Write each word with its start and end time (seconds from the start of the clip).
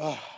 Ah. 0.00 0.37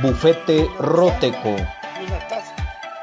Bufete 0.00 0.68
Roteco. 0.78 1.56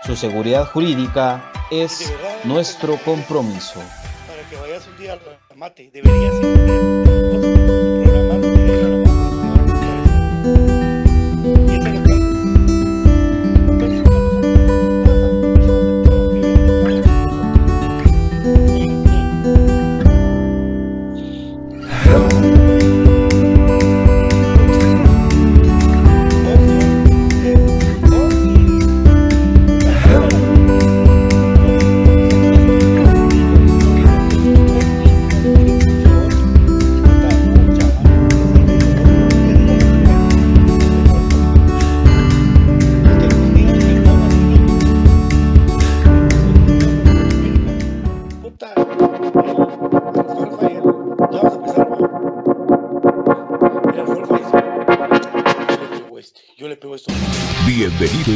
Su 0.04 0.16
seguridad 0.16 0.66
jurídica 0.66 1.52
es 1.70 2.12
nuestro 2.44 2.98
compromiso. 3.06 3.80
Para 4.28 4.42
que 4.50 4.56
vayas 4.56 4.88
un 4.88 4.98
día 4.98 5.14
al 5.14 5.58
mate, 5.58 5.92
deberías 5.94 6.34
ir 6.42 6.89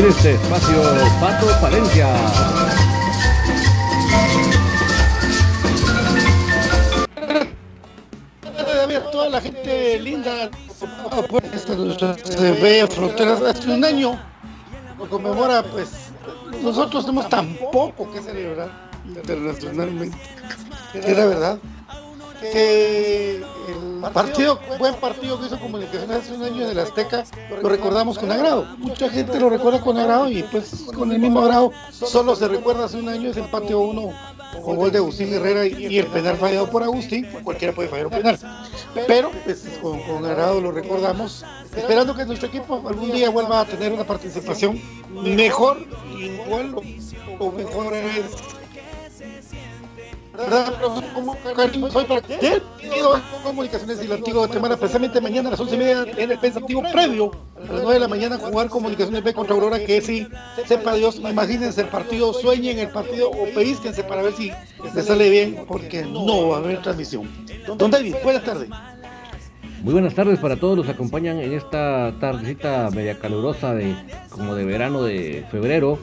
En 0.00 0.08
este 0.08 0.34
espacio 0.34 0.82
Pato 1.20 1.46
Palencia. 1.60 2.08
toda 9.12 9.28
la 9.28 9.40
gente 9.40 9.98
linda 10.00 10.50
pues, 11.28 11.44
se 12.24 12.52
ve 12.52 12.86
fronteras. 12.88 13.40
Hace 13.42 13.70
un 13.70 13.84
año 13.84 14.18
lo 14.98 15.08
conmemora 15.08 15.62
pues 15.62 15.90
nosotros 16.62 17.04
tenemos 17.04 17.28
tan 17.28 17.54
poco 17.72 18.10
que 18.12 18.20
celebrar 18.20 18.90
internacionalmente. 19.06 20.16
Era 20.94 21.26
verdad 21.26 21.58
que 22.52 23.36
el 23.36 24.12
partido, 24.12 24.58
buen 24.78 24.94
partido 24.96 25.40
que 25.40 25.46
hizo 25.46 25.58
Comunicaciones 25.58 26.18
hace 26.18 26.32
un 26.32 26.42
año 26.42 26.64
en 26.64 26.70
el 26.70 26.78
Azteca, 26.78 27.24
lo 27.62 27.68
recordamos 27.68 28.18
con 28.18 28.30
agrado. 28.30 28.66
Mucha 28.78 29.08
gente 29.08 29.40
lo 29.40 29.48
recuerda 29.48 29.80
con 29.80 29.96
agrado 29.96 30.28
y 30.28 30.42
pues 30.44 30.84
con 30.94 31.12
el 31.12 31.18
mismo 31.18 31.40
agrado 31.40 31.72
solo 31.90 32.36
se 32.36 32.48
recuerda 32.48 32.84
hace 32.84 32.98
un 32.98 33.08
año 33.08 33.30
ese 33.30 33.40
empate 33.40 33.74
uno 33.74 34.12
con 34.62 34.76
gol 34.76 34.92
de 34.92 34.98
Agustín 34.98 35.32
Herrera 35.32 35.66
y 35.66 35.98
el 35.98 36.06
penal 36.06 36.36
fallado 36.36 36.70
por 36.70 36.82
Agustín, 36.82 37.26
cualquiera 37.42 37.74
puede 37.74 37.88
fallar 37.88 38.06
un 38.06 38.12
penal. 38.12 38.38
Pero 39.06 39.30
pues, 39.44 39.64
con, 39.82 40.00
con 40.02 40.24
agrado 40.24 40.60
lo 40.60 40.70
recordamos, 40.70 41.44
esperando 41.76 42.14
que 42.14 42.24
nuestro 42.24 42.48
equipo 42.48 42.82
algún 42.86 43.10
día 43.10 43.30
vuelva 43.30 43.60
a 43.60 43.64
tener 43.64 43.92
una 43.92 44.04
participación 44.04 44.80
mejor, 45.10 45.78
igual 46.16 46.74
o 47.38 47.50
mejor 47.50 47.94
soy 51.90 52.04
para 52.04 52.20
que 52.20 52.60
comunicaciones 53.42 54.02
y 54.02 54.06
el 54.06 54.12
antiguo 54.12 54.40
Guatemala, 54.40 54.76
precisamente 54.76 55.20
mañana 55.20 55.48
a 55.48 55.50
las 55.52 55.60
once 55.60 55.74
y 55.74 55.78
media 55.78 56.04
en 56.16 56.30
el 56.30 56.38
pensativo 56.38 56.82
previo 56.92 57.30
a 57.56 57.60
las 57.60 57.82
nueve 57.82 57.94
de 57.94 58.00
la 58.00 58.08
mañana 58.08 58.38
jugar 58.38 58.68
comunicaciones 58.68 59.22
B 59.22 59.32
contra 59.32 59.54
Aurora, 59.54 59.78
que 59.78 60.00
si 60.00 60.26
sepa 60.66 60.94
Dios, 60.94 61.16
imagínense 61.18 61.82
el 61.82 61.88
partido, 61.88 62.32
sueñen 62.32 62.78
el 62.78 62.88
partido 62.88 63.30
o 63.30 63.46
peísquense 63.54 64.02
para 64.04 64.22
ver 64.22 64.32
si 64.34 64.50
les 64.94 65.04
sale 65.06 65.30
bien, 65.30 65.64
porque 65.68 66.02
no 66.02 66.48
va 66.48 66.56
a 66.56 66.58
haber 66.60 66.82
transmisión. 66.82 67.28
Don 67.76 67.90
David, 67.90 68.16
buenas 68.22 68.44
tardes. 68.44 68.68
Muy 69.82 69.92
buenas 69.92 70.14
tardes 70.14 70.38
para 70.38 70.56
todos 70.56 70.78
los 70.78 70.86
que 70.86 70.92
acompañan 70.92 71.38
en 71.40 71.52
esta 71.52 72.14
tardecita 72.18 72.88
media 72.90 73.18
calurosa 73.18 73.74
de 73.74 73.94
como 74.30 74.54
de 74.54 74.64
verano 74.64 75.02
de 75.02 75.44
febrero 75.50 75.98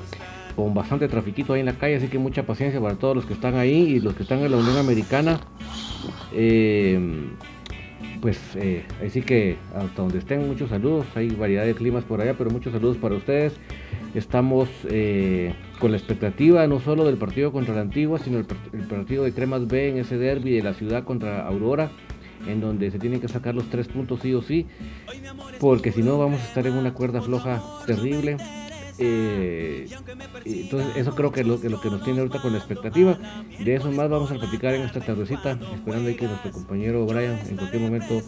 con 0.55 0.73
bastante 0.73 1.07
trafiquito 1.07 1.53
ahí 1.53 1.59
en 1.61 1.65
la 1.67 1.73
calle, 1.73 1.95
así 1.95 2.07
que 2.07 2.19
mucha 2.19 2.43
paciencia 2.43 2.79
para 2.79 2.95
todos 2.95 3.15
los 3.15 3.25
que 3.25 3.33
están 3.33 3.55
ahí 3.55 3.83
y 3.83 3.99
los 3.99 4.13
que 4.15 4.23
están 4.23 4.39
en 4.39 4.51
la 4.51 4.57
Unión 4.57 4.77
Americana. 4.77 5.39
Eh, 6.33 6.99
pues 8.21 8.39
eh, 8.55 8.85
así 9.05 9.21
que 9.21 9.57
hasta 9.75 10.01
donde 10.01 10.19
estén, 10.19 10.47
muchos 10.47 10.69
saludos. 10.69 11.05
Hay 11.15 11.29
variedad 11.29 11.65
de 11.65 11.73
climas 11.73 12.03
por 12.03 12.21
allá, 12.21 12.35
pero 12.37 12.51
muchos 12.51 12.71
saludos 12.71 12.97
para 12.97 13.15
ustedes. 13.15 13.53
Estamos 14.13 14.69
eh, 14.89 15.53
con 15.79 15.91
la 15.91 15.97
expectativa 15.97 16.67
no 16.67 16.79
solo 16.79 17.03
del 17.05 17.17
partido 17.17 17.51
contra 17.51 17.73
la 17.73 17.81
Antigua, 17.81 18.19
sino 18.19 18.37
el, 18.37 18.45
el, 18.73 18.81
partido 18.81 19.23
de 19.23 19.33
Cremas 19.33 19.67
B 19.67 19.89
en 19.89 19.97
ese 19.97 20.17
derby 20.17 20.51
de 20.51 20.61
la 20.61 20.73
ciudad 20.73 21.03
contra 21.03 21.47
Aurora, 21.47 21.91
en 22.47 22.61
donde 22.61 22.91
se 22.91 22.99
tienen 22.99 23.21
que 23.21 23.27
sacar 23.27 23.55
los 23.55 23.69
tres 23.69 23.87
puntos 23.87 24.19
sí 24.21 24.33
o 24.33 24.41
sí, 24.41 24.67
porque 25.59 25.91
si 25.91 26.03
no 26.03 26.19
vamos 26.19 26.41
a 26.41 26.43
estar 26.43 26.67
en 26.67 26.73
una 26.73 26.93
cuerda 26.93 27.21
floja 27.21 27.61
terrible. 27.87 28.37
Eh, 28.97 29.87
entonces 30.45 30.95
eso 30.95 31.15
creo 31.15 31.31
que 31.31 31.41
es 31.41 31.47
lo, 31.47 31.59
que 31.59 31.69
lo 31.69 31.81
que 31.81 31.89
nos 31.89 32.03
tiene 32.03 32.19
ahorita 32.19 32.41
con 32.41 32.51
la 32.51 32.57
expectativa. 32.57 33.17
De 33.59 33.75
eso 33.75 33.91
más 33.91 34.09
vamos 34.09 34.31
a 34.31 34.35
platicar 34.35 34.73
en 34.73 34.83
esta 34.83 34.99
tardecita, 34.99 35.57
esperando 35.73 36.09
ahí 36.09 36.15
que 36.15 36.27
nuestro 36.27 36.51
compañero 36.51 37.05
Brian 37.05 37.39
en 37.47 37.57
cualquier 37.57 37.81
momento 37.81 38.21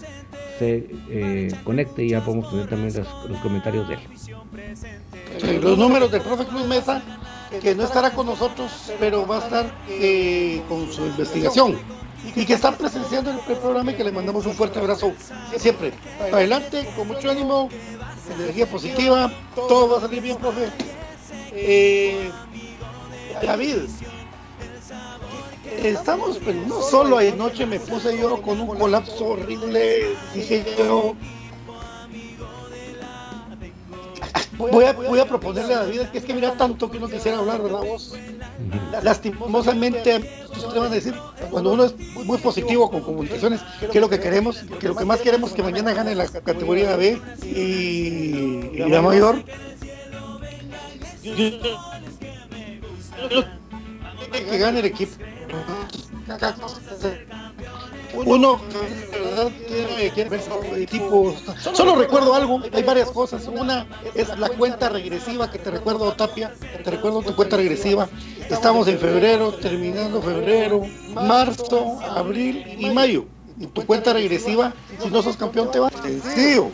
se 0.59 0.89
eh, 1.09 1.51
conecte 1.63 2.03
y 2.03 2.09
ya 2.09 2.23
podemos 2.23 2.49
tener 2.49 2.67
también 2.67 2.93
los, 2.95 3.39
comentarios 3.39 3.87
de 3.87 3.95
él. 3.95 5.61
Los 5.61 5.77
números 5.77 6.11
del 6.11 6.21
profe 6.21 6.45
Cruz 6.45 6.65
Mesa, 6.67 7.01
que 7.61 7.75
no 7.75 7.83
estará 7.83 8.11
con 8.11 8.25
nosotros, 8.25 8.91
pero 8.99 9.25
va 9.25 9.37
a 9.37 9.39
estar 9.39 9.65
eh, 9.89 10.61
con 10.69 10.91
su 10.91 11.05
investigación 11.05 11.77
y 12.35 12.45
que 12.45 12.53
está 12.53 12.71
presenciando 12.71 13.31
el 13.31 13.57
programa 13.57 13.91
y 13.91 13.95
que 13.95 14.03
le 14.03 14.11
mandamos 14.11 14.45
un 14.45 14.53
fuerte 14.53 14.79
abrazo 14.79 15.13
siempre. 15.57 15.91
Adelante, 16.31 16.87
con 16.95 17.07
mucho 17.07 17.29
ánimo, 17.29 17.69
energía 18.31 18.65
positiva, 18.65 19.31
todo 19.55 19.89
va 19.89 19.97
a 19.97 20.01
salir 20.01 20.21
bien, 20.21 20.37
profe. 20.37 20.69
Eh, 21.51 22.31
David, 23.41 23.77
estamos, 25.83 26.39
pero 26.43 26.59
no 26.67 26.81
solo 26.81 27.17
anoche 27.17 27.65
me 27.65 27.79
puse 27.79 28.17
yo 28.17 28.41
con 28.41 28.59
un 28.61 28.77
colapso 28.77 29.25
horrible, 29.25 30.15
dije 30.33 30.65
yo. 30.77 31.15
Voy 34.57 34.85
a, 34.85 34.93
voy 34.93 35.19
a 35.19 35.25
proponerle 35.25 35.73
a 35.73 35.79
David, 35.79 36.01
que 36.11 36.19
es 36.19 36.25
que 36.25 36.33
mira 36.33 36.53
tanto 36.53 36.89
que 36.89 36.99
no 36.99 37.07
quisiera 37.07 37.39
hablar, 37.39 37.61
¿verdad 37.61 37.81
vos? 37.81 38.15
Lastimosamente, 39.01 40.17
ustedes 40.51 40.73
van 40.75 40.91
a 40.91 40.95
decir, 40.95 41.13
cuando 41.49 41.73
uno 41.73 41.85
es 41.85 41.97
muy 41.97 42.37
positivo 42.37 42.89
con 42.89 43.01
comunicaciones, 43.01 43.61
que 43.79 43.97
es 43.97 44.01
lo 44.01 44.09
que 44.09 44.19
queremos, 44.19 44.63
que 44.79 44.87
lo 44.87 44.95
que 44.95 45.05
más 45.05 45.21
queremos 45.21 45.49
es 45.49 45.55
que 45.55 45.63
mañana 45.63 45.93
gane 45.93 46.15
la 46.15 46.27
categoría 46.27 46.95
B 46.95 47.19
y, 47.43 48.77
y 48.77 48.89
la 48.89 49.01
mayor. 49.01 49.43
Que 54.31 54.57
gane 54.57 54.79
el 54.79 54.85
equipo. 54.85 55.13
Uno 58.13 58.61
tiene, 59.67 60.11
tiene 60.11 60.29
ver 60.29 60.41
equipo. 60.77 61.35
Solo 61.73 61.95
recuerdo 61.95 62.33
algo, 62.33 62.61
hay 62.71 62.83
varias 62.83 63.09
cosas. 63.09 63.47
Una 63.47 63.87
es 64.13 64.37
la 64.37 64.49
cuenta 64.49 64.89
regresiva 64.89 65.49
que 65.49 65.59
te 65.59 65.71
recuerdo, 65.71 66.11
Tapia. 66.13 66.53
Te 66.83 66.91
recuerdo 66.91 67.21
tu 67.21 67.35
cuenta 67.35 67.57
regresiva. 67.57 68.07
Estamos 68.49 68.87
en 68.87 68.99
febrero, 68.99 69.53
terminando 69.53 70.21
febrero, 70.21 70.81
marzo, 71.13 71.99
abril 72.01 72.63
y 72.77 72.89
mayo. 72.91 73.25
Y 73.59 73.67
tu 73.67 73.85
cuenta 73.85 74.13
regresiva, 74.13 74.73
si 75.01 75.09
no 75.09 75.21
sos 75.21 75.37
campeón, 75.37 75.71
te 75.71 75.79
vas. 75.79 75.93
Sencillo. 76.01 76.69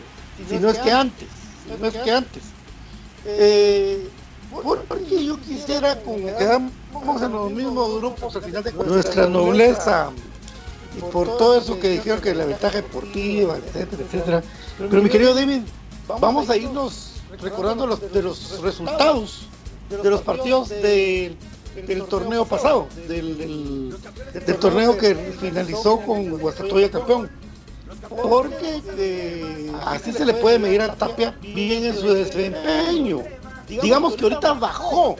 Si 0.48 0.58
no 0.58 0.70
es 0.70 0.78
que 0.78 0.90
antes. 0.90 1.28
Si 1.66 1.80
no 1.80 1.86
es 1.86 1.96
que 1.96 2.10
antes. 2.10 2.42
Eh, 3.24 4.08
porque 4.88 5.24
yo 5.24 5.38
quisiera, 5.40 6.00
como 6.00 6.26
quedamos 6.36 6.72
en 7.22 7.32
los 7.32 7.50
mismos 7.52 8.00
grupos 8.00 8.34
al 8.36 8.42
final 8.42 8.64
de 8.64 8.72
nuestra 8.72 9.26
nobleza 9.26 10.10
y 10.96 11.00
por 11.12 11.36
todo 11.38 11.58
eso 11.58 11.78
que 11.78 11.88
dijeron 11.88 12.20
que 12.20 12.34
la 12.34 12.44
ventaja 12.44 12.76
deportiva, 12.76 13.56
etcétera, 13.56 14.02
etcétera. 14.02 14.42
Pero 14.78 15.02
mi 15.02 15.08
querido 15.08 15.34
David, 15.34 15.62
vamos 16.20 16.50
a 16.50 16.56
irnos 16.56 17.12
recordando 17.40 17.86
los, 17.86 18.12
de 18.12 18.22
los 18.22 18.60
resultados 18.60 19.46
de 19.90 20.10
los 20.10 20.22
partidos 20.22 20.68
de, 20.68 21.36
del 21.86 22.04
torneo 22.04 22.44
pasado, 22.44 22.86
del, 23.08 23.36
del, 23.36 23.96
del, 24.46 24.56
torneo 24.56 24.96
que 24.96 25.14
finalizó 25.14 25.98
con 26.00 26.38
Guastatoya 26.38 26.90
campeón. 26.90 27.30
Porque 28.08 28.80
eh, 28.96 29.72
así 29.84 30.12
se 30.12 30.24
le 30.24 30.34
puede 30.34 30.58
medir 30.58 30.80
a 30.82 30.94
Tapia 30.94 31.36
bien 31.40 31.84
en 31.84 31.96
su 31.96 32.12
desempeño. 32.12 33.22
Digamos 33.68 34.14
que 34.14 34.24
ahorita 34.24 34.54
bajó 34.54 35.16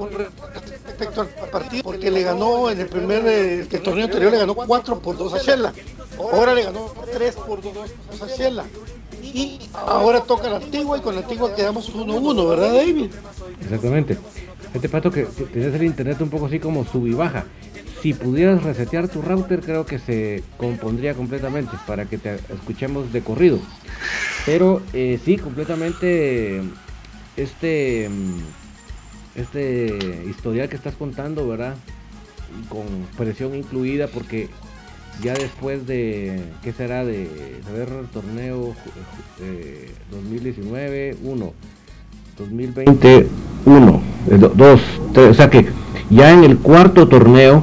con 0.00 0.10
respecto 0.12 1.20
al 1.20 1.28
partido 1.50 1.82
porque 1.82 2.10
le 2.10 2.22
ganó 2.22 2.70
en 2.70 2.80
el 2.80 2.86
primer 2.86 3.22
eh, 3.26 3.60
el 3.60 3.82
torneo 3.82 4.06
anterior 4.06 4.32
le 4.32 4.38
ganó 4.38 4.54
4 4.54 4.98
por 5.00 5.18
2 5.18 5.34
a 5.34 5.38
Shela. 5.38 5.72
Ahora 6.18 6.54
le 6.54 6.62
ganó 6.62 6.92
3 7.12 7.34
por 7.34 7.60
2 7.60 7.74
a 8.22 8.26
Shela. 8.26 8.64
Y 9.22 9.60
ahora 9.74 10.22
toca 10.22 10.48
la 10.48 10.56
antigua 10.56 10.96
y 10.96 11.02
con 11.02 11.14
la 11.14 11.20
antigua 11.20 11.54
quedamos 11.54 11.94
1-1 11.94 12.48
¿verdad 12.48 12.74
David? 12.74 13.10
exactamente. 13.60 14.16
Este 14.72 14.88
pato 14.88 15.10
que, 15.10 15.24
tenés 15.24 15.74
el 15.74 15.82
internet 15.82 16.20
un 16.22 16.30
poco 16.30 16.46
así 16.46 16.58
como 16.58 16.86
sub 16.86 17.06
y 17.06 17.12
baja. 17.12 17.44
Si 18.00 18.14
pudieras 18.14 18.62
resetear 18.62 19.08
tu 19.08 19.20
router 19.20 19.60
creo 19.60 19.84
que 19.84 19.98
se 19.98 20.42
compondría 20.56 21.12
completamente 21.12 21.76
para 21.86 22.06
que 22.06 22.16
te 22.16 22.36
escuchemos 22.36 23.12
de 23.12 23.20
corrido. 23.20 23.58
Pero 24.46 24.80
eh, 24.94 25.20
sí 25.22 25.36
completamente 25.36 26.62
este 27.36 28.08
este 29.34 30.24
historial 30.28 30.68
que 30.68 30.76
estás 30.76 30.94
contando, 30.94 31.46
¿verdad? 31.46 31.74
Con 32.68 32.84
presión 33.16 33.54
incluida 33.54 34.08
porque 34.08 34.48
ya 35.22 35.34
después 35.34 35.86
de, 35.86 36.40
¿qué 36.62 36.72
será? 36.72 37.04
De 37.04 37.60
saber 37.64 37.88
torneo 38.12 38.74
eh, 39.40 39.90
2019, 40.10 41.16
1, 41.22 41.52
2020, 42.38 43.26
1, 43.66 44.02
2, 44.56 44.80
3, 45.12 45.30
o 45.30 45.34
sea 45.34 45.50
que 45.50 45.66
ya 46.08 46.32
en 46.32 46.44
el 46.44 46.58
cuarto 46.58 47.06
torneo 47.08 47.62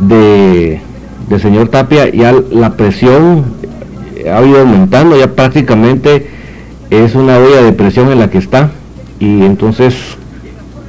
de, 0.00 0.80
de 1.28 1.38
señor 1.38 1.68
Tapia 1.68 2.10
ya 2.10 2.32
la 2.32 2.76
presión 2.76 3.44
ha 4.30 4.42
ido 4.42 4.60
aumentando, 4.60 5.16
ya 5.16 5.32
prácticamente 5.34 6.26
es 6.90 7.14
una 7.14 7.38
olla 7.38 7.62
de 7.62 7.72
presión 7.72 8.10
en 8.10 8.18
la 8.18 8.28
que 8.28 8.38
está 8.38 8.72
y 9.24 9.42
entonces 9.42 9.94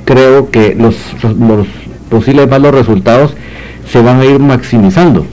creo 0.04 0.52
que 0.52 0.76
los, 0.76 0.96
posibles 2.10 2.50
malos 2.50 2.76
resultados 2.76 3.34
se 3.90 4.02
van 4.02 4.20
a 4.20 4.26
ir 4.26 4.40
maximizando 4.40 5.26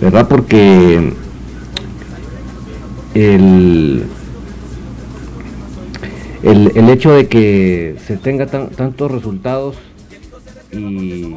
verdad 0.00 0.28
porque 0.28 1.12
el, 3.14 4.04
el, 6.44 6.72
el 6.76 6.88
hecho 6.90 7.12
de 7.12 7.26
que 7.26 7.96
se 8.06 8.16
tenga 8.16 8.46
tan, 8.46 8.68
tantos 8.68 9.10
resultados 9.10 9.74
y 10.70 11.34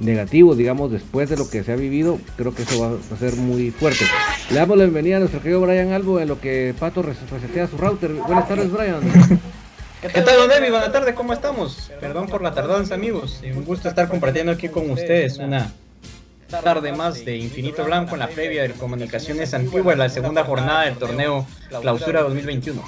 negativos, 0.00 0.56
digamos, 0.56 0.90
después 0.90 1.28
de 1.28 1.36
lo 1.36 1.48
que 1.48 1.62
se 1.62 1.72
ha 1.72 1.76
vivido, 1.76 2.18
creo 2.36 2.54
que 2.54 2.62
eso 2.62 2.80
va 2.80 2.96
a 3.14 3.18
ser 3.18 3.36
muy 3.36 3.70
fuerte. 3.70 4.04
Le 4.50 4.56
damos 4.56 4.76
la 4.76 4.84
bienvenida 4.84 5.16
a 5.16 5.20
nuestro 5.20 5.40
querido 5.40 5.60
Brian 5.60 5.92
Albo 5.92 6.18
en 6.20 6.28
lo 6.28 6.40
que 6.40 6.74
Pato 6.78 7.02
resetea 7.02 7.68
su 7.68 7.76
router. 7.76 8.12
Buenas 8.12 8.48
tardes, 8.48 8.70
Brian. 8.72 9.00
¿Qué 10.00 10.22
tal, 10.22 10.48
don? 10.48 10.48
Buenas 10.48 10.92
tardes, 10.92 11.14
¿cómo 11.14 11.32
estamos? 11.32 11.92
Perdón 12.00 12.26
por 12.26 12.42
la 12.42 12.52
tardanza, 12.54 12.94
amigos. 12.94 13.42
Un 13.44 13.64
gusto 13.64 13.88
estar 13.88 14.08
compartiendo 14.08 14.50
aquí 14.50 14.68
con 14.68 14.90
ustedes 14.90 15.36
una, 15.36 15.70
tarde 16.50 16.92
más 16.92 17.24
de 17.24 17.36
Infinito 17.36 17.84
Blanco 17.84 18.14
en 18.14 18.20
la 18.20 18.28
previa 18.28 18.62
de 18.62 18.70
Comunicaciones 18.70 19.54
Antigua 19.54 19.92
en 19.92 19.98
la 20.00 20.08
segunda 20.08 20.44
jornada 20.44 20.84
del 20.84 20.96
torneo 20.96 21.46
Clausura 21.80 22.22
2021. 22.22 22.82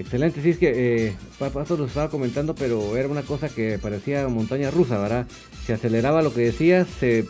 Excelente, 0.00 0.40
sí, 0.40 0.48
es 0.48 0.56
que 0.56 1.08
eh, 1.08 1.16
Pato 1.38 1.76
lo 1.76 1.84
estaba 1.84 2.08
comentando, 2.08 2.54
pero 2.54 2.96
era 2.96 3.06
una 3.06 3.20
cosa 3.20 3.50
que 3.50 3.78
parecía 3.78 4.26
montaña 4.28 4.70
rusa, 4.70 4.96
¿verdad? 4.96 5.26
Se 5.66 5.74
aceleraba 5.74 6.22
lo 6.22 6.32
que 6.32 6.40
decía, 6.40 6.86
se, 6.86 7.26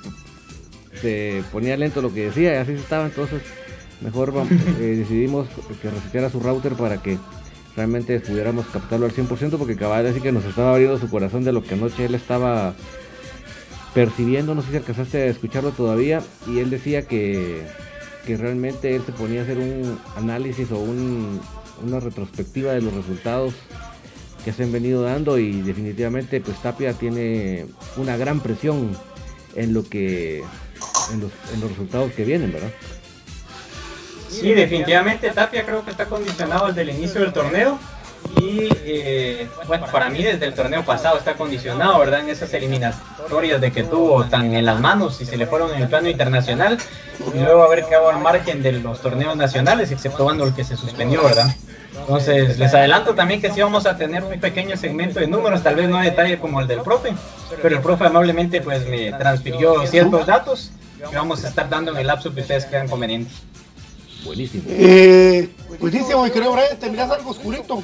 se 1.02 1.42
ponía 1.50 1.76
lento 1.76 2.00
lo 2.00 2.14
que 2.14 2.26
decía, 2.26 2.52
y 2.52 2.56
así 2.58 2.72
estaba, 2.74 3.06
entonces 3.06 3.42
mejor 4.00 4.32
eh, 4.78 4.82
decidimos 4.98 5.48
que 5.82 5.90
reseteara 5.90 6.30
su 6.30 6.38
router 6.38 6.74
para 6.74 7.02
que 7.02 7.18
realmente 7.74 8.20
pudiéramos 8.20 8.66
captarlo 8.66 9.06
al 9.06 9.12
100%, 9.12 9.58
porque 9.58 9.72
acababa 9.72 9.98
de 9.98 10.10
decir 10.10 10.22
que 10.22 10.30
nos 10.30 10.44
estaba 10.44 10.70
abriendo 10.70 10.96
su 10.96 11.10
corazón 11.10 11.42
de 11.42 11.50
lo 11.50 11.64
que 11.64 11.74
anoche 11.74 12.04
él 12.04 12.14
estaba 12.14 12.74
percibiendo, 13.94 14.54
no 14.54 14.62
sé 14.62 14.70
si 14.70 14.76
alcanzaste 14.76 15.22
a 15.22 15.26
escucharlo 15.26 15.72
todavía, 15.72 16.22
y 16.46 16.60
él 16.60 16.70
decía 16.70 17.02
que, 17.02 17.66
que 18.24 18.36
realmente 18.36 18.94
él 18.94 19.02
se 19.04 19.10
ponía 19.10 19.40
a 19.40 19.42
hacer 19.42 19.58
un 19.58 19.98
análisis 20.16 20.70
o 20.70 20.78
un, 20.78 21.40
una 21.82 22.00
retrospectiva 22.00 22.72
de 22.72 22.82
los 22.82 22.92
resultados 22.94 23.54
que 24.44 24.52
se 24.52 24.64
han 24.64 24.72
venido 24.72 25.02
dando 25.02 25.38
y 25.38 25.60
definitivamente 25.62 26.40
pues 26.40 26.60
Tapia 26.62 26.94
tiene 26.94 27.66
una 27.96 28.16
gran 28.16 28.40
presión 28.40 28.96
en 29.54 29.74
lo 29.74 29.82
que 29.84 30.42
en 31.12 31.20
los, 31.60 31.70
resultados 31.70 32.12
que 32.12 32.24
vienen, 32.24 32.52
¿verdad? 32.52 32.70
Sí, 34.28 34.52
definitivamente 34.52 35.30
Tapia 35.30 35.66
creo 35.66 35.84
que 35.84 35.90
está 35.90 36.06
condicionado 36.06 36.68
desde 36.68 36.82
el 36.82 36.90
inicio 36.90 37.20
del 37.20 37.32
torneo 37.32 37.78
y 38.40 38.68
eh, 38.84 39.48
bueno, 39.66 39.86
para 39.90 40.08
mí 40.08 40.22
desde 40.22 40.46
el 40.46 40.54
torneo 40.54 40.84
pasado 40.84 41.18
está 41.18 41.34
condicionado, 41.34 41.98
¿verdad? 41.98 42.20
En 42.20 42.28
esas 42.28 42.52
eliminatorias 42.54 43.60
de 43.60 43.72
que 43.72 43.82
tuvo 43.82 44.24
tan 44.24 44.54
en 44.54 44.64
las 44.64 44.80
manos 44.80 45.20
y 45.20 45.26
se 45.26 45.36
le 45.36 45.46
fueron 45.46 45.74
en 45.74 45.82
el 45.82 45.88
plano 45.88 46.08
internacional 46.08 46.78
y 47.34 47.38
luego 47.38 47.62
haber 47.62 47.84
quedado 47.84 48.10
al 48.10 48.20
margen 48.20 48.62
de 48.62 48.72
los 48.72 49.00
torneos 49.00 49.36
nacionales, 49.36 49.90
exceptuando 49.90 50.44
el 50.44 50.54
que 50.54 50.64
se 50.64 50.76
suspendió, 50.76 51.22
¿verdad? 51.22 51.54
Entonces, 51.98 52.58
les 52.58 52.72
adelanto 52.72 53.14
también 53.14 53.40
que 53.40 53.50
sí 53.50 53.60
vamos 53.60 53.86
a 53.86 53.96
tener 53.96 54.24
un 54.24 54.38
pequeño 54.40 54.76
segmento 54.76 55.20
de 55.20 55.26
números, 55.26 55.62
tal 55.62 55.76
vez 55.76 55.88
no 55.88 55.98
a 55.98 56.02
detalle 56.02 56.38
como 56.38 56.60
el 56.60 56.66
del 56.66 56.80
profe, 56.80 57.12
pero 57.62 57.76
el 57.76 57.82
profe 57.82 58.06
amablemente 58.06 58.60
pues 58.60 58.86
me 58.88 59.12
transfirió 59.12 59.86
ciertos 59.86 60.26
datos 60.26 60.70
que 60.98 61.16
vamos 61.16 61.44
a 61.44 61.48
estar 61.48 61.68
dando 61.68 61.92
en 61.92 61.98
el 61.98 62.06
lapso 62.06 62.32
que 62.34 62.40
ustedes 62.40 62.66
crean 62.66 62.88
conveniente. 62.88 63.30
Buenísimo. 64.24 64.64
Eh, 64.68 65.48
buenísimo, 65.78 66.26
y 66.26 66.30
creo, 66.30 66.52
Brian, 66.52 66.78
te 66.78 66.90
miras 66.90 67.10
algo 67.10 67.30
oscurito. 67.30 67.82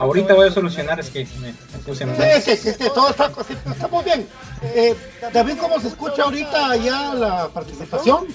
Ahorita 0.00 0.34
voy 0.34 0.48
a 0.48 0.50
solucionar, 0.50 1.00
es 1.00 1.10
que 1.10 1.26
me 1.40 1.52
puse 1.84 2.04
en... 2.04 2.14
Sí, 2.42 2.56
sí, 2.56 2.72
sí, 2.78 2.84
todo 2.94 3.10
está, 3.10 3.30
sí, 3.46 3.54
estamos 3.70 4.04
bien. 4.04 4.26
Eh, 4.62 4.94
David, 5.32 5.56
¿cómo 5.60 5.80
se 5.80 5.88
escucha 5.88 6.22
ahorita 6.24 6.76
ya 6.76 7.14
la 7.14 7.48
participación? 7.48 8.26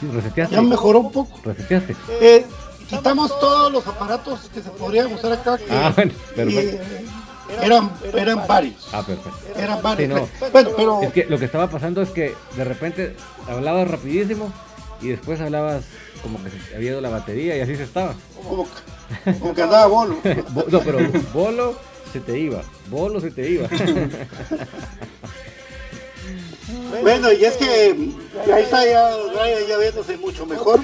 Sí, 0.00 0.08
reseteaste. 0.12 0.54
Ya 0.54 0.62
mejoró 0.62 1.00
un 1.00 1.12
poco. 1.12 1.38
Reseteaste. 1.44 1.94
Eh, 2.20 2.46
quitamos 2.88 3.38
todos 3.40 3.70
los 3.72 3.86
aparatos 3.86 4.50
que 4.52 4.62
se 4.62 4.70
podrían 4.70 5.12
usar 5.12 5.32
acá. 5.32 5.58
Que, 5.58 5.66
Ah, 5.70 5.92
bueno, 5.94 6.12
y, 6.12 6.34
perfecto. 6.34 6.82
eh, 6.84 7.04
eran, 7.62 7.92
eran 8.14 8.46
varios. 8.46 8.88
Ah, 8.92 9.02
perfecto. 9.06 9.38
Eran 9.56 9.82
varios. 9.82 10.08
Sí, 10.18 10.26
no. 10.40 10.48
Bueno, 10.50 10.70
pero 10.76 11.02
Es 11.02 11.12
que 11.12 11.24
lo 11.26 11.38
que 11.38 11.44
estaba 11.44 11.68
pasando 11.68 12.00
es 12.02 12.08
que 12.10 12.34
de 12.56 12.64
repente 12.64 13.16
hablabas 13.48 13.86
rapidísimo 13.88 14.50
y 15.02 15.08
después 15.08 15.40
hablabas 15.40 15.84
como 16.22 16.42
que 16.42 16.50
se 16.50 16.76
había 16.76 16.92
ido 16.92 17.00
la 17.00 17.10
batería 17.10 17.56
y 17.56 17.60
así 17.60 17.76
se 17.76 17.82
estaba. 17.84 18.14
como, 18.48 18.64
que- 18.64 18.70
como 19.40 19.54
que 19.54 19.62
andaba 19.62 19.86
bolo. 19.86 20.16
Bo- 20.50 20.64
no, 20.68 20.80
pero 20.80 20.98
bolo 21.32 21.76
se 22.12 22.20
te 22.20 22.38
iba, 22.38 22.62
bolo 22.88 23.20
se 23.20 23.30
te 23.30 23.48
iba. 23.50 23.68
Bueno, 27.02 27.32
y 27.32 27.44
es 27.44 27.56
que 27.56 27.96
ahí 28.52 28.62
está 28.62 28.86
ya 28.86 29.16
Brian 29.16 29.66
ya 29.68 29.78
viéndose 29.78 30.16
mucho 30.16 30.46
mejor. 30.46 30.80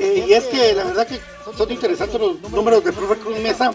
Eh, 0.00 0.24
y 0.28 0.32
es 0.32 0.44
que 0.44 0.74
la 0.74 0.84
verdad 0.84 1.06
que 1.06 1.20
son 1.56 1.70
interesantes 1.70 2.20
los 2.20 2.40
números 2.50 2.84
de 2.84 2.92
profe 2.92 3.16
Cruz 3.20 3.38
Mesa. 3.40 3.74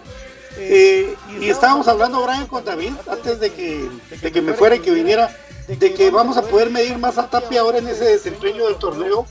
Eh, 0.57 1.15
y 1.39 1.49
estábamos 1.49 1.87
hablando, 1.87 2.21
Brian, 2.23 2.45
con 2.47 2.65
David, 2.65 2.91
antes 3.09 3.39
de 3.39 3.51
que, 3.51 3.87
de 4.21 4.31
que 4.31 4.41
me 4.41 4.53
fuera 4.53 4.75
y 4.75 4.79
que 4.79 4.91
viniera, 4.91 5.33
de 5.67 5.93
que 5.93 6.11
vamos 6.11 6.35
a 6.37 6.41
poder 6.41 6.69
medir 6.69 6.97
más 6.97 7.17
a 7.17 7.29
Tapia 7.29 7.61
ahora 7.61 7.77
en 7.77 7.87
ese 7.87 8.03
desempeño 8.03 8.65
del 8.65 8.75
torneo. 8.75 9.25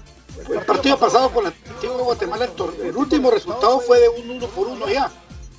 El 0.48 0.60
partido 0.64 0.98
pasado 0.98 1.30
con 1.30 1.44
la 1.44 1.52
Antigua 1.68 2.02
Guatemala, 2.02 2.48
el, 2.82 2.96
último 2.96 3.30
resultado 3.30 3.80
fue 3.80 4.00
de 4.00 4.08
un 4.08 4.30
uno 4.30 4.46
por 4.48 4.66
uno 4.68 4.88
ya. 4.88 5.10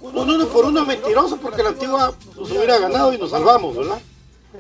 Un 0.01 0.17
uno 0.17 0.47
por 0.47 0.65
uno 0.65 0.85
mentiroso 0.85 1.37
porque 1.37 1.61
la 1.61 1.69
Antigua 1.69 2.13
nos 2.35 2.51
hubiera 2.51 2.79
ganado 2.79 3.13
y 3.13 3.17
nos 3.17 3.29
salvamos, 3.29 3.77
¿verdad? 3.77 3.99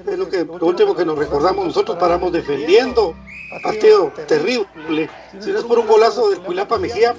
Es 0.07 0.17
lo, 0.17 0.29
que, 0.29 0.45
lo 0.45 0.65
último 0.65 0.95
que 0.95 1.03
nos 1.03 1.17
recordamos. 1.17 1.65
Nosotros 1.65 1.97
paramos 1.97 2.31
defendiendo. 2.31 3.15
Partido 3.63 4.13
terrible. 4.27 5.09
Si 5.39 5.51
no 5.51 5.59
es 5.59 5.65
por 5.65 5.79
un 5.79 5.87
golazo 5.87 6.29
del 6.29 6.39
Cuilapa 6.39 6.77
Mejía, 6.77 7.15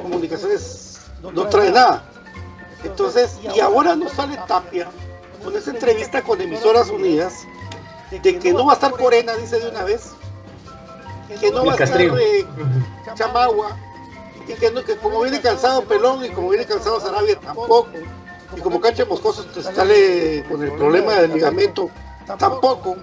Comunicaciones 0.00 1.00
no 1.34 1.48
trae 1.48 1.70
nada. 1.70 2.04
Entonces, 2.84 3.38
y 3.54 3.60
ahora 3.60 3.94
nos 3.94 4.12
sale 4.12 4.38
Tapia 4.48 4.88
con 5.44 5.54
esa 5.56 5.70
entrevista 5.70 6.22
con 6.22 6.40
Emisoras 6.40 6.88
Unidas 6.88 7.46
de 8.10 8.38
que 8.38 8.52
no 8.52 8.66
va 8.66 8.72
a 8.72 8.74
estar 8.74 8.92
Corena, 8.92 9.34
dice 9.36 9.60
de 9.60 9.68
una 9.68 9.84
vez, 9.84 10.12
que 11.38 11.50
no 11.50 11.64
va 11.64 11.72
a 11.72 11.74
estar 11.74 11.88
Castrillo. 11.88 12.18
eh, 12.18 12.46
Chamagua, 13.14 13.76
y 14.48 14.52
que, 14.54 14.70
no- 14.70 14.82
que 14.84 14.96
como 14.96 15.20
viene 15.22 15.40
cansado 15.40 15.82
Pelón 15.84 16.24
y 16.24 16.30
como 16.30 16.48
viene 16.50 16.66
cansado 16.66 17.00
Sarabia 17.00 17.38
tampoco, 17.38 17.88
y 18.56 18.60
como 18.60 18.80
Cancha 18.80 19.04
Moscoso 19.04 19.46
pues, 19.52 19.66
sale 19.66 20.44
con 20.48 20.62
el 20.62 20.72
problema 20.72 21.14
del 21.16 21.32
ligamento 21.34 21.90
tampoco. 22.38 22.96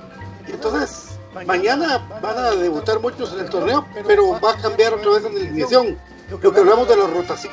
Y 0.47 0.51
entonces, 0.51 1.17
mañana 1.45 2.07
van 2.21 2.37
a 2.37 2.51
debutar 2.51 2.99
muchos 2.99 3.33
en 3.33 3.39
el 3.41 3.49
torneo, 3.49 3.85
pero 4.05 4.39
va 4.41 4.51
a 4.51 4.57
cambiar 4.57 4.93
otra 4.93 5.11
vez 5.11 5.25
en 5.25 5.35
la 5.35 5.39
alineación. 5.41 5.97
Lo 6.29 6.39
que 6.39 6.47
hablamos 6.59 6.87
de 6.89 6.97
la 6.97 7.07
rotación, 7.07 7.51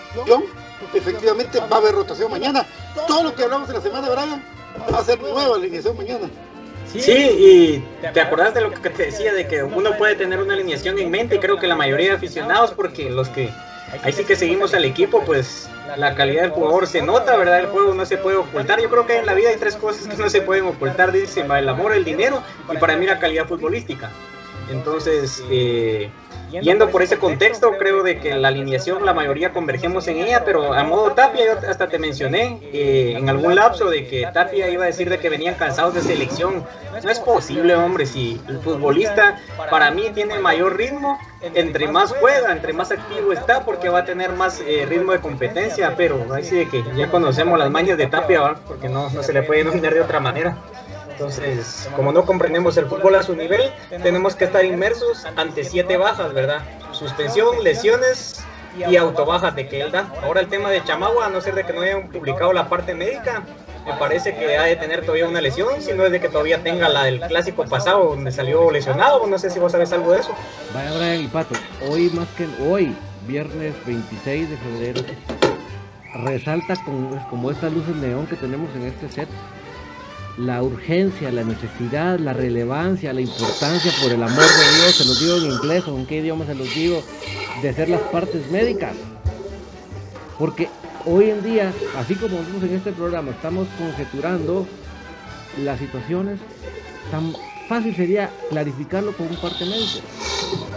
efectivamente 0.93 1.61
va 1.61 1.77
a 1.77 1.79
haber 1.79 1.95
rotación 1.95 2.31
mañana. 2.31 2.67
Todo 3.07 3.23
lo 3.25 3.35
que 3.35 3.45
hablamos 3.45 3.69
en 3.69 3.75
la 3.77 3.81
semana, 3.81 4.09
Brian, 4.11 4.45
va 4.93 4.99
a 4.99 5.05
ser 5.05 5.21
nueva 5.21 5.55
alineación 5.57 5.97
mañana. 5.97 6.29
Sí, 7.01 7.13
y 7.13 7.85
te 8.13 8.21
acordás 8.21 8.55
de 8.55 8.61
lo 8.61 8.71
que 8.71 8.91
te 8.91 9.07
decía, 9.07 9.33
de 9.33 9.47
que 9.47 9.63
uno 9.63 9.97
puede 9.97 10.15
tener 10.15 10.41
una 10.41 10.55
alineación 10.55 10.99
en 10.99 11.11
mente, 11.11 11.37
y 11.37 11.39
creo 11.39 11.59
que 11.59 11.67
la 11.67 11.77
mayoría 11.77 12.11
de 12.11 12.17
aficionados, 12.17 12.73
porque 12.73 13.11
los 13.11 13.29
que 13.29 13.51
ahí 14.03 14.13
sí 14.13 14.25
que 14.25 14.37
seguimos 14.37 14.75
al 14.75 14.85
equipo, 14.85 15.23
pues 15.25 15.69
la 15.97 16.15
calidad 16.15 16.43
del 16.43 16.51
jugador 16.51 16.87
se 16.87 17.03
nota, 17.03 17.37
¿verdad? 17.37 17.61
El 17.61 17.67
juego 17.67 17.95
no 17.95 18.07
se 18.07 18.17
puede 18.17 18.37
ocultar. 18.37 18.81
Yo 18.81 18.91
creo 18.91 19.07
que 19.07 19.19
en 19.19 19.27
la 19.27 19.35
vida 19.35 19.51
hay 19.51 19.57
tres 19.57 19.77
cosas 19.77 20.09
que 20.09 20.17
no 20.17 20.29
se 20.29 20.41
pueden 20.41 20.67
ocultar, 20.67 21.13
dice, 21.13 21.43
el 21.43 21.69
amor, 21.69 21.93
el 21.93 22.05
dinero 22.05 22.43
y 22.73 22.77
para 22.79 22.97
mí 22.97 23.07
la 23.07 23.19
calidad 23.19 23.47
futbolística. 23.47 24.11
Entonces, 24.71 25.43
eh, 25.51 26.11
yendo 26.63 26.91
por 26.91 27.03
ese 27.03 27.19
contexto, 27.19 27.73
creo 27.79 28.03
de 28.03 28.19
que 28.19 28.35
la 28.35 28.49
alineación, 28.49 29.05
la 29.05 29.15
mayoría 29.15 29.53
convergemos 29.53 30.07
en 30.09 30.19
ella, 30.19 30.45
pero 30.45 30.73
a 30.73 30.85
modo 30.85 31.13
Tapia, 31.13 31.45
yo 31.45 31.69
hasta 31.69 31.89
te 31.89 31.99
mencioné 31.99 32.61
eh, 32.73 33.15
en 33.17 33.29
algún 33.29 33.55
lapso 33.55 33.89
de 33.91 34.07
que 34.07 34.27
Tapia 34.33 34.69
iba 34.69 34.85
a 34.85 34.87
decir 34.87 35.09
de 35.11 35.19
que 35.19 35.29
venían 35.29 35.55
cansados 35.55 35.95
de 35.95 36.03
selección. 36.03 36.65
No 37.03 37.11
es 37.11 37.21
posible, 37.21 37.75
hombre, 37.75 38.07
si 38.07 38.41
el 38.49 38.59
futbolista 38.59 39.39
para 39.71 39.91
mí 39.91 40.11
tiene 40.15 40.39
mayor 40.39 40.77
ritmo, 40.77 41.19
entre 41.43 41.89
más 41.89 42.13
juega, 42.13 42.53
entre 42.53 42.73
más 42.73 42.91
activo 42.91 43.33
está, 43.33 43.65
porque 43.65 43.89
va 43.89 44.01
a 44.01 44.05
tener 44.05 44.33
más 44.33 44.61
eh, 44.67 44.87
ritmo 44.89 45.13
de 45.13 45.21
competencia, 45.21 45.95
pero 45.97 46.33
ahí 46.33 46.45
sí 46.45 46.57
de 46.57 46.69
que 46.69 46.85
ya 46.97 47.11
conocemos 47.11 47.59
las 47.59 47.71
mañas 47.71 47.99
de 47.99 48.07
Tapia, 48.07 48.43
¿verdad? 48.43 48.61
porque 48.67 48.89
no, 48.89 49.11
no 49.11 49.23
se 49.23 49.33
le 49.33 49.43
puede 49.43 49.61
denominar 49.61 49.95
de 49.95 50.01
otra 50.01 50.21
manera. 50.21 50.57
Entonces, 51.15 51.89
como 51.95 52.11
no 52.11 52.27
comprendemos 52.27 52.77
el 52.77 52.87
fútbol 52.87 53.15
a 53.15 53.23
su 53.23 53.37
nivel, 53.37 53.71
tenemos 54.03 54.35
que 54.35 54.47
estar 54.47 54.65
inmersos 54.65 55.25
ante 55.37 55.63
siete 55.63 55.97
bajas, 55.97 56.35
¿verdad? 56.35 56.63
Suspensión, 56.91 57.63
lesiones 57.63 58.45
y 58.77 58.97
autobajas 58.97 59.55
de 59.55 59.69
que 59.69 59.81
él 59.81 59.93
da. 59.93 60.13
Ahora 60.23 60.41
el 60.41 60.49
tema 60.49 60.71
de 60.71 60.83
Chamagua, 60.83 61.27
a 61.27 61.31
no 61.31 61.41
ser 61.41 61.55
de 61.55 61.65
que 61.65 61.73
no 61.73 61.83
hayan 61.83 62.09
publicado 62.09 62.53
la 62.53 62.69
parte 62.69 62.95
médica, 62.95 63.45
me 63.87 63.93
parece 63.95 64.35
que 64.35 64.57
ha 64.57 64.65
de 64.65 64.75
tener 64.75 65.03
todavía 65.03 65.29
una 65.29 65.41
lesión, 65.41 65.81
si 65.81 65.93
no 65.93 66.05
es 66.05 66.11
de 66.11 66.21
que 66.21 66.29
todavía 66.29 66.63
tenga 66.63 66.89
la 66.89 67.05
del 67.05 67.21
clásico 67.21 67.65
pasado 67.65 68.11
donde 68.11 68.33
salió 68.33 68.71
lesionado, 68.73 69.25
no 69.27 69.39
sé 69.39 69.51
si 69.51 69.61
vos 69.61 69.71
sabes 69.71 69.93
algo 69.93 70.13
de 70.13 70.21
eso. 70.21 70.35
Vaya 70.73 70.93
Brian 70.97 71.21
y 71.21 71.29
Pato, 71.29 71.55
hoy 71.89 72.11
más 72.11 72.27
que 72.31 72.49
hoy, 72.69 72.97
viernes 73.29 73.75
26 73.87 74.51
de 74.51 74.57
febrero, 74.57 75.03
resalta 76.15 76.75
con, 76.77 77.19
como 77.31 77.51
estas 77.51 77.73
luces 77.73 77.95
neón 77.97 78.27
que 78.27 78.37
tenemos 78.37 78.75
en 78.75 78.87
este 78.87 79.09
set, 79.11 79.29
la 80.37 80.63
urgencia, 80.63 81.31
la 81.31 81.45
necesidad, 81.45 82.19
la 82.19 82.33
relevancia, 82.33 83.13
la 83.13 83.21
importancia, 83.21 83.93
por 84.03 84.13
el 84.13 84.23
amor 84.23 84.45
de 84.45 84.77
Dios, 84.77 84.95
se 84.97 85.05
los 85.05 85.21
digo 85.21 85.37
en 85.37 85.45
inglés 85.45 85.87
o 85.87 85.97
en 85.97 86.07
qué 86.07 86.17
idioma 86.19 86.45
se 86.45 86.55
los 86.55 86.75
digo, 86.75 87.03
de 87.63 87.73
ser 87.73 87.89
las 87.89 88.01
partes 88.03 88.51
médicas. 88.51 88.95
Porque 90.39 90.69
hoy 91.07 91.31
en 91.31 91.43
día, 91.43 91.73
así 91.97 92.15
como 92.17 92.39
nosotros 92.39 92.65
en 92.65 92.75
este 92.75 92.93
programa 92.93 93.31
estamos 93.31 93.69
conjeturando 93.79 94.67
las 95.63 95.79
situaciones, 95.79 96.41
tan 97.11 97.33
fácil 97.69 97.95
sería 97.95 98.31
clarificarlo 98.51 99.13
con 99.13 99.29
un 99.29 99.37
parte 99.37 99.65
médico. 99.65 100.01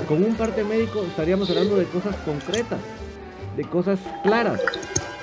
Con 0.08 0.24
un 0.24 0.36
parte 0.36 0.64
médico 0.64 1.04
estaríamos 1.04 1.50
hablando 1.50 1.78
de 1.78 1.86
cosas 1.86 2.16
concretas, 2.18 2.80
de 3.56 3.64
cosas 3.64 4.00
claras, 4.24 4.62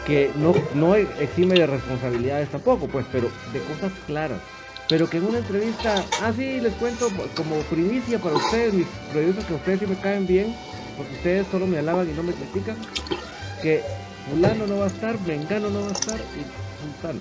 que 0.07 0.31
no, 0.37 0.55
no 0.75 0.95
exime 0.95 1.57
de 1.57 1.67
responsabilidades 1.67 2.51
tampoco, 2.51 2.87
pues, 2.89 3.07
pero 3.11 3.31
de 3.53 3.61
cosas 3.61 3.93
claras. 4.07 4.41
pero 4.89 5.09
que 5.09 5.17
en 5.17 5.25
una 5.25 5.39
entrevista, 5.39 6.05
ah 6.21 6.33
sí, 6.37 6.61
les 6.61 6.75
cuento 6.75 7.09
como 7.37 7.57
primicia 7.63 8.19
para 8.19 8.37
ustedes, 8.37 8.75
mis 8.75 8.87
periodistas 9.13 9.47
que 9.47 9.55
ustedes 9.55 9.81
sí 9.81 9.87
me 9.87 9.97
caen 9.97 10.27
bien, 10.27 10.55
porque 10.97 11.15
ustedes 11.15 11.47
solo 11.51 11.67
me 11.67 11.79
alaban 11.79 12.09
y 12.09 12.13
no 12.13 12.23
me 12.23 12.33
critican, 12.35 12.77
que 13.63 13.83
fulano 14.31 14.67
no 14.67 14.79
va 14.79 14.85
a 14.85 14.89
estar, 14.89 15.19
vengano 15.25 15.71
no 15.71 15.81
va 15.83 15.89
a 15.89 15.93
estar 15.93 16.21
y 16.37 16.45
sultano. 16.83 17.21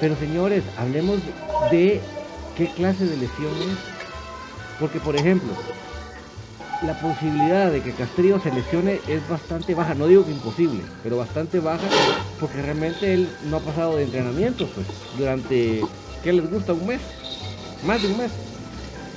Pero 0.00 0.16
señores, 0.16 0.64
hablemos 0.76 1.20
de 1.70 2.00
qué 2.56 2.66
clase 2.74 3.04
de 3.04 3.16
lesiones, 3.16 3.78
porque 4.80 4.98
por 4.98 5.14
ejemplo, 5.16 5.52
la 6.82 6.94
posibilidad 6.94 7.70
de 7.70 7.82
que 7.82 7.92
Castrillo 7.92 8.40
se 8.40 8.52
lesione 8.52 9.00
es 9.08 9.26
bastante 9.28 9.74
baja, 9.74 9.94
no 9.94 10.06
digo 10.06 10.24
que 10.24 10.32
imposible, 10.32 10.82
pero 11.02 11.16
bastante 11.16 11.58
baja, 11.58 11.86
porque 12.38 12.60
realmente 12.60 13.14
él 13.14 13.28
no 13.48 13.56
ha 13.56 13.60
pasado 13.60 13.96
de 13.96 14.04
entrenamiento, 14.04 14.66
pues, 14.74 14.86
durante, 15.18 15.82
¿qué 16.22 16.32
les 16.32 16.50
gusta? 16.50 16.74
¿Un 16.74 16.86
mes? 16.86 17.00
Más 17.86 18.02
de 18.02 18.08
un 18.08 18.18
mes. 18.18 18.32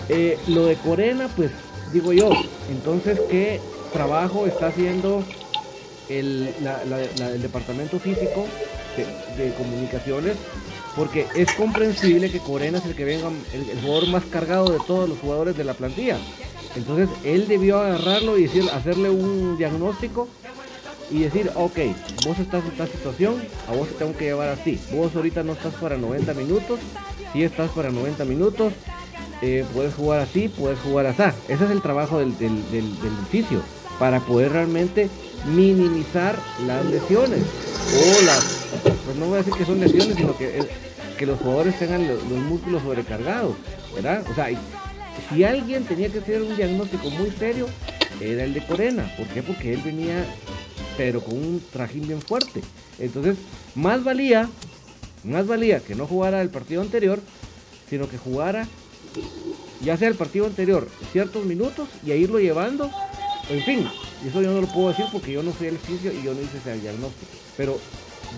Eh, 0.07 0.37
lo 0.47 0.65
de 0.65 0.75
Corena, 0.75 1.27
pues, 1.35 1.51
digo 1.91 2.13
yo, 2.13 2.29
entonces, 2.69 3.19
¿qué 3.29 3.59
trabajo 3.91 4.47
está 4.47 4.67
haciendo 4.67 5.23
el, 6.07 6.53
departamento 7.41 7.99
físico 7.99 8.45
de, 9.37 9.53
comunicaciones? 9.53 10.37
Porque 10.99 11.25
es 11.33 11.51
comprensible 11.53 12.29
que 12.29 12.39
Corena 12.39 12.77
es 12.77 12.85
el 12.85 12.95
que 12.95 13.05
venga, 13.05 13.29
el 13.53 13.81
jugador 13.81 14.07
más 14.09 14.25
cargado 14.25 14.69
de 14.69 14.77
todos 14.85 15.09
los 15.09 15.17
jugadores 15.17 15.57
de 15.57 15.63
la 15.63 15.73
plantilla 15.73 16.19
entonces 16.75 17.09
él 17.23 17.47
debió 17.47 17.79
agarrarlo 17.79 18.37
y 18.37 18.43
decir, 18.43 18.69
hacerle 18.71 19.09
un 19.09 19.57
diagnóstico 19.57 20.29
y 21.11 21.21
decir, 21.21 21.51
ok, 21.55 21.77
vos 22.25 22.37
estás 22.37 22.63
en 22.63 22.71
esta 22.71 22.87
situación, 22.87 23.41
a 23.67 23.73
vos 23.73 23.87
te 23.87 23.95
tengo 23.95 24.15
que 24.15 24.25
llevar 24.25 24.49
así. 24.49 24.79
Vos 24.91 25.15
ahorita 25.15 25.43
no 25.43 25.53
estás 25.53 25.73
para 25.75 25.97
90 25.97 26.33
minutos, 26.35 26.79
si 27.33 27.43
estás 27.43 27.71
para 27.71 27.89
90 27.89 28.25
minutos, 28.25 28.73
eh, 29.41 29.65
puedes 29.73 29.95
jugar 29.95 30.19
así, 30.19 30.49
puedes 30.49 30.79
jugar 30.79 31.07
así. 31.07 31.23
Ese 31.47 31.65
es 31.65 31.71
el 31.71 31.81
trabajo 31.81 32.19
del, 32.19 32.37
del, 32.37 32.53
edificio, 32.71 33.61
para 33.97 34.19
poder 34.19 34.51
realmente 34.51 35.09
minimizar 35.47 36.37
las 36.67 36.85
lesiones. 36.85 37.41
O 37.41 38.21
las, 38.25 38.67
pues 39.05 39.17
no 39.17 39.25
voy 39.25 39.35
a 39.35 39.37
decir 39.37 39.53
que 39.53 39.65
son 39.65 39.79
lesiones, 39.79 40.15
sino 40.15 40.37
que, 40.37 40.59
que 41.19 41.25
los 41.25 41.37
jugadores 41.37 41.77
tengan 41.77 42.07
los, 42.07 42.23
los 42.29 42.39
músculos 42.39 42.81
sobrecargados, 42.81 43.57
¿verdad? 43.93 44.23
O 44.31 44.33
sea, 44.33 44.47
si 45.29 45.43
alguien 45.43 45.83
tenía 45.83 46.07
que 46.07 46.19
hacer 46.19 46.41
un 46.41 46.55
diagnóstico 46.55 47.09
muy 47.09 47.29
serio, 47.31 47.67
era 48.21 48.45
el 48.45 48.53
de 48.53 48.65
Corena. 48.65 49.13
¿Por 49.17 49.27
qué? 49.27 49.43
Porque 49.43 49.73
él 49.73 49.81
venía, 49.83 50.25
pero 50.95 51.21
con 51.21 51.35
un 51.35 51.61
trajín 51.73 52.07
bien 52.07 52.21
fuerte. 52.21 52.61
Entonces, 52.99 53.35
más 53.75 54.01
valía, 54.01 54.49
más 55.25 55.45
valía 55.45 55.81
que 55.81 55.93
no 55.93 56.07
jugara 56.07 56.41
el 56.41 56.49
partido 56.49 56.81
anterior, 56.81 57.19
sino 57.89 58.07
que 58.07 58.17
jugara, 58.17 58.65
ya 59.81 59.97
sea 59.97 60.07
el 60.07 60.15
partido 60.15 60.45
anterior, 60.45 60.87
ciertos 61.11 61.45
minutos 61.45 61.89
y 62.05 62.11
a 62.11 62.15
irlo 62.15 62.39
llevando. 62.39 62.89
En 63.49 63.61
fin, 63.63 63.85
eso 64.25 64.41
yo 64.41 64.53
no 64.53 64.61
lo 64.61 64.67
puedo 64.67 64.87
decir 64.87 65.05
porque 65.11 65.33
yo 65.33 65.43
no 65.43 65.51
soy 65.51 65.67
el 65.67 65.75
oficio 65.75 66.13
y 66.13 66.23
yo 66.23 66.33
no 66.33 66.39
hice 66.39 66.59
ese 66.59 66.79
diagnóstico. 66.79 67.31
Pero 67.57 67.77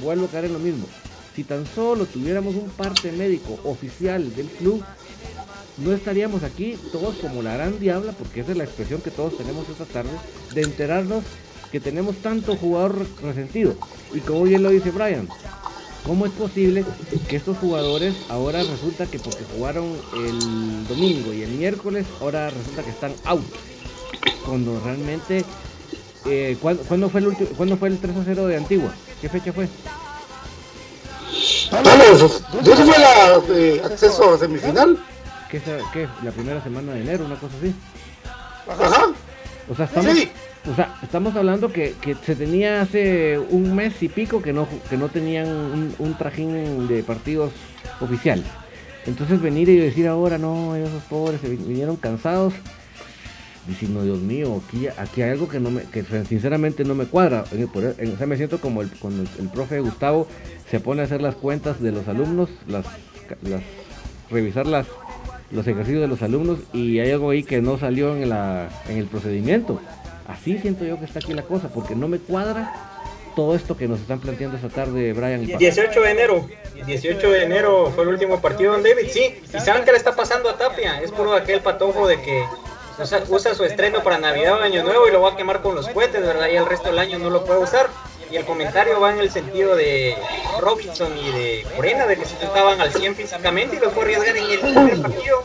vuelvo 0.02 0.26
a 0.26 0.30
caer 0.30 0.46
en 0.46 0.54
lo 0.54 0.60
mismo. 0.60 0.88
Si 1.36 1.44
tan 1.46 1.66
solo 1.66 2.06
tuviéramos 2.06 2.56
un 2.56 2.70
parte 2.70 3.12
médico 3.12 3.58
oficial 3.64 4.36
del 4.36 4.48
club, 4.48 4.84
no 5.78 5.94
estaríamos 5.94 6.44
aquí 6.44 6.78
todos 6.92 7.16
como 7.16 7.42
la 7.42 7.54
gran 7.54 7.80
diabla, 7.80 8.12
porque 8.12 8.42
esa 8.42 8.52
es 8.52 8.58
la 8.58 8.66
expresión 8.66 9.02
que 9.02 9.12
todos 9.12 9.38
tenemos 9.38 9.68
esta 9.70 9.86
tarde, 9.86 10.12
de 10.54 10.62
enterarnos 10.64 11.24
que 11.72 11.80
tenemos 11.80 12.18
tanto 12.18 12.56
jugador 12.58 13.08
resentido. 13.24 13.76
Y 14.14 14.20
como 14.20 14.44
bien 14.44 14.62
lo 14.62 14.72
dice 14.72 14.92
Brian, 14.92 15.30
¿cómo 16.06 16.26
es 16.26 16.34
posible 16.34 16.84
que 17.30 17.38
estos 17.38 17.58
jugadores 17.58 18.14
ahora 18.28 18.62
resulta 18.64 19.06
que 19.06 19.20
porque 19.20 19.46
jugaron 19.56 19.96
el 20.14 20.86
domingo 20.88 21.34
y 21.34 21.44
el 21.44 21.52
miércoles, 21.52 22.06
ahora 22.20 22.50
resulta 22.50 22.84
que 22.84 22.92
están 22.92 23.14
out? 23.26 23.46
Cuando 24.46 24.80
realmente... 24.82 25.46
Eh, 26.24 26.56
¿cuándo, 26.62 27.10
fue 27.10 27.20
el 27.20 27.28
último, 27.30 27.50
¿Cuándo 27.58 27.78
fue 27.78 27.88
el 27.88 27.98
3 27.98 28.16
a 28.16 28.24
0 28.24 28.46
de 28.46 28.58
Antigua? 28.58 28.94
¿Qué 29.20 29.28
fecha 29.28 29.52
fue? 29.52 29.68
Vamos, 31.72 32.44
¿dónde 32.52 32.76
fue 32.76 32.96
el 32.96 33.58
eh, 33.58 33.82
acceso 33.84 34.34
a 34.34 34.38
semifinal? 34.38 35.00
¿qué, 35.50 35.62
¿qué? 35.94 36.08
La 36.24 36.32
primera 36.32 36.62
semana 36.62 36.94
de 36.94 37.02
enero, 37.02 37.26
una 37.26 37.36
cosa 37.36 37.54
así. 37.58 37.74
Ajá. 38.68 39.08
O 39.70 39.76
sea, 39.76 39.86
estamos, 39.86 40.16
o 40.70 40.76
sea, 40.76 40.96
estamos 41.02 41.36
hablando 41.36 41.72
que, 41.72 41.96
que, 42.02 42.16
se 42.16 42.36
tenía 42.36 42.82
hace 42.82 43.40
un 43.40 43.76
mes 43.76 44.02
y 44.04 44.10
pico 44.10 44.42
que 44.42 44.54
no, 44.54 44.68
que 44.90 44.98
no 44.98 45.10
tenían 45.10 45.48
un, 45.98 46.16
trajín 46.18 46.88
de 46.88 47.04
partidos 47.04 47.52
oficiales. 48.00 48.46
Entonces 49.06 49.42
venir 49.42 49.70
y 49.70 49.78
decir 49.78 50.08
ahora, 50.08 50.38
no, 50.38 50.76
esos 50.76 51.04
pobres 51.04 51.42
se 51.42 51.50
vinieron 51.50 51.96
cansados, 51.96 52.54
diciendo, 53.68 54.04
Dios 54.04 54.20
mío, 54.20 54.62
aquí, 54.66 54.88
aquí 54.88 55.22
hay 55.22 55.32
algo 55.32 55.48
que 55.48 55.60
no 55.60 55.72
me, 55.72 55.84
que 55.84 56.04
sinceramente 56.28 56.84
no 56.84 56.96
me 56.96 57.06
cuadra. 57.06 57.44
o 57.44 58.18
sea, 58.18 58.28
me 58.28 58.38
siento 58.38 58.60
como 58.60 58.82
el, 58.82 58.90
cuando 58.90 59.24
el, 59.40 59.50
profe 59.50 59.80
Gustavo 59.80 60.28
se 60.70 60.80
pone 60.80 61.02
a 61.02 61.06
hacer 61.06 61.22
las 61.22 61.36
cuentas 61.36 61.82
de 61.82 61.92
los 61.92 62.08
alumnos, 62.08 62.50
las, 62.68 62.86
las 63.44 63.62
revisar 64.30 64.66
las, 64.66 64.88
los 65.52 65.68
ejercicios 65.68 66.02
de 66.02 66.08
los 66.08 66.22
alumnos 66.22 66.60
y 66.74 67.00
hay 67.00 67.12
algo 67.12 67.30
ahí 67.30 67.44
que 67.44 67.62
no 67.62 67.78
salió 67.78 68.16
en, 68.16 68.30
la, 68.30 68.70
en 68.88 68.98
el 68.98 69.06
procedimiento. 69.06 69.80
Así 70.28 70.58
siento 70.58 70.86
yo 70.86 70.98
que 70.98 71.06
está 71.06 71.20
aquí 71.20 71.34
la 71.34 71.44
cosa, 71.44 71.70
porque 71.70 71.96
no 71.96 72.08
me 72.08 72.18
cuadra 72.18 72.74
todo 73.36 73.56
esto 73.56 73.78
que 73.78 73.88
nos 73.88 74.00
están 74.00 74.20
planteando 74.20 74.58
esta 74.58 74.70
tarde, 74.70 75.14
Brian. 75.14 75.44
Y 75.44 75.56
18 75.56 76.02
de 76.02 76.12
enero, 76.12 76.50
18 76.86 77.32
de 77.32 77.44
enero 77.44 77.92
fue 77.94 78.04
el 78.04 78.10
último 78.10 78.42
partido 78.42 78.76
en 78.76 78.84
David, 78.84 79.08
sí. 79.10 79.42
¿Y 79.54 79.60
saben 79.60 79.84
qué 79.84 79.92
le 79.92 79.98
está 79.98 80.16
pasando 80.16 80.50
a 80.50 80.58
Tapia? 80.58 81.02
Es 81.02 81.12
por 81.12 81.34
aquel 81.38 81.62
patojo 81.62 82.08
de 82.08 82.22
que 82.22 82.44
usa, 83.30 83.56
su 83.56 83.64
estreno 83.64 84.04
para 84.04 84.18
Navidad 84.18 84.60
o 84.60 84.64
Año 84.64 84.84
Nuevo 84.84 85.08
y 85.08 85.12
lo 85.12 85.22
va 85.22 85.32
a 85.32 85.36
quemar 85.36 85.62
con 85.62 85.76
los 85.76 85.88
cohetes, 85.90 86.22
¿verdad? 86.22 86.48
Y 86.48 86.58
el 86.58 86.66
resto 86.66 86.90
del 86.90 87.00
año 87.00 87.20
no 87.20 87.30
lo 87.30 87.44
puede 87.46 87.60
usar. 87.60 87.90
Y 88.30 88.38
el 88.38 88.46
comentario 88.46 89.00
va 89.02 89.12
en 89.12 89.20
el 89.20 89.30
sentido 89.30 89.76
de 89.76 90.18
Robinson 90.60 91.18
y 91.18 91.32
de 91.32 91.68
Corena, 91.76 92.08
de 92.08 92.18
que 92.18 92.26
se 92.26 92.36
estaban 92.36 92.80
al 92.80 92.94
100 92.94 93.16
físicamente 93.16 93.76
y 93.76 93.80
los 93.80 93.92
fue 93.94 94.04
arriesgar 94.04 94.38
en 94.38 94.50
el 94.52 94.60
primer 94.60 95.02
partido. 95.02 95.44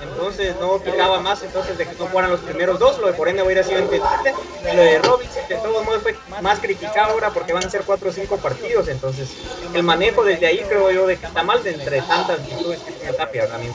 Entonces 0.00 0.54
no 0.60 0.78
picaba 0.78 1.20
más, 1.20 1.42
entonces 1.42 1.76
de 1.76 1.86
que 1.86 1.94
no 1.96 2.06
fueran 2.06 2.30
los 2.30 2.40
primeros 2.40 2.78
dos, 2.78 2.98
lo 2.98 3.08
de 3.08 3.14
Corena 3.14 3.44
hubiera 3.44 3.62
sido 3.62 3.80
entendible. 3.80 4.34
Lo 4.74 4.82
de 4.82 4.98
Robinson 5.00 5.42
de 5.48 5.56
todos 5.56 5.84
modos 5.84 6.02
fue 6.02 6.16
más 6.40 6.58
criticado 6.58 7.12
ahora 7.12 7.30
porque 7.30 7.52
van 7.52 7.66
a 7.66 7.70
ser 7.70 7.82
4 7.82 8.08
o 8.08 8.12
5 8.12 8.36
partidos. 8.38 8.88
Entonces 8.88 9.30
el 9.74 9.82
manejo 9.82 10.22
desde 10.24 10.46
ahí 10.46 10.64
creo 10.68 10.90
yo 10.90 11.06
de 11.06 11.16
que 11.16 11.26
está 11.26 11.42
mal 11.42 11.62
de 11.62 11.70
entre 11.72 12.00
tantas 12.02 12.46
virtudes 12.46 12.80
que 12.80 12.92
tiene 12.92 13.12
Tapia 13.12 13.48
también. 13.48 13.74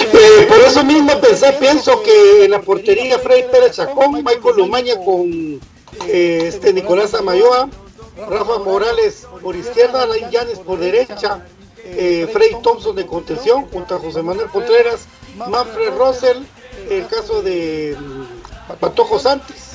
Eh, 0.00 0.46
por 0.48 0.58
eso 0.58 0.84
mismo 0.84 1.20
pensé, 1.20 1.52
pienso 1.54 2.02
que 2.02 2.44
en 2.44 2.50
la 2.52 2.60
portería 2.60 3.18
Freddy 3.18 3.44
Pérez 3.50 3.72
Chacón, 3.72 4.12
Michael 4.12 4.56
Lumaña 4.56 4.94
con 5.04 5.60
eh, 6.06 6.44
este 6.46 6.72
Nicolás 6.72 7.14
Amayoa, 7.14 7.68
Rafa 8.28 8.58
Morales 8.58 9.26
por 9.42 9.56
izquierda, 9.56 10.02
Alain 10.02 10.30
Llanes 10.30 10.58
por 10.60 10.78
derecha, 10.78 11.44
eh, 11.84 12.28
Freddy 12.32 12.56
Thompson 12.62 12.94
de 12.94 13.06
contención 13.06 13.66
junto 13.72 13.96
a 13.96 13.98
José 13.98 14.22
Manuel 14.22 14.48
Contreras, 14.48 15.06
Manfred 15.36 15.92
Russell, 15.96 16.42
el 16.90 17.06
caso 17.06 17.42
de 17.42 17.96
mm, 17.98 18.74
Patojo 18.80 19.18
Santis, 19.18 19.67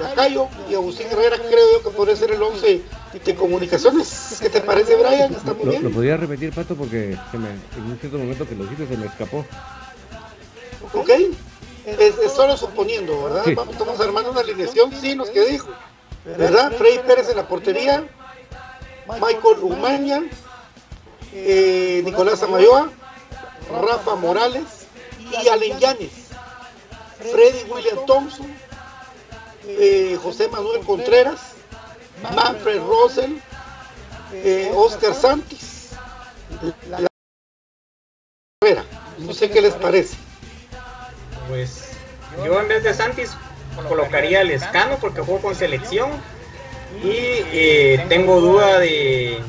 Lacayo 0.00 0.48
y 0.70 0.74
Agustín 0.74 1.06
Herrera, 1.10 1.36
creo 1.36 1.72
yo 1.72 1.82
que 1.82 1.90
podría 1.90 2.16
ser 2.16 2.30
el 2.32 2.42
11 2.42 2.82
de 3.24 3.34
comunicaciones. 3.34 4.38
¿Qué 4.40 4.50
te 4.50 4.60
parece, 4.60 4.96
Brian? 4.96 5.32
Está 5.32 5.54
muy 5.54 5.64
lo, 5.64 5.70
bien. 5.70 5.84
Lo 5.84 5.90
podría 5.90 6.16
repetir, 6.16 6.52
Pato, 6.52 6.74
porque 6.74 7.16
en 7.32 7.82
un 7.82 7.98
cierto 8.00 8.18
momento 8.18 8.48
que 8.48 8.54
lo 8.54 8.64
dijiste 8.64 8.86
se 8.86 8.96
me 8.96 9.06
escapó. 9.06 9.44
Ok, 10.94 11.10
es, 11.86 12.32
solo 12.32 12.56
suponiendo, 12.56 13.24
¿verdad? 13.24 13.48
Estamos 13.48 14.00
armando 14.00 14.30
una 14.30 14.40
alineación, 14.40 14.92
sí, 14.92 15.14
nos 15.14 15.30
que 15.30 15.44
dijo. 15.46 15.68
¿Verdad? 16.24 16.72
Freddy 16.72 16.98
Pérez 17.06 17.30
en 17.30 17.36
la 17.36 17.48
portería, 17.48 18.04
Michael 19.06 19.58
Umaña, 19.62 20.22
eh, 21.32 22.02
Nicolás 22.04 22.42
Amayoa, 22.42 22.90
Rafa 23.82 24.14
Morales 24.16 24.86
y 25.18 25.48
Allen 25.48 25.78
Yanes, 25.78 26.12
Freddy 27.18 27.70
William 27.70 27.98
Thompson, 28.06 28.46
eh, 29.68 30.18
José 30.22 30.48
Manuel 30.48 30.80
Contreras, 30.84 31.52
Manfred 32.34 32.80
Russell, 32.80 33.32
eh, 34.32 34.72
Oscar 34.74 35.14
Santis. 35.14 35.90
No 39.18 39.34
sé 39.34 39.50
qué 39.50 39.60
les 39.60 39.74
parece. 39.74 40.16
Pues 41.48 41.90
yo 42.44 42.60
en 42.60 42.68
vez 42.68 42.82
de 42.82 42.94
Santis 42.94 43.36
colocaría 43.88 44.40
al 44.40 44.50
Escano 44.50 44.96
porque 45.00 45.20
juego 45.20 45.40
con 45.40 45.54
selección. 45.54 46.10
Y 47.02 47.12
eh, 47.12 48.06
tengo 48.08 48.40
duda 48.40 48.78
de, 48.78 49.42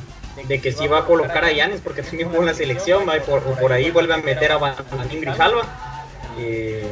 que 0.61 0.71
si 0.73 0.87
va 0.87 0.99
a 0.99 1.05
colocar 1.05 1.45
a 1.45 1.51
Yanes 1.51 1.79
porque 1.81 2.03
también 2.03 2.29
jugó 2.29 2.41
en 2.41 2.47
la 2.47 2.53
selección 2.53 3.03
y 3.03 3.19
por, 3.21 3.71
ahí 3.71 3.91
vuelve 3.91 4.13
a 4.13 4.17
meter 4.17 4.51
a 4.51 4.57
Valentín 4.57 5.21
Grijalva. 5.21 5.63
Eh, 6.37 6.85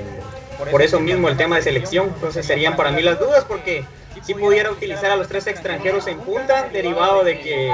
por 0.72 0.82
eso 0.82 1.00
mismo 1.00 1.30
el 1.30 1.38
tema 1.38 1.58
de 1.58 1.62
selección 1.62 2.08
entonces 2.14 2.46
serían 2.46 2.76
para 2.76 2.92
mí 2.92 3.02
las 3.02 3.20
dudas 3.20 3.46
porque 3.46 3.86
si 4.24 4.34
pudiera 4.34 4.72
utilizar 4.72 5.12
a 5.12 5.16
los 5.16 5.28
tres 5.28 5.48
extranjeros 5.48 6.08
en 6.08 6.20
punta 6.20 6.70
derivado 6.74 7.24
de 7.24 7.40
que 7.40 7.72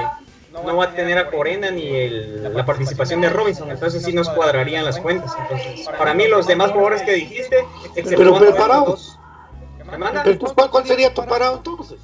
no 0.52 0.78
va 0.78 0.86
a 0.86 0.94
tener 0.94 1.18
a 1.18 1.32
Corena 1.32 1.72
ni 1.72 2.10
la 2.10 2.66
participación 2.66 3.22
de 3.22 3.30
Robinson, 3.30 3.72
entonces 3.72 4.04
sí 4.04 4.14
nos 4.14 4.30
cuadrarían 4.30 4.86
las 4.86 5.00
cuentas. 5.00 5.34
Entonces, 5.40 5.88
para 5.98 6.14
mí 6.14 6.28
los 6.28 6.46
demás 6.46 6.72
jugadores 6.72 7.02
que 7.02 7.14
dijiste, 7.14 7.66
pero 7.96 8.38
preparados. 8.38 9.18
¿Cuál 10.70 10.86
sería 10.86 11.14
tu 11.14 11.26
parado 11.26 11.58
entonces? 11.58 12.00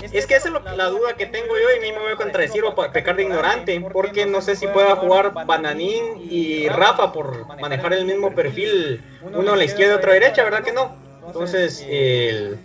Es 0.00 0.26
que 0.26 0.36
esa 0.36 0.48
es 0.48 0.76
la 0.76 0.84
duda 0.86 1.14
que 1.16 1.26
tengo 1.26 1.48
yo 1.48 1.84
y 1.84 1.88
a 1.88 1.92
me 1.92 1.98
voy 1.98 2.12
a 2.12 2.16
contradecir 2.16 2.62
o 2.64 2.74
pecar 2.74 3.16
de 3.16 3.24
ignorante, 3.24 3.80
porque 3.92 4.26
no 4.26 4.40
sé 4.40 4.54
si 4.56 4.66
pueda 4.66 4.96
jugar 4.96 5.32
Bananín 5.46 6.04
y 6.30 6.68
Rafa 6.68 7.12
por 7.12 7.46
manejar 7.60 7.92
el 7.92 8.04
mismo 8.04 8.34
perfil, 8.34 9.02
uno 9.22 9.52
a 9.52 9.56
la 9.56 9.64
izquierda 9.64 9.94
y 9.94 9.96
otro 9.96 10.10
a 10.10 10.14
la 10.14 10.20
derecha, 10.20 10.44
¿verdad 10.44 10.62
que 10.62 10.72
no? 10.72 10.96
Entonces, 11.26 11.84
el, 11.88 12.58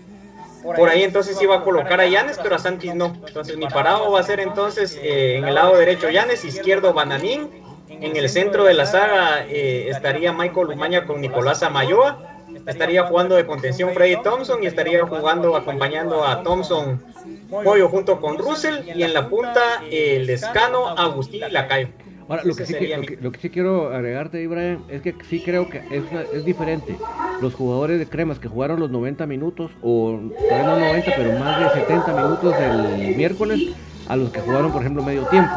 por 0.63 0.89
ahí 0.89 1.03
entonces 1.03 1.41
iba 1.41 1.57
a 1.57 1.63
colocar 1.63 1.99
a 1.99 2.07
Yanes, 2.07 2.39
pero 2.41 2.55
a 2.55 2.59
Santis 2.59 2.95
no. 2.95 3.17
Entonces 3.27 3.57
mi 3.57 3.67
parado 3.67 4.11
va 4.11 4.19
a 4.19 4.23
ser 4.23 4.39
entonces 4.39 4.97
eh, 5.01 5.37
en 5.37 5.45
el 5.45 5.55
lado 5.55 5.77
derecho 5.77 6.09
Yanes, 6.09 6.45
izquierdo 6.45 6.93
Bananín, 6.93 7.49
en 7.89 8.15
el 8.15 8.29
centro 8.29 8.63
de 8.63 8.73
la 8.73 8.85
saga 8.85 9.45
eh, 9.47 9.89
estaría 9.89 10.31
Michael 10.31 10.67
Lumaña 10.67 11.05
con 11.05 11.21
Nicolás 11.21 11.63
Amayoa, 11.63 12.32
estaría 12.65 13.03
jugando 13.05 13.35
de 13.35 13.45
contención 13.45 13.93
Freddy 13.93 14.21
Thompson 14.21 14.63
y 14.63 14.67
estaría 14.67 15.05
jugando 15.05 15.55
acompañando 15.55 16.25
a 16.25 16.43
Thompson 16.43 17.01
Pollo 17.49 17.89
junto 17.89 18.19
con 18.19 18.37
Russell 18.37 18.87
y 18.95 19.03
en 19.03 19.13
la 19.13 19.29
punta 19.29 19.83
el 19.89 20.27
Descano, 20.27 20.89
Agustín 20.89 21.43
y 21.47 21.51
Lacayo. 21.51 21.89
Ahora, 22.29 22.43
lo 22.45 22.55
que, 22.55 22.65
sí 22.65 22.73
lo, 23.21 23.31
que, 23.31 23.39
sí 23.39 23.49
quiero 23.49 23.93
agregarte, 23.93 24.41
Ibrahim, 24.41 24.79
es 24.89 25.01
que 25.01 25.13
sí 25.29 25.41
creo 25.41 25.69
que 25.69 25.79
es, 25.91 26.03
es 26.33 26.45
diferente. 26.45 26.95
Los 27.41 27.53
jugadores 27.53 27.99
de 27.99 28.07
Cremas 28.07 28.39
que 28.39 28.47
jugaron 28.47 28.79
los 28.79 28.89
90 28.89 29.27
minutos, 29.27 29.71
o 29.81 30.19
tal 30.49 30.65
no 30.65 30.79
90, 30.79 31.11
pero 31.17 31.37
más 31.37 31.59
de 31.59 31.81
70 31.81 32.13
minutos 32.13 32.55
el 32.59 33.15
miércoles, 33.17 33.73
a 34.07 34.15
los 34.15 34.31
que 34.31 34.39
jugaron, 34.39 34.71
por 34.71 34.81
ejemplo, 34.81 35.03
medio 35.03 35.25
tiempo. 35.25 35.51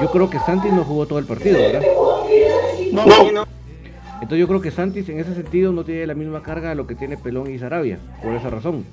Yo 0.00 0.10
creo 0.10 0.28
que 0.28 0.40
Santis 0.40 0.72
no 0.72 0.84
jugó 0.84 1.06
todo 1.06 1.20
el 1.20 1.26
partido, 1.26 1.58
¿verdad? 1.58 1.82
No, 2.92 3.30
no. 3.30 3.46
Entonces 4.14 4.38
yo 4.38 4.48
creo 4.48 4.60
que 4.60 4.70
Santis 4.70 5.08
en 5.08 5.20
ese 5.20 5.34
sentido 5.34 5.72
no 5.72 5.84
tiene 5.84 6.06
la 6.06 6.14
misma 6.14 6.42
carga 6.42 6.70
de 6.70 6.74
lo 6.74 6.86
que 6.86 6.94
tiene 6.94 7.16
Pelón 7.16 7.50
y 7.50 7.58
Sarabia, 7.58 7.98
por 8.22 8.34
esa 8.34 8.50
razón. 8.50 8.84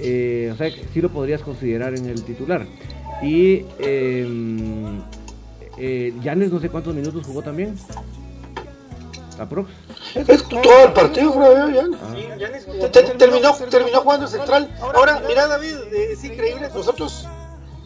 Eh, 0.00 0.50
o 0.52 0.56
sea, 0.56 0.70
sí 0.92 1.00
lo 1.00 1.10
podrías 1.10 1.42
considerar 1.42 1.94
en 1.94 2.06
el 2.06 2.22
titular. 2.24 2.66
Y 3.22 3.64
eh, 3.78 4.98
eh, 5.78 6.12
Yanes 6.22 6.52
no 6.52 6.60
sé 6.60 6.68
cuántos 6.68 6.94
minutos 6.94 7.26
jugó 7.26 7.42
también. 7.42 7.76
Aprox. 9.38 9.70
Es 10.14 10.42
todo 10.48 10.84
el 10.86 10.92
partido, 10.92 11.32
creo 11.32 11.68
yo, 11.68 11.82
ah. 12.02 12.90
terminó, 13.18 13.54
terminó 13.68 14.00
jugando 14.00 14.26
central. 14.26 14.74
Ahora, 14.80 15.22
mira 15.28 15.46
David, 15.46 15.74
es 15.92 16.24
increíble. 16.24 16.70
Nosotros 16.74 17.28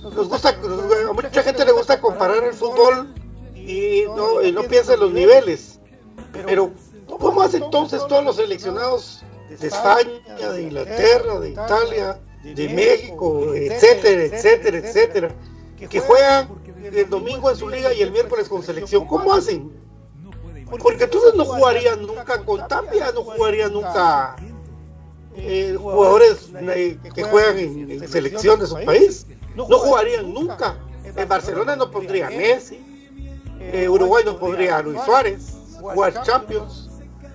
nos 0.02 0.28
gusta, 0.28 0.50
a 0.50 1.12
mucha 1.12 1.42
gente 1.42 1.64
le 1.64 1.72
gusta 1.72 2.00
comparar 2.00 2.44
el 2.44 2.54
fútbol 2.54 3.08
y 3.54 4.04
no, 4.16 4.42
y 4.42 4.52
no 4.52 4.62
piensa 4.62 4.94
en 4.94 5.00
los 5.00 5.12
niveles. 5.12 5.69
Pero, 6.32 6.70
¿cómo 7.06 7.42
hacen 7.42 7.64
entonces 7.64 8.06
todos 8.08 8.24
los 8.24 8.36
seleccionados 8.36 9.22
de 9.48 9.66
España, 9.66 10.52
de 10.52 10.62
Inglaterra, 10.62 11.40
de 11.40 11.50
Italia, 11.50 12.20
de 12.42 12.68
México, 12.68 13.54
etcétera, 13.54 14.22
etcétera, 14.24 14.78
etcétera, 14.78 15.34
que 15.88 16.00
juegan 16.00 16.48
el 16.84 17.08
domingo 17.08 17.50
en 17.50 17.56
su 17.56 17.68
liga 17.68 17.92
y 17.92 18.02
el 18.02 18.10
miércoles 18.10 18.48
con 18.48 18.62
selección. 18.62 19.06
¿Cómo 19.06 19.32
hacen? 19.32 19.70
Porque 20.78 21.04
entonces 21.04 21.34
no 21.34 21.44
jugarían 21.44 22.06
nunca 22.06 22.44
con 22.44 22.66
Tapia, 22.68 23.10
no 23.12 23.22
jugarían 23.24 23.72
nunca 23.72 24.36
eh, 25.36 25.76
jugadores 25.78 26.50
eh, 26.54 26.98
que 27.14 27.22
juegan 27.22 27.58
en, 27.58 28.08
selección 28.08 28.60
de 28.60 28.66
su 28.66 28.74
país. 28.84 29.26
No 29.56 29.66
jugarían 29.66 30.32
nunca. 30.32 30.76
En 31.04 31.28
Barcelona 31.28 31.76
no 31.76 31.90
pondría 31.90 32.30
Messi. 32.30 32.78
Eh, 33.58 33.88
Uruguay 33.88 34.22
no 34.24 34.38
pondría 34.38 34.78
a 34.78 34.82
Luis 34.82 35.00
Suárez. 35.04 35.59
Jugar 35.80 36.22
Champions. 36.22 36.90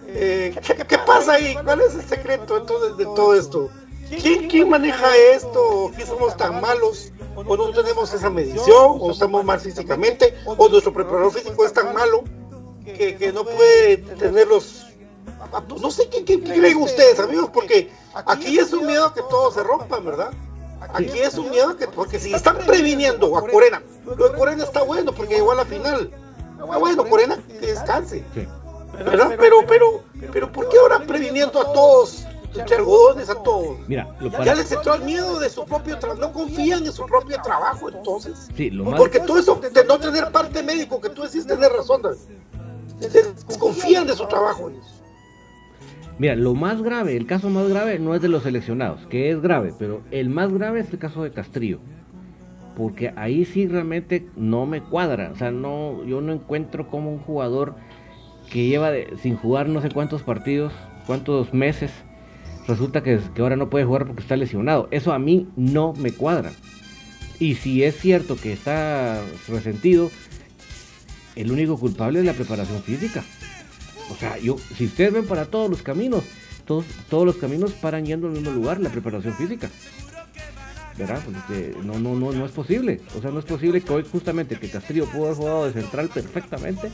¿qué, 0.05 0.85
¿qué, 0.87 0.97
pasa 0.99 1.33
ahí? 1.33 1.57
¿Cuál 1.63 1.81
es 1.81 1.95
el 1.95 2.03
secreto 2.03 2.57
entonces 2.57 2.97
de 2.97 3.05
todo 3.05 3.35
esto? 3.35 3.69
¿Quién, 4.09 4.47
¿Quién 4.47 4.69
maneja 4.69 5.15
esto? 5.33 5.91
¿Qué 5.97 6.05
somos 6.05 6.37
tan 6.37 6.61
malos? 6.61 7.11
o 7.35 7.57
no 7.57 7.71
tenemos 7.71 8.13
esa 8.13 8.29
medición, 8.29 8.97
o 8.99 9.11
estamos 9.11 9.43
mal 9.43 9.59
físicamente, 9.59 10.35
o 10.45 10.69
nuestro 10.69 10.93
preparador 10.93 11.33
físico 11.33 11.65
es 11.65 11.73
tan 11.73 11.93
malo 11.93 12.23
que, 12.85 13.15
que 13.17 13.33
no 13.33 13.43
puede 13.43 13.97
tenerlos. 13.97 14.85
No 15.81 15.91
sé 15.91 16.09
qué, 16.09 16.23
qué, 16.23 16.41
creen 16.41 16.77
ustedes, 16.77 17.19
amigos, 17.19 17.49
porque 17.53 17.91
aquí 18.13 18.57
es 18.57 18.71
un 18.73 18.85
miedo 18.85 19.13
que 19.13 19.21
todo 19.21 19.51
se 19.51 19.63
rompa, 19.63 19.99
¿verdad? 19.99 20.31
Aquí 20.93 21.19
es 21.19 21.35
un 21.35 21.49
miedo 21.49 21.75
que, 21.77 21.87
porque 21.87 22.19
si 22.19 22.33
están 22.33 22.57
previniendo 22.59 23.35
a 23.37 23.41
Corena, 23.47 23.81
lo 24.05 24.29
de 24.29 24.37
Corena 24.37 24.63
está 24.63 24.83
bueno 24.83 25.13
porque 25.13 25.35
llegó 25.35 25.51
a 25.51 25.55
la 25.55 25.65
final. 25.65 26.11
Ah, 26.59 26.77
bueno, 26.77 27.05
Corena 27.07 27.37
que 27.47 27.67
descanse. 27.67 28.23
¿Verdad? 28.93 29.35
Pero, 29.37 29.57
pero, 29.67 30.03
pero, 30.31 30.51
¿por 30.51 30.69
qué 30.69 30.77
ahora 30.77 30.99
previniendo 31.05 31.59
a 31.59 31.73
todos 31.73 32.25
algodones 32.61 33.29
a 33.29 33.35
todos. 33.35 33.77
Mira, 33.87 34.07
ya 34.43 34.55
les 34.55 34.71
entró 34.71 34.95
el 34.95 35.03
miedo 35.03 35.39
de 35.39 35.49
su 35.49 35.65
propio 35.65 35.97
trabajo, 35.97 36.21
no 36.21 36.31
confían 36.31 36.85
en 36.85 36.91
su 36.91 37.05
propio 37.05 37.37
trabajo 37.41 37.89
entonces. 37.89 38.49
Sí, 38.55 38.69
lo 38.69 38.85
Porque 38.95 39.19
todo 39.19 39.39
eso 39.39 39.55
de 39.55 39.83
no 39.85 39.99
tener 39.99 40.31
parte 40.31 40.63
médico, 40.63 41.01
que 41.01 41.09
tú 41.09 41.23
decís 41.23 41.45
tener 41.45 41.71
razón, 41.71 42.01
confían 43.59 44.07
de 44.07 44.13
su 44.13 44.27
trabajo. 44.27 44.71
Mira, 46.17 46.35
lo 46.35 46.53
más 46.53 46.81
grave, 46.81 47.17
el 47.17 47.27
caso 47.27 47.49
más 47.49 47.67
grave 47.67 47.99
no 47.99 48.15
es 48.15 48.21
de 48.21 48.29
los 48.29 48.43
seleccionados, 48.43 49.05
que 49.07 49.31
es 49.31 49.41
grave, 49.41 49.73
pero 49.77 50.01
el 50.11 50.29
más 50.29 50.51
grave 50.53 50.79
es 50.79 50.89
el 50.91 50.99
caso 50.99 51.23
de 51.23 51.31
Castrillo. 51.31 51.79
Porque 52.75 53.13
ahí 53.15 53.45
sí 53.45 53.67
realmente 53.67 54.27
no 54.35 54.65
me 54.65 54.81
cuadra. 54.81 55.31
O 55.31 55.35
sea, 55.35 55.51
no, 55.51 56.03
yo 56.05 56.21
no 56.21 56.33
encuentro 56.33 56.89
como 56.89 57.11
un 57.11 57.19
jugador 57.19 57.75
que 58.51 58.67
lleva 58.67 58.91
sin 59.21 59.35
jugar 59.35 59.69
no 59.69 59.81
sé 59.81 59.89
cuántos 59.89 60.21
partidos, 60.21 60.73
cuántos 61.07 61.53
meses, 61.53 61.91
resulta 62.67 63.01
que, 63.03 63.19
que 63.33 63.41
ahora 63.41 63.55
no 63.55 63.69
puede 63.69 63.85
jugar 63.85 64.05
porque 64.05 64.21
está 64.21 64.35
lesionado. 64.35 64.87
Eso 64.91 65.13
a 65.13 65.19
mí 65.19 65.47
no 65.55 65.93
me 65.93 66.11
cuadra. 66.11 66.51
Y 67.39 67.55
si 67.55 67.83
es 67.83 67.97
cierto 67.97 68.35
que 68.35 68.53
está 68.53 69.21
resentido, 69.47 70.09
el 71.35 71.51
único 71.51 71.77
culpable 71.77 72.19
es 72.19 72.25
la 72.25 72.33
preparación 72.33 72.81
física. 72.81 73.23
O 74.11 74.15
sea, 74.15 74.37
yo, 74.37 74.57
si 74.57 74.85
ustedes 74.85 75.13
ven 75.13 75.25
para 75.25 75.45
todos 75.45 75.69
los 75.69 75.81
caminos, 75.81 76.23
todos, 76.65 76.85
todos 77.09 77.25
los 77.25 77.35
caminos 77.37 77.73
paran 77.73 78.05
yendo 78.05 78.27
al 78.27 78.33
mismo 78.33 78.51
lugar, 78.51 78.79
la 78.79 78.89
preparación 78.89 79.33
física. 79.33 79.69
¿Verdad? 80.97 81.21
Porque 81.25 81.75
no, 81.83 81.99
no, 81.99 82.15
no, 82.15 82.31
no 82.31 82.45
es 82.45 82.51
posible. 82.51 83.01
O 83.17 83.21
sea, 83.21 83.31
no 83.31 83.39
es 83.39 83.45
posible 83.45 83.81
que 83.81 83.91
hoy 83.91 84.05
justamente 84.09 84.57
que 84.57 84.69
Castillo 84.69 85.05
pudo 85.05 85.25
haber 85.25 85.37
jugado 85.37 85.65
de 85.65 85.73
central 85.73 86.09
perfectamente 86.09 86.89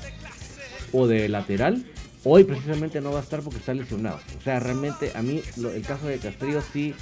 o 0.91 1.07
de 1.07 1.29
lateral 1.29 1.85
Hoy 2.23 2.43
precisamente 2.43 3.01
no 3.01 3.11
va 3.11 3.19
a 3.19 3.23
estar 3.23 3.41
porque 3.41 3.57
está 3.57 3.73
lesionado. 3.73 4.19
O 4.37 4.41
sea, 4.43 4.59
realmente 4.59 5.11
a 5.15 5.23
mí 5.23 5.41
el 5.57 5.81
caso 5.81 6.05
de 6.05 6.19
Castrillo 6.19 6.61
sí 6.61 6.93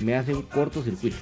me 0.00 0.14
hace 0.14 0.34
un 0.34 0.42
cortocircuito. 0.42 1.16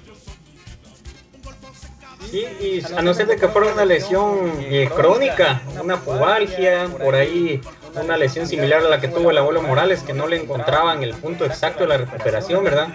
Sí, 2.31 2.45
y 2.61 2.95
a 2.95 3.03
no 3.03 3.15
ser 3.15 3.29
de 3.29 3.37
que 3.37 3.49
fuera 3.49 3.73
una 3.73 3.85
lesión 3.85 4.53
eh, 4.61 4.91
crónica, 4.95 5.63
una 5.83 6.01
pubalgia, 6.01 6.87
por 7.03 7.15
ahí 7.15 7.61
una 7.95 8.19
lesión 8.19 8.47
similar 8.47 8.85
a 8.85 8.91
la 8.91 9.01
que 9.01 9.09
tuvo 9.09 9.31
el 9.31 9.39
abuelo 9.39 9.63
Morales, 9.63 10.03
que 10.03 10.13
no 10.13 10.27
le 10.27 10.43
encontraban 10.43 11.03
el 11.03 11.15
punto 11.15 11.47
exacto 11.47 11.85
de 11.85 11.89
la 11.89 11.97
recuperación, 11.97 12.63
¿verdad? 12.63 12.89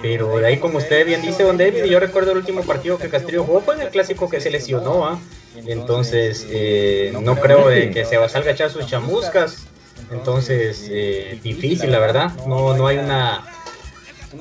Pero 0.00 0.38
de 0.38 0.46
ahí, 0.46 0.58
como 0.58 0.78
usted 0.78 1.06
bien 1.06 1.22
dice, 1.22 1.42
don 1.44 1.58
David, 1.58 1.84
yo 1.84 2.00
recuerdo 2.00 2.32
el 2.32 2.38
último 2.38 2.62
partido 2.62 2.98
que 2.98 3.08
Castrillo 3.08 3.44
jugó 3.44 3.60
fue 3.60 3.74
en 3.74 3.82
el 3.82 3.88
clásico 3.88 4.28
que 4.28 4.40
se 4.40 4.50
lesionó, 4.50 5.06
¿ah? 5.06 5.18
Entonces, 5.66 6.46
eh, 6.50 7.12
no 7.20 7.36
creo 7.36 7.68
de 7.68 7.90
que 7.90 8.04
se 8.04 8.16
va 8.16 8.26
a 8.26 8.28
salga 8.28 8.50
a 8.50 8.52
echar 8.54 8.70
sus 8.70 8.86
chamuscas. 8.86 9.66
Entonces, 10.10 10.88
eh, 10.90 11.38
difícil, 11.42 11.92
la 11.92 11.98
verdad. 11.98 12.32
No, 12.46 12.76
no 12.76 12.86
hay 12.86 12.98
una, 12.98 13.44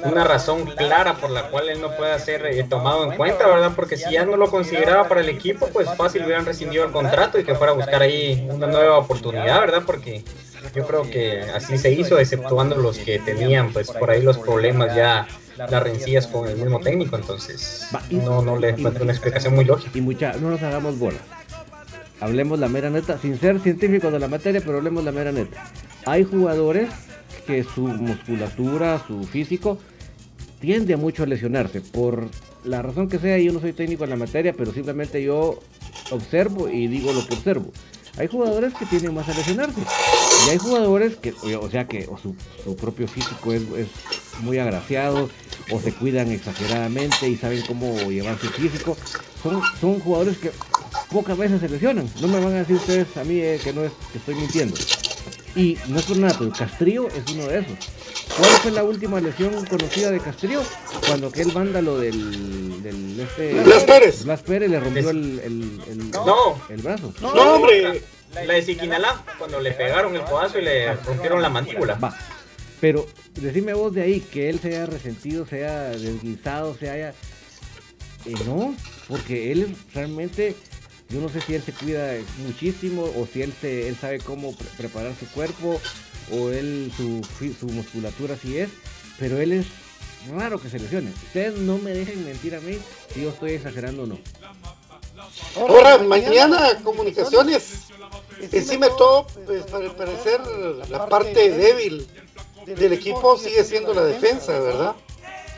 una 0.03 0.23
razón 0.23 0.65
clara 0.65 1.15
por 1.15 1.29
la 1.29 1.49
cual 1.49 1.69
él 1.69 1.81
no 1.81 1.95
pueda 1.95 2.17
ser 2.19 2.45
eh, 2.45 2.63
tomado 2.63 3.03
en 3.09 3.17
cuenta, 3.17 3.47
¿verdad? 3.47 3.73
Porque 3.75 3.97
si 3.97 4.11
ya 4.11 4.25
no 4.25 4.37
lo 4.37 4.49
consideraba 4.49 5.07
para 5.07 5.21
el 5.21 5.29
equipo, 5.29 5.67
pues 5.67 5.87
fácil 5.95 6.23
hubieran 6.25 6.45
rescindido 6.45 6.85
el 6.85 6.91
contrato 6.91 7.39
y 7.39 7.43
que 7.43 7.55
fuera 7.55 7.73
a 7.73 7.75
buscar 7.75 8.01
ahí 8.01 8.47
una 8.49 8.67
nueva 8.67 8.97
oportunidad, 8.97 9.59
¿verdad? 9.59 9.83
Porque 9.85 10.23
yo 10.75 10.85
creo 10.85 11.03
que 11.03 11.41
así 11.41 11.77
se 11.77 11.91
hizo, 11.91 12.19
exceptuando 12.19 12.75
los 12.77 12.97
que 12.97 13.19
tenían, 13.19 13.73
pues 13.73 13.91
por 13.91 14.09
ahí 14.09 14.21
los 14.21 14.37
problemas 14.37 14.95
ya 14.95 15.27
las 15.57 15.83
rencillas 15.83 16.27
con 16.27 16.47
el 16.47 16.57
mismo 16.57 16.79
técnico, 16.79 17.15
entonces 17.15 17.87
no, 18.09 18.41
no 18.41 18.57
le 18.57 18.69
encuentro 18.69 19.03
una 19.03 19.11
explicación 19.11 19.53
muy 19.55 19.65
lógica. 19.65 19.91
Y 19.97 20.01
mucha, 20.01 20.33
no 20.33 20.49
nos 20.49 20.61
hagamos 20.63 20.97
bola 20.97 21.19
hablemos 22.21 22.59
la 22.59 22.69
mera 22.69 22.89
neta, 22.89 23.17
sin 23.17 23.37
ser 23.37 23.59
científicos 23.59 24.13
de 24.13 24.19
la 24.19 24.27
materia, 24.27 24.61
pero 24.63 24.77
hablemos 24.77 25.03
la 25.03 25.11
mera 25.11 25.31
neta. 25.31 25.69
Hay 26.05 26.23
jugadores 26.23 26.89
que 27.45 27.63
su 27.63 27.81
musculatura, 27.87 29.03
su 29.05 29.23
físico, 29.23 29.79
tiende 30.59 30.95
mucho 30.95 31.23
a 31.23 31.25
lesionarse. 31.25 31.81
Por 31.81 32.29
la 32.63 32.83
razón 32.83 33.09
que 33.09 33.17
sea, 33.17 33.37
yo 33.39 33.51
no 33.51 33.59
soy 33.59 33.73
técnico 33.73 34.03
en 34.03 34.11
la 34.11 34.15
materia, 34.15 34.53
pero 34.53 34.71
simplemente 34.71 35.21
yo 35.21 35.59
observo 36.11 36.69
y 36.69 36.87
digo 36.87 37.11
lo 37.11 37.27
que 37.27 37.33
observo. 37.33 37.71
Hay 38.17 38.27
jugadores 38.27 38.73
que 38.73 38.85
tienden 38.85 39.13
más 39.13 39.27
a 39.29 39.33
lesionarse. 39.33 39.81
Y 40.45 40.49
hay 40.49 40.57
jugadores 40.57 41.15
que, 41.15 41.33
o 41.33 41.69
sea, 41.69 41.87
que 41.87 42.07
su, 42.21 42.75
propio 42.75 43.07
físico 43.07 43.53
es, 43.53 43.61
es, 43.77 43.87
muy 44.41 44.57
agraciado, 44.57 45.29
o 45.71 45.79
se 45.79 45.93
cuidan 45.93 46.31
exageradamente 46.31 47.29
y 47.29 47.37
saben 47.37 47.61
cómo 47.67 47.93
llevar 48.09 48.37
su 48.39 48.47
físico. 48.47 48.97
son, 49.43 49.61
son 49.79 49.99
jugadores 49.99 50.37
que 50.37 50.51
pocas 51.11 51.37
veces 51.37 51.61
se 51.61 51.69
lesionan. 51.69 52.09
No 52.21 52.27
me 52.27 52.39
van 52.39 52.53
a 52.53 52.59
decir 52.59 52.77
ustedes 52.77 53.15
a 53.17 53.23
mí 53.23 53.39
eh, 53.39 53.59
que 53.63 53.73
no 53.73 53.83
es 53.83 53.91
que 54.11 54.17
estoy 54.17 54.35
mintiendo. 54.35 54.75
Y 55.55 55.77
no 55.87 55.99
es 55.99 56.05
por 56.05 56.17
nada, 56.17 56.35
pero 56.39 56.51
Castrillo 56.51 57.07
es 57.09 57.29
uno 57.33 57.45
de 57.47 57.59
esos. 57.59 57.77
¿Cuál 58.37 58.49
fue 58.61 58.71
la 58.71 58.83
última 58.83 59.19
lesión 59.19 59.65
conocida 59.65 60.09
de 60.11 60.19
Castrillo? 60.19 60.61
Cuando 61.07 61.27
aquel 61.27 61.51
vándalo 61.51 61.97
del, 61.99 62.81
del 62.81 63.19
este, 63.19 63.61
Blas 63.61 63.83
Pérez. 63.83 64.23
Blas 64.23 64.41
Pérez 64.43 64.69
le 64.69 64.79
rompió 64.79 65.09
el, 65.09 65.39
el, 65.39 65.81
el, 65.89 66.11
No. 66.11 66.61
el 66.69 66.81
brazo. 66.81 67.13
No, 67.21 67.31
hombre. 67.55 68.01
La 68.33 68.53
de 68.53 68.61
Siquinalá, 68.61 69.25
cuando 69.37 69.59
le 69.59 69.71
pegaron 69.73 70.15
el 70.15 70.21
codazo 70.21 70.57
y 70.59 70.61
le 70.61 70.93
rompieron 70.93 71.41
la 71.41 71.49
mandíbula. 71.49 71.95
Va. 71.95 72.15
Pero 72.79 73.05
decime 73.33 73.73
vos 73.73 73.93
de 73.93 74.03
ahí 74.03 74.21
que 74.21 74.49
él 74.49 74.59
se 74.59 74.69
haya 74.69 74.85
resentido, 74.85 75.45
se 75.45 75.57
haya 75.65 75.89
desguisado, 75.89 76.75
se 76.79 76.89
haya. 76.89 77.09
Eh, 78.25 78.33
no, 78.45 78.73
porque 79.09 79.51
él 79.51 79.75
realmente. 79.93 80.55
Yo 81.11 81.19
no 81.19 81.29
sé 81.29 81.41
si 81.41 81.55
él 81.55 81.61
se 81.63 81.73
cuida 81.73 82.13
muchísimo 82.45 83.03
o 83.03 83.27
si 83.31 83.41
él, 83.41 83.53
se, 83.59 83.87
él 83.89 83.97
sabe 83.99 84.19
cómo 84.19 84.55
pre- 84.55 84.67
preparar 84.77 85.13
su 85.19 85.27
cuerpo 85.27 85.79
o 86.31 86.49
él 86.49 86.91
su, 86.95 87.21
su 87.59 87.65
musculatura 87.67 88.35
así 88.35 88.57
es, 88.57 88.69
pero 89.19 89.39
él 89.39 89.51
es 89.51 89.65
raro 90.33 90.59
que 90.61 90.69
se 90.69 90.79
lesione. 90.79 91.11
Ustedes 91.27 91.57
no 91.57 91.77
me 91.79 91.91
dejen 91.91 92.23
mentir 92.23 92.55
a 92.55 92.61
mí 92.61 92.77
si 93.13 93.23
yo 93.23 93.29
estoy 93.29 93.51
exagerando 93.53 94.03
o 94.03 94.05
no. 94.07 94.17
Ahora, 95.57 95.97
mañana 95.97 96.79
comunicaciones. 96.83 97.63
Encima 98.51 98.87
de 98.87 98.93
todo, 98.97 99.27
pues 99.45 99.63
para 99.65 99.95
parecer 99.95 100.39
la 100.89 101.05
parte 101.07 101.51
débil 101.51 102.07
del 102.65 102.93
equipo 102.93 103.37
sigue 103.37 103.63
siendo 103.63 103.93
la 103.93 104.03
defensa, 104.03 104.57
¿verdad? 104.59 104.95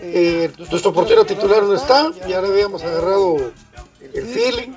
Eh, 0.02 0.52
nuestro 0.70 0.92
portero 0.92 1.26
titular 1.26 1.64
no 1.64 1.76
está, 1.76 2.12
ya 2.28 2.42
le 2.42 2.48
habíamos 2.50 2.84
agarrado 2.84 3.54
el 4.14 4.26
feeling. 4.26 4.74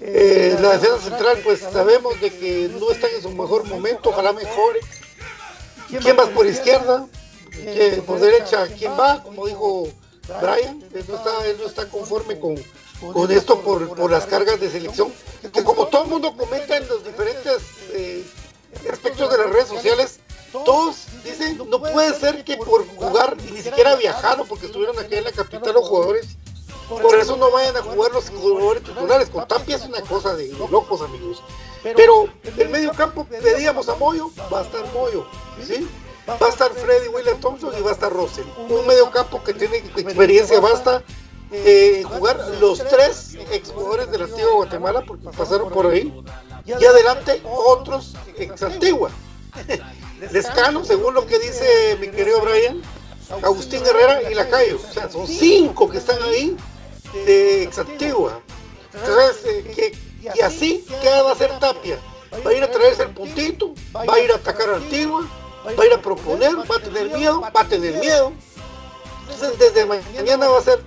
Eh, 0.00 0.56
la 0.60 0.78
defensa 0.78 1.10
central, 1.10 1.40
pues 1.44 1.60
sabemos 1.60 2.18
de 2.20 2.30
que 2.30 2.70
no 2.78 2.90
están 2.90 3.10
en 3.14 3.22
su 3.22 3.30
mejor 3.30 3.64
momento, 3.64 4.08
ojalá 4.10 4.32
mejore. 4.32 4.80
¿Quién 5.88 6.16
va 6.18 6.26
por 6.26 6.46
izquierda? 6.46 7.06
¿Quién 7.50 8.02
por 8.02 8.18
derecha? 8.20 8.66
¿Quién 8.78 8.92
va? 8.92 9.22
Como 9.22 9.46
dijo 9.46 9.88
Brian, 10.40 10.82
él 10.94 11.04
no 11.08 11.16
está, 11.16 11.46
él 11.46 11.56
no 11.60 11.66
está 11.66 11.88
conforme 11.88 12.38
con, 12.38 12.54
con 13.12 13.30
esto 13.30 13.60
por, 13.60 13.94
por 13.94 14.10
las 14.10 14.24
cargas 14.26 14.60
de 14.60 14.70
selección. 14.70 15.12
Que 15.52 15.64
como 15.64 15.86
todo 15.88 16.04
el 16.04 16.10
mundo 16.10 16.34
comenta 16.36 16.76
en 16.76 16.88
los 16.88 17.04
diferentes 17.04 17.58
eh, 17.92 18.24
aspectos 18.90 19.30
de 19.30 19.38
las 19.38 19.50
redes 19.50 19.68
sociales, 19.68 20.20
todos 20.52 21.06
dicen, 21.24 21.58
no 21.68 21.80
puede 21.80 22.18
ser 22.18 22.42
que 22.44 22.56
por 22.56 22.86
jugar 22.86 23.36
y 23.48 23.52
ni 23.52 23.62
siquiera 23.62 23.96
viajaron 23.96 24.46
porque 24.46 24.66
estuvieron 24.66 24.98
aquí 24.98 25.14
en 25.16 25.24
la 25.24 25.32
capital 25.32 25.74
los 25.74 25.88
jugadores, 25.88 26.26
por 26.98 27.14
eso 27.16 27.36
no 27.36 27.50
vayan 27.50 27.76
a 27.76 27.82
jugar 27.82 28.10
los 28.12 28.28
jugadores 28.30 28.82
titulares. 28.82 29.30
Con 29.30 29.46
Tapia 29.46 29.76
es 29.76 29.84
una 29.84 30.00
cosa 30.02 30.34
de 30.34 30.48
locos, 30.48 31.00
amigos. 31.02 31.42
Pero 31.82 32.28
el 32.58 32.68
medio 32.68 32.92
campo 32.92 33.24
pedíamos 33.24 33.88
a 33.88 33.94
Moyo, 33.94 34.30
va 34.52 34.60
a 34.60 34.62
estar 34.62 34.84
Moyo, 34.92 35.26
¿sí? 35.64 35.88
Va 36.28 36.46
a 36.46 36.50
estar 36.50 36.70
Freddy 36.72 37.08
William 37.08 37.40
Thompson 37.40 37.72
y 37.78 37.80
va 37.80 37.90
a 37.90 37.94
estar 37.94 38.12
Russell. 38.12 38.46
Un 38.68 38.86
medio 38.86 39.10
campo 39.10 39.42
que 39.42 39.54
tiene 39.54 39.78
experiencia 39.78 40.60
basta 40.60 41.02
eh, 41.52 42.04
jugar 42.06 42.38
los 42.60 42.78
tres 42.86 43.36
exjugadores 43.50 44.10
del 44.10 44.22
antiguo 44.22 44.56
Guatemala 44.56 45.02
porque 45.06 45.28
pasaron 45.36 45.70
por 45.70 45.86
ahí. 45.86 46.12
Y 46.66 46.84
adelante 46.84 47.40
otros 47.44 48.14
ex 48.36 48.62
antigua. 48.62 49.10
Lescano, 50.32 50.84
según 50.84 51.14
lo 51.14 51.26
que 51.26 51.38
dice 51.38 51.96
mi 51.98 52.08
querido 52.08 52.40
Brian, 52.42 52.82
Agustín 53.42 53.82
Herrera 53.84 54.30
y 54.30 54.34
Lacayo. 54.34 54.76
O 54.76 54.92
sea, 54.92 55.08
son 55.08 55.26
cinco 55.26 55.88
que 55.88 55.98
están 55.98 56.22
ahí 56.22 56.56
de 57.12 57.62
ex 57.64 57.78
antigua. 57.78 58.40
Entonces, 58.92 59.44
eh, 59.78 59.92
y 60.22 60.40
así, 60.40 60.84
¿qué 61.00 61.08
va 61.08 61.30
a 61.30 61.32
hacer 61.32 61.50
Tapia? 61.58 61.98
Va 62.46 62.50
a 62.50 62.54
ir 62.54 62.62
a 62.62 62.70
traerse 62.70 63.02
el 63.02 63.10
puntito, 63.10 63.74
va 63.94 64.14
a 64.14 64.20
ir 64.20 64.30
a 64.30 64.36
atacar 64.36 64.70
a 64.70 64.76
Antigua, 64.76 65.26
va 65.66 65.82
a 65.82 65.86
ir 65.86 65.92
a 65.92 66.00
proponer, 66.00 66.56
va 66.56 66.76
a 66.76 66.80
tener 66.80 67.16
miedo, 67.16 67.40
va 67.40 67.60
a 67.60 67.68
tener 67.68 67.94
miedo. 67.98 68.32
Entonces, 69.22 69.58
desde 69.58 69.86
mañana 69.86 70.48
va 70.48 70.58
a 70.58 70.62
ser 70.62 70.84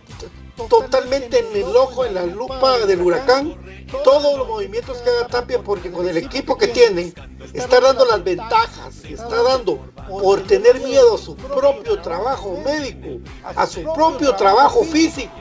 totalmente 0.69 1.39
en 1.39 1.67
el 1.67 1.75
ojo, 1.75 2.05
en 2.05 2.13
la 2.13 2.25
lupa 2.25 2.79
del 2.79 3.01
huracán, 3.01 3.55
todos 4.03 4.37
los 4.37 4.47
movimientos 4.47 4.97
que 4.99 5.09
haga 5.09 5.27
Tapia, 5.27 5.61
porque 5.61 5.91
con 5.91 6.07
el 6.07 6.17
equipo 6.17 6.57
que 6.57 6.67
tiene, 6.67 7.13
está 7.53 7.79
dando 7.79 8.05
las 8.05 8.23
ventajas, 8.23 9.03
está 9.03 9.43
dando 9.43 9.79
por 10.07 10.41
tener 10.43 10.79
miedo 10.81 11.15
a 11.15 11.17
su 11.17 11.35
propio 11.35 12.01
trabajo 12.01 12.57
médico, 12.63 13.21
a 13.43 13.65
su 13.65 13.83
propio 13.93 14.35
trabajo 14.35 14.83
físico. 14.83 15.31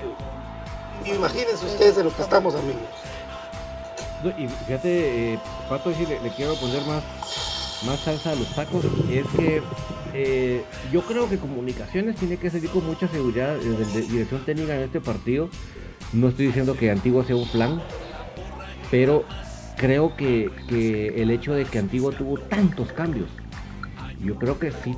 Imagínense 1.07 1.67
ustedes 1.67 1.97
de 1.97 2.05
lo 2.05 2.15
que 2.15 2.23
estamos, 2.23 2.55
amigos. 2.55 2.83
Y 4.39 4.47
fíjate, 4.47 5.35
eh, 5.35 5.39
Pato, 5.69 5.93
si 5.93 6.07
le, 6.07 6.19
quiero 6.37 6.55
poner 6.55 6.83
más, 6.87 7.03
más 7.85 8.01
salsa 8.01 8.31
a 8.31 8.35
los 8.37 8.55
tacos, 8.55 8.85
es 9.11 9.27
que 9.37 9.63
eh, 10.15 10.65
yo 10.93 11.03
creo 11.03 11.29
que 11.29 11.39
comunicaciones 11.39 12.17
tiene 12.17 12.37
que 12.37 12.51
salir 12.51 12.71
con 12.71 12.87
mucha 12.87 13.09
seguridad 13.09 13.57
desde 13.57 14.03
dirección 14.03 14.45
técnica 14.45 14.77
en 14.77 14.83
este 14.83 15.01
partido. 15.01 15.49
No 16.13 16.29
estoy 16.29 16.47
diciendo 16.47 16.77
que 16.77 16.91
Antigua 16.91 17.25
sea 17.25 17.35
un 17.35 17.49
plan, 17.49 17.83
pero 18.91 19.25
creo 19.77 20.15
que, 20.17 20.51
que 20.69 21.21
el 21.21 21.31
hecho 21.31 21.55
de 21.55 21.65
que 21.65 21.79
Antigua 21.79 22.13
tuvo 22.13 22.39
tantos 22.39 22.93
cambios, 22.93 23.29
yo 24.21 24.37
creo 24.37 24.59
que 24.59 24.71
sí 24.71 24.95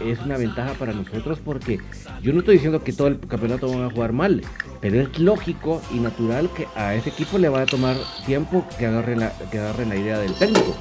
es 0.00 0.20
una 0.20 0.36
ventaja 0.36 0.74
para 0.74 0.92
nosotros 0.92 1.38
porque 1.44 1.80
yo 2.22 2.32
no 2.32 2.40
estoy 2.40 2.54
diciendo 2.54 2.82
que 2.82 2.92
todo 2.92 3.08
el 3.08 3.18
campeonato 3.20 3.68
van 3.68 3.84
a 3.84 3.90
jugar 3.90 4.12
mal, 4.12 4.42
pero 4.80 5.00
es 5.00 5.18
lógico 5.18 5.80
y 5.92 5.98
natural 5.98 6.50
que 6.50 6.66
a 6.74 6.94
ese 6.94 7.10
equipo 7.10 7.38
le 7.38 7.48
va 7.48 7.62
a 7.62 7.66
tomar 7.66 7.96
tiempo 8.26 8.66
que 8.78 8.86
agarre 8.86 9.16
la, 9.16 9.32
que 9.50 9.58
agarre 9.58 9.86
la 9.86 9.96
idea 9.96 10.18
del 10.18 10.34
técnico. 10.34 10.76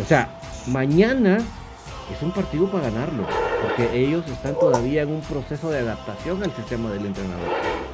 O 0.00 0.04
sea, 0.04 0.40
mañana 0.66 1.36
es 1.36 2.22
un 2.22 2.32
partido 2.32 2.70
para 2.70 2.90
ganarlo, 2.90 3.26
porque 3.62 3.96
ellos 3.98 4.26
están 4.28 4.58
todavía 4.58 5.02
en 5.02 5.10
un 5.10 5.20
proceso 5.22 5.70
de 5.70 5.80
adaptación 5.80 6.42
al 6.42 6.54
sistema 6.54 6.90
del 6.90 7.06
entrenador. 7.06 7.48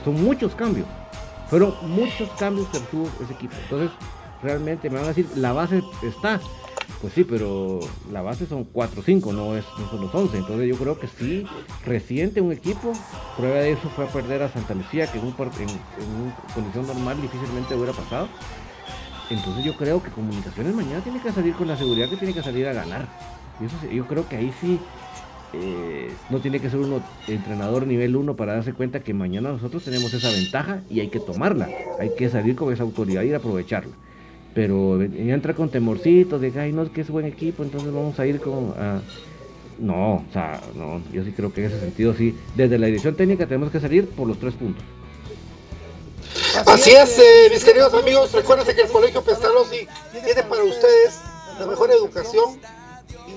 Son 0.04 0.22
muchos 0.22 0.54
cambios, 0.54 0.86
fueron 1.48 1.74
muchos 1.82 2.28
cambios 2.38 2.68
que 2.68 2.78
tuvo 2.90 3.08
ese 3.22 3.32
equipo. 3.32 3.54
Entonces, 3.64 3.90
realmente 4.42 4.88
me 4.88 4.96
van 4.96 5.06
a 5.06 5.08
decir, 5.08 5.28
la 5.36 5.52
base 5.52 5.82
está. 6.02 6.40
Pues 7.00 7.12
sí, 7.12 7.22
pero 7.22 7.78
la 8.12 8.22
base 8.22 8.46
son 8.46 8.64
4 8.64 9.00
o 9.00 9.04
5, 9.04 9.32
no, 9.32 9.56
es, 9.56 9.64
no 9.78 9.88
son 9.88 10.00
los 10.00 10.14
11. 10.14 10.36
Entonces 10.36 10.68
yo 10.68 10.76
creo 10.76 10.98
que 10.98 11.06
sí, 11.06 11.46
reciente 11.86 12.40
un 12.40 12.50
equipo. 12.50 12.92
Prueba 13.36 13.58
de 13.58 13.72
eso 13.72 13.88
fue 13.90 14.04
a 14.04 14.08
perder 14.08 14.42
a 14.42 14.48
Santa 14.48 14.74
Lucía, 14.74 15.06
que 15.06 15.18
en, 15.18 15.26
un, 15.26 15.34
una 15.34 16.54
condición 16.54 16.86
normal 16.86 17.20
difícilmente 17.22 17.76
hubiera 17.76 17.92
pasado. 17.92 18.28
Entonces 19.30 19.64
yo 19.64 19.76
creo 19.76 20.02
que 20.02 20.10
Comunicaciones 20.10 20.74
mañana 20.74 21.00
tiene 21.00 21.20
que 21.20 21.30
salir 21.30 21.54
con 21.54 21.68
la 21.68 21.76
seguridad 21.76 22.08
que 22.08 22.16
tiene 22.16 22.34
que 22.34 22.42
salir 22.42 22.66
a 22.66 22.72
ganar. 22.72 23.06
Y 23.60 23.66
eso 23.66 23.76
yo 23.92 24.06
creo 24.06 24.28
que 24.28 24.36
ahí 24.36 24.52
sí 24.60 24.80
eh, 25.52 26.12
no 26.30 26.40
tiene 26.40 26.60
que 26.60 26.68
ser 26.68 26.80
uno 26.80 27.00
entrenador 27.28 27.86
nivel 27.86 28.16
1 28.16 28.34
para 28.34 28.54
darse 28.54 28.72
cuenta 28.72 29.00
que 29.00 29.14
mañana 29.14 29.50
nosotros 29.50 29.84
tenemos 29.84 30.12
esa 30.14 30.30
ventaja 30.30 30.80
y 30.90 30.98
hay 30.98 31.08
que 31.08 31.20
tomarla. 31.20 31.68
Hay 32.00 32.10
que 32.16 32.28
salir 32.28 32.56
con 32.56 32.72
esa 32.72 32.82
autoridad 32.82 33.22
y 33.22 33.32
aprovecharla. 33.32 33.94
Pero 34.58 35.00
entra 35.00 35.54
con 35.54 35.68
temorcitos 35.68 36.40
de 36.40 36.52
ay 36.58 36.72
no 36.72 36.82
es 36.82 36.90
que 36.90 37.02
es 37.02 37.10
buen 37.10 37.26
equipo, 37.26 37.62
entonces 37.62 37.92
vamos 37.92 38.18
a 38.18 38.26
ir 38.26 38.40
con 38.40 38.74
ah, 38.76 39.00
no, 39.78 40.14
o 40.14 40.24
sea, 40.32 40.60
no, 40.74 41.00
yo 41.12 41.22
sí 41.22 41.30
creo 41.30 41.52
que 41.52 41.60
en 41.60 41.66
ese 41.68 41.78
sentido 41.78 42.12
sí, 42.12 42.36
desde 42.56 42.76
la 42.76 42.86
dirección 42.86 43.14
técnica 43.14 43.46
tenemos 43.46 43.70
que 43.70 43.78
salir 43.78 44.08
por 44.08 44.26
los 44.26 44.36
tres 44.36 44.54
puntos. 44.54 44.82
Así 46.66 46.90
es, 46.90 47.20
eh, 47.20 47.50
mis 47.52 47.62
queridos 47.62 47.94
amigos, 47.94 48.32
recuérdense 48.32 48.74
que 48.74 48.82
el 48.82 48.88
Colegio 48.88 49.22
Pestalozzi 49.22 49.86
tiene 50.24 50.42
para 50.42 50.64
ustedes 50.64 51.20
la 51.60 51.66
mejor 51.66 51.92
educación 51.92 52.58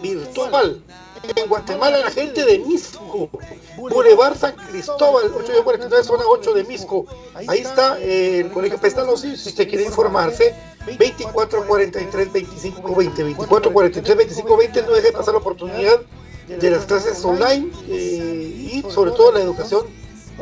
virtual. 0.01 0.81
En 1.23 1.47
Guatemala, 1.47 1.99
la 1.99 2.09
gente 2.09 2.43
de 2.45 2.59
Misco, 2.59 3.29
Boulevard 3.77 4.35
San 4.35 4.55
Cristóbal, 4.55 5.25
849, 5.25 6.03
zona 6.03 6.23
8 6.27 6.53
de 6.53 6.63
Misco. 6.63 7.05
Ahí 7.35 7.59
está 7.59 7.99
eh, 7.99 8.39
el 8.39 8.51
Colegio 8.51 8.79
Pestalozzi, 8.79 9.37
si 9.37 9.49
usted 9.49 9.69
quiere 9.69 9.85
informarse, 9.85 10.55
2443 10.85 12.33
2520, 12.33 13.23
2443 13.23 14.17
2520, 14.17 14.81
no 14.81 14.91
deje 14.93 15.07
de 15.07 15.13
pasar 15.13 15.33
la 15.35 15.39
oportunidad 15.39 16.01
de 16.47 16.69
las 16.69 16.85
clases 16.85 17.23
online 17.23 17.71
eh, 17.87 18.71
y 18.73 18.83
sobre 18.89 19.11
todo 19.11 19.31
la 19.31 19.41
educación 19.41 19.85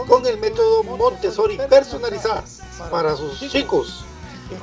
con 0.08 0.26
el 0.26 0.38
método 0.38 0.84
Montessori 0.84 1.58
personalizadas 1.70 2.62
para 2.89 3.15
sus 3.15 3.39
chicos. 3.52 4.06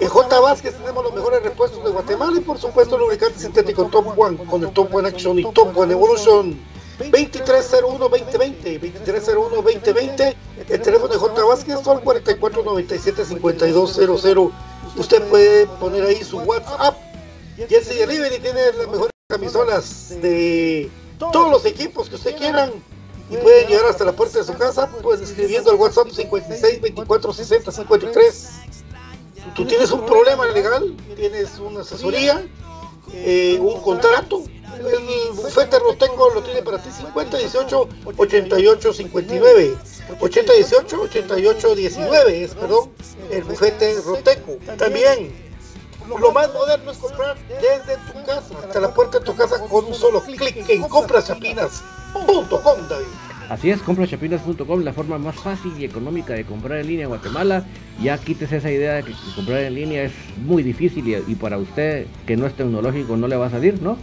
En 0.01 0.09
J. 0.09 0.40
Vázquez 0.40 0.75
tenemos 0.75 1.05
los 1.05 1.14
mejores 1.14 1.40
repuestos 1.42 1.85
de 1.85 1.90
Guatemala 1.90 2.38
y 2.38 2.40
por 2.40 2.59
supuesto 2.59 2.99
lubricante 2.99 3.38
sintético 3.38 3.85
Top 3.85 4.18
One 4.18 4.37
con 4.44 4.64
el 4.64 4.72
Top 4.72 4.92
One 4.92 5.09
Action 5.09 5.38
y 5.38 5.44
Top 5.53 5.77
One 5.77 5.92
Evolution 5.92 6.59
2301-2020 6.99 8.81
2301-2020 8.81 10.35
el 10.68 10.83
teléfono 10.83 11.12
de 11.12 11.18
J. 11.18 11.44
Vázquez 11.44 11.79
son 11.85 12.03
4497-5200 12.03 14.51
usted 14.96 15.22
puede 15.29 15.66
poner 15.66 16.03
ahí 16.05 16.25
su 16.25 16.38
WhatsApp 16.38 16.96
Jersey 17.57 17.99
Delivery 17.99 18.40
tiene 18.40 18.72
las 18.72 18.88
mejores 18.88 19.12
camisolas 19.29 20.16
de 20.20 20.90
todos 21.18 21.51
los 21.51 21.64
equipos 21.64 22.09
que 22.09 22.16
usted 22.16 22.37
quieran 22.37 22.72
y 23.31 23.37
pueden 23.37 23.68
llegar 23.68 23.87
hasta 23.87 24.05
la 24.05 24.12
puerta 24.12 24.38
de 24.38 24.44
su 24.44 24.55
casa, 24.55 24.88
pues 25.03 25.20
escribiendo 25.20 25.70
al 25.70 25.77
WhatsApp 25.77 26.09
56 26.11 26.81
24 26.81 27.33
60 27.33 27.72
53. 27.72 28.51
Tú 29.54 29.64
tienes 29.64 29.90
un 29.90 30.04
problema 30.04 30.46
legal, 30.46 30.94
tienes 31.16 31.59
una 31.59 31.80
asesoría, 31.80 32.46
eh, 33.12 33.59
un 33.61 33.80
contrato, 33.80 34.42
el 34.78 35.35
bufete 35.35 35.78
Roteco 35.78 36.30
lo 36.30 36.42
tiene 36.42 36.62
para 36.62 36.82
ti 36.82 36.90
50 36.90 37.38
18 37.38 37.88
88 38.04 38.92
59 38.92 39.76
80 40.20 40.52
18 40.52 41.00
88 41.00 41.74
19 41.74 42.44
es 42.44 42.54
perdón 42.54 42.90
el 43.30 43.44
bufete 43.44 44.00
Roteco. 44.04 44.59
También 44.76 45.32
lo 46.09 46.32
más 46.32 46.52
moderno 46.52 46.90
es 46.90 46.98
comprar 46.98 47.37
desde 47.48 47.96
tu 48.12 48.24
casa 48.24 48.54
hasta 48.62 48.80
la 48.80 48.92
puerta 48.92 49.18
de 49.18 49.24
tu 49.24 49.35
casa 49.35 49.59
con 49.66 49.87
un 49.87 49.94
solo 49.94 50.22
clic 50.22 50.68
en 50.68 50.82
compraschapinas.com 50.82 52.88
David 52.88 53.25
Así 53.48 53.70
es, 53.70 53.80
comprachapinas.com, 53.80 54.82
la 54.82 54.92
forma 54.92 55.18
más 55.18 55.37
fácil 55.37 55.72
y 55.78 55.85
económica 55.85 56.35
de 56.35 56.44
comprar 56.44 56.80
en 56.80 56.88
línea 56.88 57.04
en 57.04 57.11
Guatemala. 57.11 57.64
Ya 58.02 58.18
quites 58.18 58.50
esa 58.50 58.72
idea 58.72 58.94
de 58.94 59.04
que 59.04 59.12
comprar 59.37 59.61
en 59.61 59.74
línea 59.74 60.02
es 60.02 60.12
muy 60.44 60.64
difícil 60.64 61.22
y, 61.26 61.35
para 61.37 61.56
usted 61.56 62.06
que 62.26 62.37
no 62.37 62.46
es 62.46 62.54
tecnológico 62.54 63.16
no 63.16 63.28
le 63.28 63.37
va 63.37 63.46
a 63.46 63.50
salir, 63.50 63.80
¿no? 63.80 63.96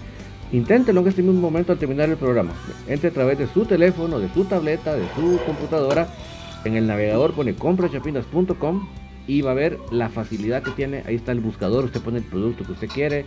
Inténtelo 0.54 1.02
en 1.02 1.08
este 1.08 1.24
mismo 1.24 1.42
momento 1.42 1.74
al 1.74 1.78
terminar 1.78 2.10
el 2.10 2.16
programa. 2.16 2.54
Entre 2.88 3.10
a 3.10 3.14
través 3.14 3.38
de 3.38 3.48
su 3.48 3.66
teléfono, 3.66 4.18
de 4.20 4.30
su 4.34 4.46
tableta, 4.46 4.96
de 4.96 5.06
su 5.14 5.38
computadora. 5.46 6.08
En 6.64 6.78
el 6.78 6.88
navegador 6.88 7.34
pone 7.34 7.54
comprachapinas.com 7.54 8.88
y 9.28 9.42
va 9.42 9.52
a 9.52 9.56
ver 9.56 9.78
la 9.92 10.08
facilidad 10.08 10.64
que 10.64 10.72
tiene. 10.72 11.04
Ahí 11.06 11.16
está 11.16 11.34
el 11.34 11.42
buscador, 11.42 11.84
usted 11.84 12.00
pone 12.00 12.20
el 12.20 12.24
producto 12.24 12.64
que 12.64 12.72
usted 12.72 12.88
quiere. 12.88 13.26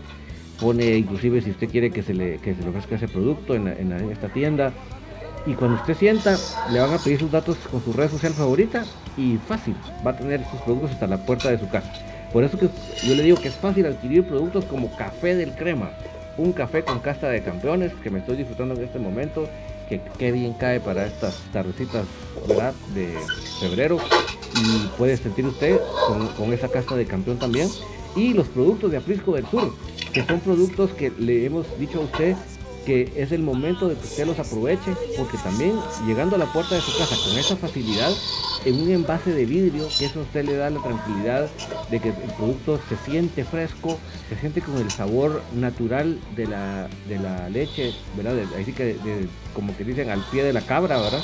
Pone 0.61 0.97
inclusive 0.97 1.43
si 1.43 1.51
usted 1.51 1.69
quiere 1.69 1.91
que 1.91 2.03
se 2.03 2.15
le, 2.15 2.37
ofrezca 2.37 2.95
ese 2.95 3.09
producto 3.09 3.55
en 3.55 3.93
esta 4.11 4.29
tienda. 4.31 4.73
Y 5.47 5.55
cuando 5.55 5.77
usted 5.77 5.97
sienta, 5.97 6.37
le 6.73 6.81
van 6.81 6.93
a 6.93 6.99
pedir 6.99 7.21
sus 7.21 7.31
datos 7.31 7.57
con 7.71 7.83
su 7.83 7.93
red 7.93 8.11
social 8.11 8.35
favorita 8.35 8.85
y 9.17 9.37
fácil, 9.37 9.77
va 10.05 10.11
a 10.11 10.17
tener 10.17 10.45
sus 10.51 10.61
productos 10.63 10.91
hasta 10.91 11.07
la 11.07 11.19
puerta 11.19 11.51
de 11.51 11.59
su 11.59 11.69
casa. 11.69 11.93
Por 12.33 12.43
eso 12.43 12.59
que 12.59 12.69
yo 13.07 13.15
le 13.15 13.23
digo 13.23 13.41
que 13.41 13.49
es 13.49 13.55
fácil 13.55 13.87
adquirir 13.87 14.25
productos 14.25 14.65
como 14.65 14.95
café 14.97 15.37
del 15.37 15.55
crema, 15.55 15.91
un 16.37 16.53
café 16.53 16.83
con 16.83 16.99
casta 16.99 17.29
de 17.29 17.43
campeones 17.43 17.93
que 18.03 18.11
me 18.11 18.19
estoy 18.19 18.37
disfrutando 18.37 18.75
en 18.75 18.83
este 18.83 18.99
momento, 18.99 19.49
que 19.89 20.01
qué 20.19 20.33
bien 20.33 20.53
cae 20.55 20.81
para 20.81 21.07
estas 21.07 21.35
tardecitas 21.53 22.05
de 22.95 23.15
febrero 23.61 23.99
y 24.55 24.87
puede 24.99 25.17
sentir 25.17 25.47
usted 25.47 25.79
con, 26.09 26.27
con, 26.29 26.53
esa 26.53 26.69
casta 26.69 26.97
de 26.97 27.07
campeón 27.07 27.39
también. 27.39 27.69
Y 28.17 28.33
los 28.33 28.49
productos 28.49 28.91
de 28.91 28.97
Aprisco 28.97 29.35
del 29.35 29.47
Sur, 29.47 29.73
que 30.13 30.25
son 30.25 30.41
productos 30.41 30.91
que 30.93 31.13
le 31.19 31.45
hemos 31.45 31.67
dicho 31.79 32.01
a 32.01 32.05
usted 32.05 32.37
que 32.87 33.13
es 33.17 33.33
el 33.33 33.43
momento 33.43 33.89
de 33.89 33.97
que 33.97 34.05
usted 34.05 34.27
los 34.27 34.39
aproveche, 34.39 34.95
porque 35.19 35.37
también 35.39 35.75
llegando 36.07 36.37
a 36.37 36.39
la 36.39 36.47
puerta 36.53 36.77
de 36.77 36.81
su 36.81 36.97
casa 36.97 37.17
con 37.29 37.37
esa 37.37 37.57
facilidad, 37.57 38.13
en 38.65 38.81
un 38.81 38.91
envase 38.91 39.33
de 39.33 39.45
vidrio, 39.45 39.89
que 39.99 40.07
eso 40.07 40.21
a 40.21 40.23
usted 40.23 40.45
le 40.45 40.57
da 40.57 40.71
la 40.71 40.81
tranquilidad 40.83 41.49
de 41.91 42.01
que 42.01 42.09
el 42.09 42.33
producto 42.37 42.81
se 42.89 42.97
siente 43.11 43.45
fresco, 43.45 43.99
se 44.29 44.37
siente 44.37 44.61
con 44.61 44.77
el 44.79 44.91
sabor 44.91 45.43
natural 45.55 46.19
de 46.35 46.47
la, 46.47 46.89
de 47.09 47.19
la 47.19 47.49
leche, 47.49 47.93
¿verdad? 48.17 48.35
Así 48.61 48.73
que 48.73 48.97
como 49.53 49.77
que 49.77 49.85
dicen 49.85 50.11
al 50.11 50.25
pie 50.31 50.45
de 50.45 50.53
la 50.53 50.63
cabra, 50.63 50.99
¿verdad? 51.01 51.23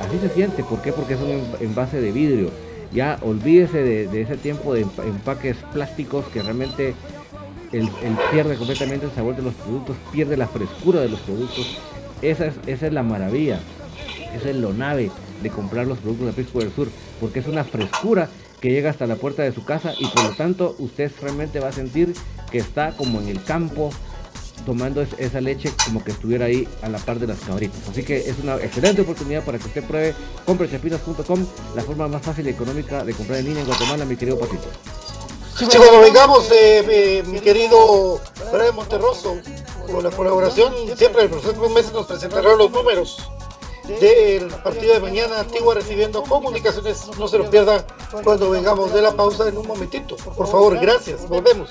Así 0.00 0.18
se 0.18 0.28
siente, 0.30 0.64
¿por 0.64 0.82
qué? 0.82 0.92
Porque 0.92 1.14
es 1.14 1.20
un 1.20 1.42
envase 1.60 2.00
de 2.00 2.12
vidrio. 2.12 2.50
Ya 2.92 3.18
olvídese 3.22 3.82
de, 3.82 4.06
de 4.06 4.20
ese 4.22 4.36
tiempo 4.36 4.72
de 4.72 4.82
empaques 4.82 5.56
plásticos 5.72 6.26
que 6.26 6.42
realmente 6.42 6.94
el, 7.78 8.16
pierde 8.30 8.56
completamente 8.56 9.06
el 9.06 9.12
sabor 9.12 9.36
de 9.36 9.42
los 9.42 9.54
productos, 9.54 9.96
pierde 10.12 10.36
la 10.36 10.46
frescura 10.46 11.00
de 11.00 11.08
los 11.08 11.20
productos. 11.20 11.78
Esa 12.22 12.52
es, 12.66 12.92
la 12.92 13.02
maravilla, 13.02 13.60
esa 14.34 14.50
es 14.50 14.56
lo 14.56 14.72
nave 14.72 15.10
de 15.42 15.50
comprar 15.50 15.86
los 15.86 15.98
productos 15.98 16.26
de 16.28 16.42
Pisco 16.42 16.60
del 16.60 16.72
Sur, 16.72 16.88
porque 17.20 17.40
es 17.40 17.46
una 17.46 17.64
frescura 17.64 18.28
que 18.60 18.70
llega 18.70 18.90
hasta 18.90 19.06
la 19.06 19.16
puerta 19.16 19.42
de 19.42 19.52
su 19.52 19.64
casa 19.64 19.92
y 19.98 20.06
por 20.06 20.24
lo 20.24 20.30
tanto 20.30 20.74
usted 20.78 21.10
realmente 21.20 21.60
va 21.60 21.68
a 21.68 21.72
sentir 21.72 22.14
que 22.50 22.58
está 22.58 22.96
como 22.96 23.20
en 23.20 23.28
el 23.28 23.42
campo 23.42 23.90
tomando 24.64 25.02
esa 25.02 25.40
leche 25.40 25.70
como 25.84 26.02
que 26.02 26.12
estuviera 26.12 26.46
ahí 26.46 26.66
a 26.80 26.88
la 26.88 26.98
par 26.98 27.18
de 27.18 27.26
las 27.26 27.40
cabritas. 27.40 27.80
Así 27.90 28.02
que 28.02 28.16
es 28.16 28.38
una 28.42 28.56
excelente 28.56 29.02
oportunidad 29.02 29.44
para 29.44 29.58
que 29.58 29.66
usted 29.66 29.84
pruebe 29.84 30.14
comprechapinas.com, 30.46 31.46
la 31.76 31.82
forma 31.82 32.08
más 32.08 32.22
fácil 32.22 32.46
y 32.46 32.50
económica 32.50 33.04
de 33.04 33.12
comprar 33.12 33.40
en 33.40 33.46
línea 33.46 33.60
en 33.60 33.66
Guatemala, 33.66 34.06
mi 34.06 34.16
querido 34.16 34.38
Patito. 34.38 34.68
Sí, 35.56 35.66
cuando 35.78 36.00
vengamos, 36.00 36.50
eh, 36.50 36.84
eh, 36.88 37.22
mi 37.26 37.38
querido 37.40 38.20
Brian 38.52 38.74
Monterroso, 38.74 39.36
con 39.90 40.02
la 40.02 40.10
colaboración, 40.10 40.72
siempre 40.96 41.24
en 41.24 41.30
los 41.30 41.42
próximos 41.42 41.70
meses 41.70 41.92
nos 41.92 42.06
presentarán 42.06 42.58
los 42.58 42.70
números 42.72 43.30
del 44.00 44.48
partido 44.48 44.94
de 44.94 45.00
mañana, 45.00 45.40
Antigua 45.40 45.74
recibiendo 45.74 46.22
comunicaciones, 46.24 47.06
no 47.18 47.28
se 47.28 47.38
lo 47.38 47.48
pierda 47.50 47.86
cuando 48.24 48.50
vengamos 48.50 48.92
de 48.92 49.02
la 49.02 49.12
pausa 49.12 49.48
en 49.48 49.56
un 49.56 49.66
momentito. 49.66 50.16
Por 50.16 50.48
favor, 50.48 50.76
gracias, 50.80 51.28
volvemos. 51.28 51.70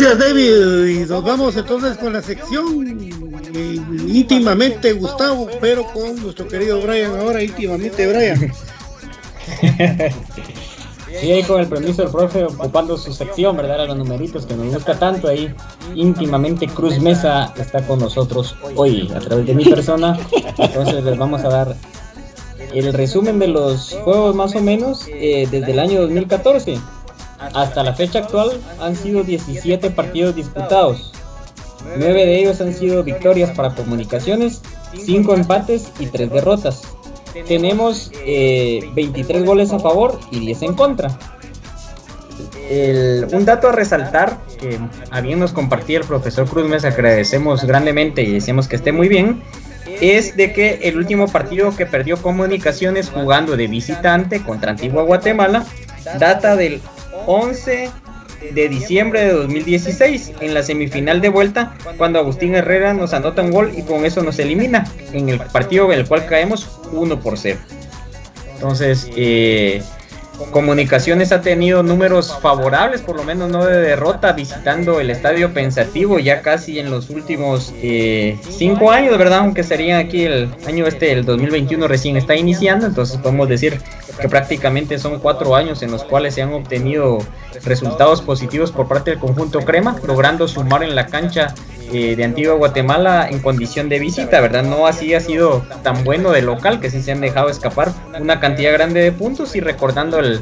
Gracias, 0.00 0.18
David. 0.18 0.86
Y 0.86 1.06
nos 1.06 1.22
vamos 1.22 1.54
entonces 1.58 1.98
con 1.98 2.14
la 2.14 2.22
sección 2.22 2.98
eh, 3.54 3.78
íntimamente 4.08 4.94
Gustavo, 4.94 5.46
pero 5.60 5.84
con 5.92 6.16
nuestro 6.22 6.48
querido 6.48 6.80
Brian 6.80 7.14
ahora, 7.16 7.42
íntimamente 7.42 8.06
Brian. 8.06 8.50
Sí, 11.20 11.32
ahí 11.32 11.42
con 11.42 11.60
el 11.60 11.66
permiso 11.66 12.02
del 12.02 12.10
profe 12.12 12.44
ocupando 12.44 12.96
su 12.96 13.12
sección, 13.12 13.56
¿verdad? 13.56 13.88
Los 13.88 13.98
numeritos 13.98 14.46
que 14.46 14.54
nos 14.54 14.72
gusta 14.72 14.98
tanto 14.98 15.28
ahí. 15.28 15.52
Íntimamente 15.94 16.66
Cruz 16.68 16.98
Mesa 16.98 17.52
está 17.58 17.84
con 17.86 17.98
nosotros 17.98 18.56
hoy 18.76 19.10
a 19.14 19.18
través 19.18 19.44
de 19.44 19.54
mi 19.54 19.64
persona. 19.64 20.18
Entonces 20.56 21.04
les 21.04 21.18
vamos 21.18 21.44
a 21.44 21.48
dar 21.48 21.76
el 22.72 22.92
resumen 22.94 23.38
de 23.38 23.48
los 23.48 23.98
juegos 24.04 24.34
más 24.34 24.54
o 24.54 24.62
menos 24.62 25.06
eh, 25.08 25.46
desde 25.50 25.72
el 25.72 25.78
año 25.78 26.00
2014. 26.00 26.78
Hasta 27.54 27.82
la 27.82 27.94
fecha 27.94 28.20
actual 28.20 28.60
han 28.80 28.94
sido 28.94 29.22
17 29.24 29.90
partidos 29.90 30.36
disputados. 30.36 31.12
9 31.96 32.26
de 32.26 32.38
ellos 32.38 32.60
han 32.60 32.74
sido 32.74 33.02
victorias 33.02 33.50
para 33.50 33.74
comunicaciones, 33.74 34.60
5 35.04 35.34
empates 35.34 35.90
y 35.98 36.06
3 36.06 36.30
derrotas. 36.30 36.82
Tenemos 37.46 38.10
23 38.12 39.42
eh, 39.42 39.46
goles 39.46 39.72
a 39.72 39.78
favor 39.78 40.18
y 40.30 40.40
10 40.40 40.62
en 40.62 40.74
contra. 40.74 41.18
un 43.32 43.44
dato 43.44 43.68
a 43.68 43.72
resaltar 43.72 44.38
que 44.58 44.78
habiendo 45.10 45.52
compartido 45.54 46.02
el 46.02 46.06
profesor 46.06 46.46
Cruz 46.46 46.68
Mesa, 46.68 46.88
agradecemos 46.88 47.64
grandemente 47.64 48.22
y 48.22 48.32
decimos 48.32 48.68
que 48.68 48.76
esté 48.76 48.92
muy 48.92 49.08
bien, 49.08 49.42
es 50.00 50.36
de 50.36 50.52
que 50.52 50.80
el 50.82 50.98
último 50.98 51.28
partido 51.28 51.74
que 51.74 51.86
perdió 51.86 52.20
Comunicaciones 52.20 53.10
jugando 53.10 53.56
de 53.56 53.66
visitante 53.66 54.42
contra 54.42 54.72
Antigua 54.72 55.02
Guatemala 55.02 55.64
data 56.18 56.56
del 56.56 56.80
11 57.26 57.90
de 58.54 58.68
diciembre 58.68 59.26
de 59.26 59.32
2016 59.32 60.32
en 60.40 60.54
la 60.54 60.62
semifinal 60.62 61.20
de 61.20 61.28
vuelta 61.28 61.74
cuando 61.98 62.18
Agustín 62.18 62.54
Herrera 62.54 62.94
nos 62.94 63.12
anota 63.12 63.42
un 63.42 63.50
gol 63.50 63.72
y 63.76 63.82
con 63.82 64.04
eso 64.06 64.22
nos 64.22 64.38
elimina 64.38 64.86
en 65.12 65.28
el 65.28 65.38
partido 65.38 65.92
en 65.92 66.00
el 66.00 66.08
cual 66.08 66.26
caemos 66.26 66.80
1 66.92 67.20
por 67.20 67.38
0. 67.38 67.58
Entonces, 68.54 69.10
eh, 69.16 69.82
Comunicaciones 70.50 71.30
ha 71.30 71.42
tenido 71.42 71.84
números 71.84 72.36
favorables, 72.40 73.02
por 73.02 73.14
lo 73.14 73.22
menos 73.22 73.50
no 73.50 73.64
de 73.64 73.78
derrota, 73.80 74.32
visitando 74.32 74.98
el 74.98 75.10
estadio 75.10 75.52
pensativo 75.52 76.18
ya 76.18 76.40
casi 76.42 76.80
en 76.80 76.90
los 76.90 77.08
últimos 77.08 77.72
eh, 77.82 78.36
cinco 78.48 78.90
años, 78.90 79.16
¿verdad? 79.16 79.40
Aunque 79.40 79.62
sería 79.62 79.98
aquí 79.98 80.24
el 80.24 80.48
año 80.66 80.86
este, 80.86 81.12
el 81.12 81.24
2021 81.24 81.86
recién 81.86 82.16
está 82.16 82.34
iniciando, 82.34 82.86
entonces 82.86 83.18
podemos 83.18 83.48
decir 83.48 83.78
que 84.18 84.28
prácticamente 84.28 84.98
son 84.98 85.18
cuatro 85.18 85.54
años 85.56 85.82
en 85.82 85.90
los 85.90 86.04
cuales 86.04 86.34
se 86.34 86.42
han 86.42 86.52
obtenido 86.52 87.18
resultados 87.64 88.22
positivos 88.22 88.72
por 88.72 88.88
parte 88.88 89.10
del 89.10 89.20
conjunto 89.20 89.60
Crema, 89.60 89.96
logrando 90.06 90.48
sumar 90.48 90.82
en 90.82 90.94
la 90.94 91.06
cancha 91.06 91.54
eh, 91.92 92.14
de 92.16 92.24
Antigua 92.24 92.54
Guatemala 92.54 93.28
en 93.30 93.40
condición 93.40 93.88
de 93.88 93.98
visita, 93.98 94.40
¿verdad? 94.40 94.62
No 94.62 94.86
así 94.86 95.14
ha 95.14 95.20
sido 95.20 95.64
tan 95.82 96.04
bueno 96.04 96.30
de 96.30 96.42
local, 96.42 96.80
que 96.80 96.90
sí 96.90 97.02
se 97.02 97.12
han 97.12 97.20
dejado 97.20 97.48
escapar 97.48 97.92
una 98.20 98.38
cantidad 98.38 98.72
grande 98.72 99.00
de 99.00 99.12
puntos 99.12 99.56
y 99.56 99.60
recordando 99.60 100.18
el, 100.18 100.40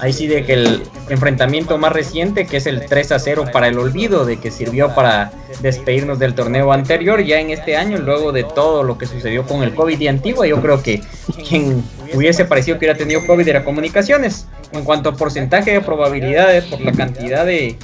ahí 0.00 0.12
sí 0.12 0.26
de 0.26 0.44
que 0.44 0.54
el 0.54 0.82
enfrentamiento 1.08 1.78
más 1.78 1.92
reciente, 1.92 2.46
que 2.46 2.56
es 2.56 2.66
el 2.66 2.86
3 2.86 3.12
a 3.12 3.18
0 3.18 3.44
para 3.52 3.68
el 3.68 3.78
olvido, 3.78 4.24
de 4.24 4.38
que 4.38 4.50
sirvió 4.50 4.94
para 4.94 5.30
despedirnos 5.62 6.18
del 6.18 6.34
torneo 6.34 6.72
anterior, 6.72 7.22
ya 7.22 7.40
en 7.40 7.50
este 7.50 7.76
año, 7.76 7.98
luego 7.98 8.32
de 8.32 8.44
todo 8.44 8.82
lo 8.82 8.98
que 8.98 9.06
sucedió 9.06 9.46
con 9.46 9.62
el 9.62 9.74
COVID 9.74 10.00
y 10.00 10.08
Antigua, 10.08 10.46
yo 10.46 10.60
creo 10.60 10.82
que 10.82 11.00
quien 11.48 11.82
hubiese 12.14 12.44
parecido 12.44 12.78
que 12.78 12.86
hubiera 12.86 12.98
tenido 12.98 13.26
COVID 13.26 13.46
era 13.46 13.64
comunicaciones. 13.64 14.46
En 14.72 14.84
cuanto 14.84 15.10
a 15.10 15.16
porcentaje 15.16 15.72
de 15.72 15.80
probabilidades 15.80 16.64
por 16.64 16.80
la 16.80 16.92
cantidad 16.92 17.46
de 17.46 17.76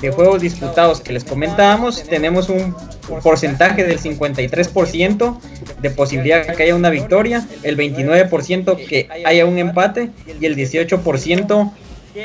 de 0.00 0.10
juegos 0.10 0.40
disputados 0.40 1.00
que 1.00 1.12
les 1.12 1.24
comentábamos, 1.24 2.02
tenemos 2.04 2.48
un 2.48 2.74
porcentaje 3.22 3.84
del 3.84 3.98
53% 3.98 5.38
de 5.80 5.90
posibilidad 5.90 6.54
que 6.54 6.62
haya 6.62 6.74
una 6.74 6.90
victoria, 6.90 7.46
el 7.62 7.76
29% 7.76 8.86
que 8.86 9.08
haya 9.24 9.46
un 9.46 9.58
empate 9.58 10.10
y 10.40 10.46
el 10.46 10.56
18% 10.56 11.72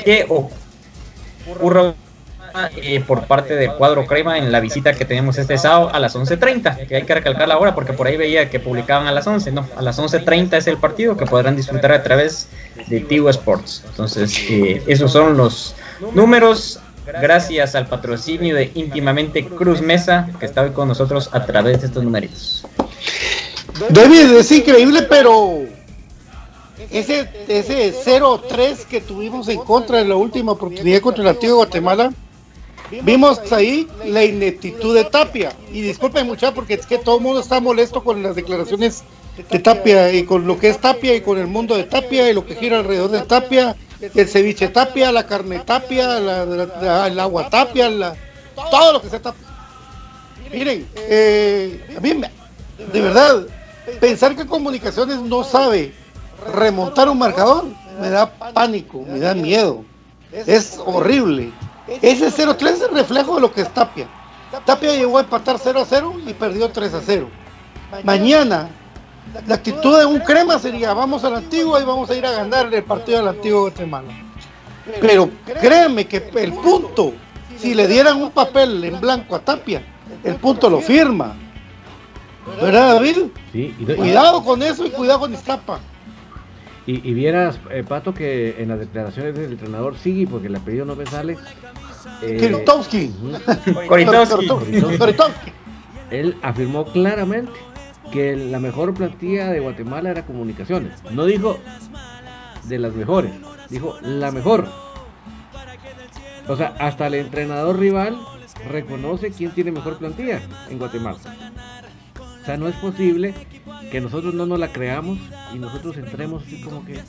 que 0.04 0.26
ocurra 0.28 1.94
eh, 2.76 3.04
por 3.06 3.26
parte 3.26 3.54
del 3.54 3.72
cuadro 3.72 4.06
crema 4.06 4.38
en 4.38 4.50
la 4.50 4.60
visita 4.60 4.94
que 4.94 5.04
tenemos 5.04 5.36
este 5.36 5.58
sábado 5.58 5.90
a 5.92 6.00
las 6.00 6.16
11.30, 6.16 6.86
que 6.86 6.96
hay 6.96 7.02
que 7.02 7.14
recalcar 7.14 7.46
la 7.46 7.58
hora 7.58 7.74
porque 7.74 7.92
por 7.92 8.06
ahí 8.06 8.16
veía 8.16 8.48
que 8.48 8.60
publicaban 8.60 9.06
a 9.06 9.12
las 9.12 9.26
11, 9.26 9.52
no, 9.52 9.68
a 9.76 9.82
las 9.82 9.98
11.30 9.98 10.56
es 10.56 10.66
el 10.66 10.78
partido 10.78 11.18
que 11.18 11.26
podrán 11.26 11.54
disfrutar 11.54 11.92
a 11.92 12.02
través 12.02 12.48
de 12.86 13.00
Tigo 13.00 13.28
Sports. 13.28 13.84
Entonces, 13.86 14.38
eh, 14.48 14.82
esos 14.86 15.12
son 15.12 15.36
los 15.36 15.74
números 16.14 16.80
gracias 17.06 17.74
al 17.74 17.86
patrocinio 17.86 18.54
de 18.54 18.70
íntimamente 18.74 19.46
Cruz 19.46 19.80
Mesa, 19.80 20.28
que 20.38 20.46
está 20.46 20.62
hoy 20.62 20.70
con 20.70 20.88
nosotros 20.88 21.30
a 21.32 21.44
través 21.44 21.80
de 21.80 21.86
estos 21.86 22.02
numeritos. 22.02 22.66
David, 23.90 24.36
es 24.36 24.50
increíble, 24.52 25.02
pero 25.02 25.64
ese, 26.90 27.28
ese 27.48 27.94
0-3 27.94 28.86
que 28.86 29.00
tuvimos 29.00 29.48
en 29.48 29.58
contra 29.58 29.98
de 29.98 30.06
la 30.06 30.16
última 30.16 30.52
oportunidad 30.52 31.00
contra 31.00 31.22
el 31.22 31.28
antiguo 31.28 31.56
Guatemala, 31.56 32.12
vimos 33.02 33.52
ahí 33.52 33.86
la 34.04 34.24
ineptitud 34.24 34.94
de 34.94 35.04
Tapia. 35.04 35.52
Y 35.72 35.82
disculpen 35.82 36.26
mucha 36.26 36.52
porque 36.54 36.74
es 36.74 36.86
que 36.86 36.98
todo 36.98 37.16
el 37.16 37.22
mundo 37.22 37.40
está 37.40 37.60
molesto 37.60 38.02
con 38.02 38.22
las 38.22 38.34
declaraciones 38.34 39.04
de 39.50 39.58
Tapia 39.58 40.12
y 40.12 40.24
con 40.24 40.46
lo 40.46 40.58
que 40.58 40.70
es 40.70 40.78
Tapia 40.78 41.14
y 41.14 41.20
con 41.20 41.38
el 41.38 41.46
mundo 41.46 41.76
de 41.76 41.84
Tapia 41.84 42.30
y 42.30 42.34
lo 42.34 42.46
que 42.46 42.54
gira 42.54 42.78
alrededor 42.78 43.10
de 43.10 43.20
Tapia 43.22 43.76
el 44.00 44.28
ceviche 44.28 44.68
tapia, 44.68 45.12
la 45.12 45.26
carne 45.26 45.60
tapia, 45.60 46.18
el 46.18 47.20
agua 47.20 47.48
tapia, 47.48 47.90
todo 48.70 48.92
lo 48.92 49.02
que 49.02 49.08
se 49.08 49.20
tapia. 49.20 49.46
Miren, 50.52 50.88
eh, 50.96 51.94
a 51.96 52.00
mí, 52.00 52.20
de 52.92 53.00
verdad, 53.00 53.46
pensar 54.00 54.36
que 54.36 54.46
Comunicaciones 54.46 55.20
no 55.20 55.42
sabe 55.42 55.92
remontar 56.54 57.08
un 57.08 57.18
marcador 57.18 57.64
me 58.00 58.10
da 58.10 58.26
pánico, 58.26 59.04
me 59.08 59.18
da 59.18 59.34
miedo. 59.34 59.84
Es 60.32 60.78
horrible. 60.84 61.52
Ese 62.02 62.30
0-3 62.30 62.66
es 62.66 62.80
el 62.82 62.90
reflejo 62.90 63.36
de 63.36 63.40
lo 63.40 63.52
que 63.52 63.62
es 63.62 63.72
Tapia. 63.72 64.08
Tapia 64.64 64.94
llegó 64.94 65.18
a 65.18 65.22
empatar 65.22 65.58
0-0 65.58 66.28
y 66.28 66.34
perdió 66.34 66.72
3-0. 66.72 67.28
Mañana 68.02 68.68
la 69.46 69.54
actitud 69.54 69.98
de 69.98 70.06
un 70.06 70.20
crema 70.20 70.58
sería 70.58 70.94
vamos 70.94 71.24
a 71.24 71.30
la 71.30 71.38
antigua 71.38 71.80
y 71.80 71.84
vamos 71.84 72.10
a 72.10 72.16
ir 72.16 72.24
a 72.24 72.32
ganar 72.32 72.72
el 72.72 72.82
partido 72.82 73.18
del 73.18 73.28
antiguo 73.28 73.62
Guatemala. 73.62 74.12
Pero 75.00 75.30
créanme 75.60 76.06
que 76.06 76.30
el 76.36 76.52
punto, 76.52 77.12
si 77.58 77.74
le 77.74 77.88
dieran 77.88 78.22
un 78.22 78.30
papel 78.30 78.84
en 78.84 79.00
blanco 79.00 79.34
a 79.34 79.40
Tapia, 79.40 79.82
el 80.22 80.36
punto 80.36 80.70
lo 80.70 80.80
firma. 80.80 81.34
¿Verdad, 82.60 82.94
David? 82.94 83.16
Sí, 83.52 83.74
cuidado 83.96 84.44
con 84.44 84.62
eso 84.62 84.86
y 84.86 84.90
cuidado 84.90 85.20
con 85.20 85.34
Iztapa. 85.34 85.80
Y, 86.86 87.10
y 87.10 87.14
vieras, 87.14 87.58
eh, 87.70 87.82
Pato, 87.82 88.14
que 88.14 88.62
en 88.62 88.68
las 88.68 88.78
declaraciones 88.78 89.34
del 89.34 89.50
entrenador 89.50 89.98
sigue, 89.98 90.28
porque 90.28 90.46
el 90.46 90.54
apellido 90.54 90.84
no 90.84 90.94
me 90.94 91.04
sale. 91.06 91.36
Eh, 92.22 92.36
Él 96.12 96.36
afirmó 96.42 96.84
claramente 96.84 97.50
que 98.12 98.36
la 98.36 98.60
mejor 98.60 98.94
plantilla 98.94 99.50
de 99.50 99.60
Guatemala 99.60 100.10
era 100.10 100.26
comunicaciones. 100.26 101.02
No 101.10 101.24
dijo 101.24 101.58
de 102.64 102.78
las 102.78 102.94
mejores, 102.94 103.32
dijo 103.68 103.98
la 104.02 104.30
mejor. 104.30 104.68
O 106.48 106.56
sea, 106.56 106.74
hasta 106.78 107.08
el 107.08 107.14
entrenador 107.14 107.78
rival 107.78 108.18
reconoce 108.68 109.30
quién 109.30 109.50
tiene 109.50 109.72
mejor 109.72 109.98
plantilla 109.98 110.40
en 110.68 110.78
Guatemala. 110.78 111.18
O 112.18 112.44
sea, 112.44 112.56
no 112.56 112.68
es 112.68 112.76
posible 112.76 113.34
que 113.90 114.00
nosotros 114.00 114.32
no 114.32 114.46
nos 114.46 114.58
la 114.60 114.72
creamos 114.72 115.18
y 115.52 115.58
nosotros 115.58 115.96
entremos 115.96 116.44
así 116.44 116.60
como 116.60 116.84
que 116.84 117.00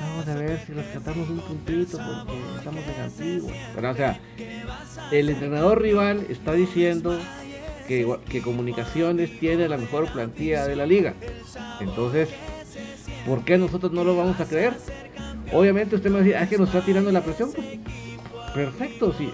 vamos 0.00 0.28
a 0.28 0.34
ver 0.34 0.60
si 0.64 0.72
rescatamos 0.72 1.28
un 1.28 1.40
puntito 1.40 1.98
porque 1.98 2.38
estamos 2.56 2.84
en 2.84 3.02
antiguo. 3.02 3.50
O 3.76 3.94
sea, 3.94 4.20
el 5.10 5.30
entrenador 5.30 5.82
rival 5.82 6.26
está 6.28 6.52
diciendo 6.52 7.18
que, 7.88 8.42
Comunicaciones 8.42 9.40
tiene 9.40 9.68
la 9.68 9.78
mejor 9.78 10.12
plantilla 10.12 10.66
de 10.66 10.76
la 10.76 10.86
liga. 10.86 11.14
Entonces, 11.80 12.28
¿por 13.26 13.44
qué 13.44 13.58
nosotros 13.58 13.92
no 13.92 14.04
lo 14.04 14.16
vamos 14.16 14.38
a 14.38 14.44
creer? 14.44 14.74
Obviamente 15.52 15.96
usted 15.96 16.10
me 16.10 16.20
va 16.20 16.36
a 16.36 16.40
ah, 16.40 16.44
es 16.44 16.50
que 16.50 16.58
nos 16.58 16.68
está 16.68 16.84
tirando 16.84 17.10
la 17.10 17.22
presión. 17.22 17.50
Pues, 17.52 17.78
perfecto, 18.54 19.14
sí, 19.16 19.30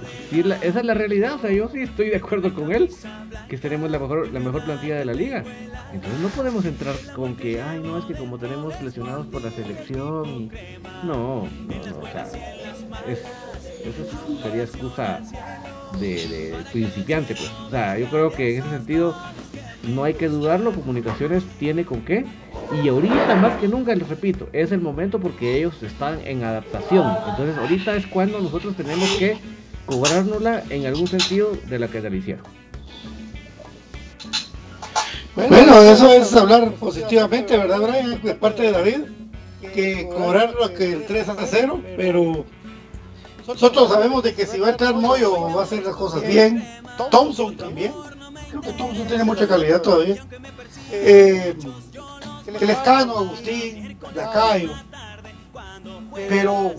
esa 0.62 0.80
es 0.80 0.84
la 0.84 0.94
realidad. 0.94 1.34
O 1.34 1.38
sea, 1.38 1.50
yo 1.50 1.68
sí 1.68 1.80
estoy 1.80 2.10
de 2.10 2.16
acuerdo 2.16 2.54
con 2.54 2.72
él, 2.72 2.88
que 3.48 3.58
tenemos 3.58 3.90
la 3.90 3.98
mejor, 3.98 4.32
la 4.32 4.40
mejor 4.40 4.64
plantilla 4.64 4.96
de 4.96 5.04
la 5.04 5.14
liga. 5.14 5.44
Entonces 5.92 6.20
no 6.20 6.28
podemos 6.28 6.64
entrar 6.64 6.94
con 7.14 7.36
que, 7.36 7.60
ay, 7.60 7.80
no, 7.80 7.98
es 7.98 8.04
que 8.04 8.14
como 8.14 8.38
tenemos 8.38 8.80
lesionados 8.80 9.26
por 9.26 9.42
la 9.42 9.50
selección. 9.50 10.50
No, 11.02 11.48
no, 11.48 11.48
no, 11.90 11.98
o 11.98 12.06
sea, 12.06 12.26
eso 13.06 14.42
sería 14.42 14.62
excusa 14.62 15.20
de, 16.00 16.54
principiante, 16.72 17.34
pues. 17.34 17.50
O 17.66 17.70
sea, 17.70 17.98
yo 17.98 18.06
creo 18.08 18.30
que 18.30 18.56
en 18.56 18.62
ese 18.62 18.70
sentido 18.70 19.16
no 19.88 20.04
hay 20.04 20.14
que 20.14 20.28
dudarlo. 20.28 20.72
Comunicaciones 20.72 21.44
tiene 21.58 21.84
con 21.84 22.02
qué. 22.02 22.24
Y 22.82 22.88
ahorita 22.88 23.34
más 23.36 23.58
que 23.60 23.68
nunca, 23.68 23.94
les 23.94 24.08
repito, 24.08 24.48
es 24.52 24.72
el 24.72 24.80
momento 24.80 25.20
porque 25.20 25.58
ellos 25.58 25.82
están 25.82 26.20
en 26.24 26.44
adaptación. 26.44 27.06
Entonces 27.28 27.56
ahorita 27.58 27.96
es 27.96 28.06
cuando 28.06 28.40
nosotros 28.40 28.76
tenemos 28.76 29.08
que 29.18 29.36
cobrárnosla 29.86 30.62
en 30.70 30.86
algún 30.86 31.06
sentido 31.06 31.52
de 31.68 31.78
la 31.78 31.88
que 31.88 32.00
la 32.00 32.14
hicieron. 32.14 32.44
Bueno, 35.36 35.80
eso 35.82 36.12
es 36.12 36.34
hablar 36.36 36.72
positivamente, 36.74 37.56
¿verdad, 37.56 37.80
Brian? 37.80 38.22
De 38.22 38.34
parte 38.34 38.62
de 38.62 38.70
David, 38.70 39.00
que 39.74 40.08
cobrarlo 40.08 40.72
que 40.74 40.92
el 40.92 41.06
3 41.06 41.28
a 41.28 41.36
0, 41.44 41.82
pero 41.96 42.44
nosotros 43.46 43.88
sabemos 43.90 44.22
de 44.22 44.34
que 44.34 44.46
si 44.46 44.58
va 44.58 44.68
a 44.68 44.70
entrar 44.70 44.94
Moyo 44.94 45.54
va 45.54 45.60
a 45.60 45.64
hacer 45.64 45.84
las 45.84 45.96
cosas 45.96 46.26
bien. 46.26 46.66
Thompson 47.10 47.56
también. 47.56 47.92
Creo 48.50 48.60
que 48.62 48.72
Thompson 48.72 49.06
tiene 49.06 49.24
mucha 49.24 49.46
calidad 49.46 49.82
todavía. 49.82 50.24
Eh, 50.90 51.56
el 52.60 52.70
Escano, 52.70 53.18
Agustín, 53.18 53.98
Lacayo. 54.14 54.72
Pero 56.14 56.74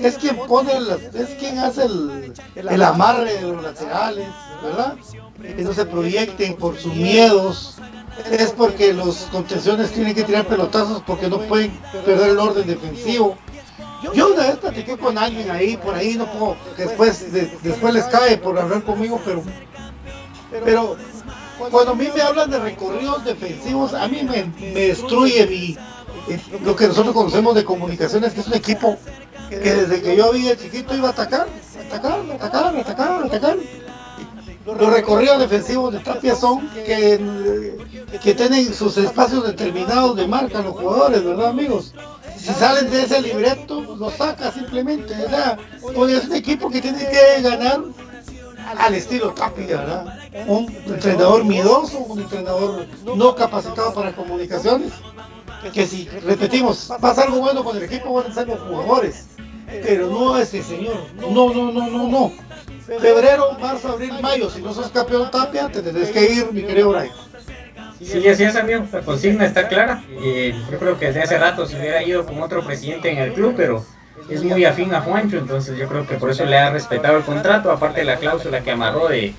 es 0.00 0.16
quien 0.18 0.36
pone, 0.36 0.72
es 1.14 1.28
quien 1.38 1.58
hace 1.58 1.84
el, 1.84 2.32
el 2.54 2.82
amarre 2.82 3.34
de 3.34 3.42
los 3.42 3.62
laterales, 3.62 4.28
¿verdad? 4.62 4.96
Que 5.40 5.62
no 5.62 5.72
se 5.72 5.86
proyecten 5.86 6.56
por 6.56 6.76
sus 6.78 6.94
miedos. 6.94 7.76
Es 8.30 8.50
porque 8.50 8.92
los 8.92 9.28
contenciones 9.30 9.92
tienen 9.92 10.14
que 10.14 10.24
tirar 10.24 10.46
pelotazos 10.46 11.02
porque 11.06 11.28
no 11.28 11.38
pueden 11.40 11.70
perder 12.04 12.30
el 12.30 12.38
orden 12.38 12.66
defensivo. 12.66 13.38
Yo 14.02 14.28
una 14.32 14.46
vez 14.46 14.56
platiqué 14.58 14.96
con 14.96 15.18
alguien 15.18 15.50
ahí, 15.50 15.76
por 15.76 15.94
ahí, 15.94 16.14
no 16.14 16.26
puedo, 16.26 16.56
después, 16.76 17.32
después 17.62 17.94
les 17.94 18.04
cae 18.04 18.36
por 18.38 18.58
hablar 18.58 18.82
conmigo, 18.84 19.20
pero, 19.24 19.42
pero 20.64 20.96
cuando 21.70 21.92
a 21.92 21.94
mí 21.94 22.08
me 22.14 22.22
hablan 22.22 22.50
de 22.50 22.60
recorridos 22.60 23.24
defensivos, 23.24 23.94
a 23.94 24.06
mí 24.06 24.22
me, 24.22 24.44
destruye 24.72 25.46
mi, 25.46 25.76
lo 26.62 26.76
que 26.76 26.86
nosotros 26.86 27.14
conocemos 27.14 27.54
de 27.56 27.64
comunicaciones, 27.64 28.34
que 28.34 28.40
es 28.40 28.46
un 28.46 28.54
equipo 28.54 28.96
que 29.50 29.56
desde 29.56 30.00
que 30.00 30.16
yo 30.16 30.32
el 30.32 30.58
chiquito 30.58 30.94
iba 30.94 31.08
a 31.08 31.12
atacar, 31.12 31.48
atacar, 31.86 32.20
atacar, 32.32 32.76
atacar, 32.76 33.24
atacar. 33.24 33.56
Los 34.66 34.92
recorridos 34.92 35.38
defensivos 35.38 35.94
de 35.94 36.00
Tapia 36.00 36.34
son 36.34 36.68
que, 36.70 37.78
que 38.22 38.34
tienen 38.34 38.72
sus 38.74 38.98
espacios 38.98 39.46
determinados 39.46 40.14
de 40.14 40.28
marca 40.28 40.60
los 40.60 40.74
jugadores, 40.74 41.24
¿verdad 41.24 41.48
amigos? 41.48 41.94
Si 42.38 42.52
salen 42.54 42.90
de 42.90 43.02
ese 43.02 43.20
libreto, 43.20 43.96
lo 43.96 44.10
saca 44.10 44.52
simplemente, 44.52 45.14
¿verdad? 45.14 45.58
es 46.08 46.24
un 46.24 46.34
equipo 46.34 46.70
que 46.70 46.80
tiene 46.80 46.98
que 46.98 47.42
ganar 47.42 47.80
al 48.76 48.94
estilo 48.94 49.32
Tapia, 49.32 49.78
¿verdad? 49.78 50.18
Un 50.46 50.74
entrenador 50.86 51.44
miedoso, 51.44 51.98
un 51.98 52.20
entrenador 52.20 52.86
no 53.16 53.34
capacitado 53.34 53.94
para 53.94 54.14
comunicaciones, 54.14 54.92
que 55.72 55.86
si 55.86 56.08
repetimos, 56.08 56.92
pasa 57.00 57.22
algo 57.22 57.40
bueno 57.40 57.64
con 57.64 57.76
el 57.76 57.82
equipo, 57.82 58.12
van 58.12 58.30
a 58.30 58.34
ser 58.34 58.46
los 58.46 58.60
jugadores, 58.60 59.26
pero 59.66 60.08
no 60.08 60.38
ese 60.38 60.62
señor, 60.62 61.06
no, 61.16 61.52
no, 61.52 61.72
no, 61.72 61.88
no, 61.88 62.08
no. 62.08 62.32
Febrero, 62.86 63.52
marzo, 63.60 63.88
abril, 63.88 64.12
mayo, 64.22 64.48
si 64.48 64.62
no 64.62 64.72
sos 64.72 64.88
campeón 64.88 65.30
Tapia, 65.30 65.70
te 65.70 65.82
tendrás 65.82 66.08
que 66.10 66.32
ir, 66.32 66.52
mi 66.52 66.62
querido 66.62 66.90
Brian. 66.90 67.12
Sí, 68.02 68.28
así 68.28 68.44
es, 68.44 68.56
amigo. 68.56 68.84
La 68.92 69.00
consigna 69.00 69.44
está 69.44 69.68
clara. 69.68 70.02
y 70.22 70.52
yo 70.70 70.78
creo 70.78 70.98
que 70.98 71.06
desde 71.06 71.22
hace 71.22 71.38
rato 71.38 71.66
se 71.66 71.78
hubiera 71.78 72.02
ido 72.02 72.24
con 72.24 72.40
otro 72.42 72.64
presidente 72.64 73.10
en 73.10 73.18
el 73.18 73.32
club, 73.32 73.54
pero 73.56 73.84
es 74.28 74.42
muy 74.42 74.64
afín 74.64 74.94
a 74.94 75.00
Juancho, 75.00 75.38
entonces 75.38 75.76
yo 75.78 75.88
creo 75.88 76.06
que 76.06 76.16
por 76.16 76.30
eso 76.30 76.44
le 76.44 76.58
ha 76.58 76.70
respetado 76.70 77.16
el 77.16 77.24
contrato, 77.24 77.70
aparte 77.70 78.00
de 78.00 78.06
la 78.06 78.16
cláusula 78.16 78.60
que 78.60 78.70
amarró 78.70 79.08
de, 79.08 79.32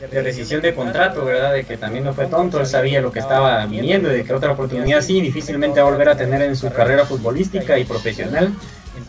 de 0.00 0.22
rescisión 0.22 0.62
de 0.62 0.74
contrato, 0.74 1.24
¿verdad? 1.24 1.52
De 1.52 1.64
que 1.64 1.76
también 1.76 2.04
no 2.04 2.14
fue 2.14 2.26
tonto, 2.26 2.60
él 2.60 2.66
sabía 2.66 3.00
lo 3.00 3.10
que 3.10 3.18
estaba 3.18 3.64
viniendo 3.66 4.12
y 4.12 4.18
de 4.18 4.24
que 4.24 4.32
otra 4.32 4.52
oportunidad 4.52 5.00
sí, 5.00 5.20
difícilmente 5.20 5.80
va 5.80 5.88
a 5.88 5.90
volver 5.90 6.08
a 6.08 6.16
tener 6.16 6.42
en 6.42 6.56
su 6.56 6.70
carrera 6.70 7.04
futbolística 7.04 7.78
y 7.78 7.84
profesional. 7.84 8.52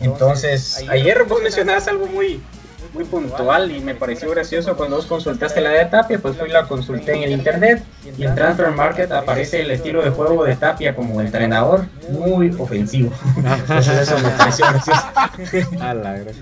Entonces, 0.00 0.84
ayer 0.88 1.24
vos 1.24 1.42
mencionabas 1.42 1.86
algo 1.88 2.06
muy, 2.06 2.40
muy 2.92 3.04
puntual 3.04 3.70
y 3.70 3.80
me 3.80 3.94
pareció 3.94 4.30
gracioso 4.30 4.76
cuando 4.76 4.96
vos 4.96 5.06
consultaste 5.06 5.60
la 5.60 5.70
de 5.70 5.84
Tapia, 5.86 6.18
pues 6.18 6.38
hoy 6.40 6.50
la 6.50 6.64
consulté 6.64 7.14
en 7.14 7.22
el 7.22 7.32
internet 7.32 7.82
y 8.18 8.24
en 8.24 8.34
Transfer 8.34 8.70
Market 8.70 9.12
aparece 9.12 9.60
el 9.60 9.70
estilo 9.70 10.02
de 10.02 10.10
juego 10.10 10.44
de 10.44 10.56
Tapia 10.56 10.94
como 10.94 11.20
entrenador 11.20 11.84
muy 12.10 12.54
ofensivo. 12.58 13.12
Entonces 13.36 14.08
eso 14.08 14.18
me 14.18 14.30
pareció 14.30 14.66
gracioso. 14.66 15.02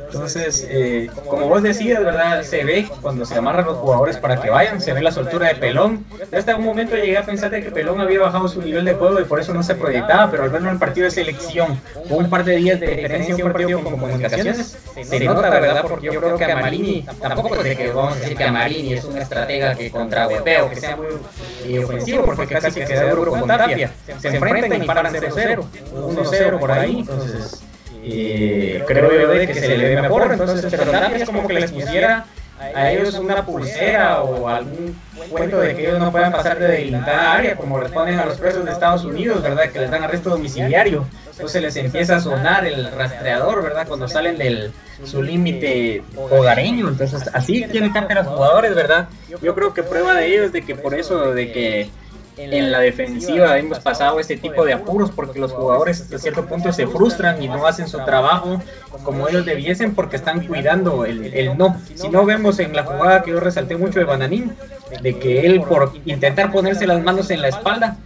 Entonces, 0.07 0.67
eh, 0.71 1.11
como 1.29 1.49
vos 1.49 1.63
decías, 1.63 2.03
¿verdad? 2.03 2.43
Se 2.43 2.65
ve 2.65 2.89
cuando 3.03 3.25
se 3.25 3.37
amarran 3.37 3.67
los 3.67 3.79
jugadores 3.79 4.17
para 4.17 4.41
que 4.41 4.51
vayan, 4.51 4.81
se 4.81 4.93
ve 4.93 5.03
la 5.03 5.13
soltura 5.13 5.49
de 5.49 5.57
Pelón. 5.57 6.05
Hasta 6.33 6.57
un 6.57 6.65
momento 6.65 6.97
llegué 6.97 7.19
a 7.19 7.25
pensar 7.25 7.51
que 7.51 7.71
Pelón 7.71 8.01
había 8.01 8.21
bajado 8.21 8.49
su 8.49 8.63
nivel 8.63 8.85
de 8.85 8.95
juego 8.95 9.21
y 9.21 9.25
por 9.25 9.41
eso 9.41 9.53
no 9.53 9.63
se 9.63 9.75
proyectaba, 9.75 10.31
pero 10.31 10.45
al 10.45 10.51
verlo 10.51 10.69
en 10.69 10.75
el 10.75 10.81
partido 10.81 11.05
de 11.05 11.11
selección, 11.11 11.81
con 12.09 12.25
un 12.25 12.31
par 12.31 12.45
de 12.45 12.57
días 12.57 12.81
de 12.81 12.87
diferencia 12.87 13.35
en 13.35 13.47
un 13.47 13.53
partido 13.53 13.83
con 13.83 13.93
comunicaciones, 13.93 14.79
se 15.03 15.21
nota, 15.21 15.51
¿verdad? 15.51 15.85
Porque 15.89 16.07
yo 16.07 16.21
creo 16.21 16.38
que 16.39 16.53
a 16.53 16.57
Marini, 16.57 17.05
tampoco 17.21 17.57
es 17.57 17.65
de 17.65 17.77
que 17.77 17.91
vamos 17.91 18.17
a 18.17 18.21
decir 18.21 18.37
que 18.37 18.45
a 18.45 18.53
Marini 18.53 18.95
es 18.95 19.05
un 19.05 19.19
estratega 19.19 19.75
que 19.75 19.91
contra 19.91 20.29
Webeo, 20.29 20.71
que 20.71 20.77
sea 20.77 20.97
muy 20.97 21.79
ofensivo, 21.79 22.25
porque 22.25 22.47
casi 22.47 22.81
que 22.81 22.87
se 22.87 22.95
da 22.95 23.15
duro 23.15 23.33
con 23.33 23.47
Tapia. 23.47 23.91
Se 24.19 24.29
enfrentan 24.29 24.83
y 24.83 24.87
paran 24.87 25.13
0-0, 25.13 25.65
1-0 25.95 26.59
por 26.59 26.73
ahí, 26.73 27.01
entonces 27.01 27.63
eh, 28.05 28.83
creo 28.87 29.13
yo 29.13 29.29
de 29.29 29.47
que 29.47 29.55
se 29.55 29.77
le 29.77 29.95
ve 29.95 30.03
mejor, 30.03 30.33
entonces 30.33 30.67
pero 30.71 30.91
Tapia 30.91 31.17
es 31.17 31.25
como 31.25 31.47
que 31.47 31.55
les 31.55 31.73
pusiera 31.73 32.25
a 32.61 32.91
ellos 32.91 33.15
una 33.15 33.45
pulsera 33.45 34.23
o 34.23 34.49
algún 34.49 34.97
cuento 35.31 35.61
de 35.61 35.75
que 35.75 35.89
ellos 35.89 35.99
no 35.99 36.11
puedan 36.11 36.33
pasar 36.33 36.59
de 36.59 36.69
delimitada 36.69 37.33
área, 37.33 37.57
como 37.57 37.79
responden 37.79 38.19
a 38.19 38.27
los 38.27 38.39
presos 38.39 38.65
de 38.65 38.73
Estados 38.73 39.05
Unidos, 39.05 39.43
¿verdad? 39.43 39.71
Que 39.71 39.81
les 39.81 39.91
dan 39.91 40.05
arresto 40.05 40.31
domiciliario. 40.31 41.07
Entonces 41.31 41.63
les 41.63 41.77
empieza 41.77 42.17
a 42.17 42.21
sonar 42.21 42.67
el 42.67 42.91
rastreador, 42.91 43.63
¿verdad? 43.63 43.87
Cuando 43.87 44.09
salen 44.09 44.39
del 44.39 44.73
su 45.05 45.23
límite 45.23 46.03
hogareño. 46.17 46.89
Entonces 46.89 47.31
así 47.33 47.65
tienen 47.71 47.93
que 47.93 48.15
los 48.15 48.27
jugadores, 48.27 48.75
¿verdad? 48.75 49.09
Yo 49.41 49.55
creo 49.55 49.73
que 49.73 49.85
prueba 49.85 50.15
de 50.15 50.27
ello 50.27 50.45
es 50.45 50.53
de 50.53 50.63
que 50.63 50.75
por 50.75 50.95
eso, 50.95 51.33
de 51.33 51.53
que 51.53 51.91
en 52.39 52.71
la 52.71 52.81
defensiva 52.81 53.59
hemos 53.59 53.81
pasado 53.81 54.21
este 54.21 54.37
tipo 54.37 54.65
de 54.65 54.73
apuros 54.73 55.11
porque 55.11 55.39
los 55.39 55.53
jugadores 55.53 56.13
a 56.13 56.19
cierto 56.19 56.47
punto 56.47 56.73
se 56.73 56.87
frustran 56.87 57.43
y 57.43 57.49
no 57.49 57.67
hacen 57.67 57.89
su 57.89 57.99
trabajo 58.05 58.63
como 59.03 59.29
ellos 59.29 59.45
debiesen 59.45 59.95
porque 59.95 60.17
están 60.17 60.47
cuidando 60.47 61.05
el, 61.05 61.27
el 61.35 61.57
no. 61.57 61.77
Si 61.95 62.09
no 62.09 62.25
vemos 62.25 62.59
en 62.59 62.75
la 62.75 62.85
jugada 62.85 63.23
que 63.23 63.31
yo 63.31 63.41
resalté 63.41 63.77
mucho 63.77 63.99
de 63.99 64.05
Bananín, 64.05 64.55
de 65.03 65.19
que 65.19 65.47
él 65.47 65.61
por 65.63 65.93
intentar 66.05 66.53
ponerse 66.53 66.87
las 66.87 67.03
manos 67.03 67.31
en 67.31 67.43
la 67.43 67.49
espalda 67.49 67.97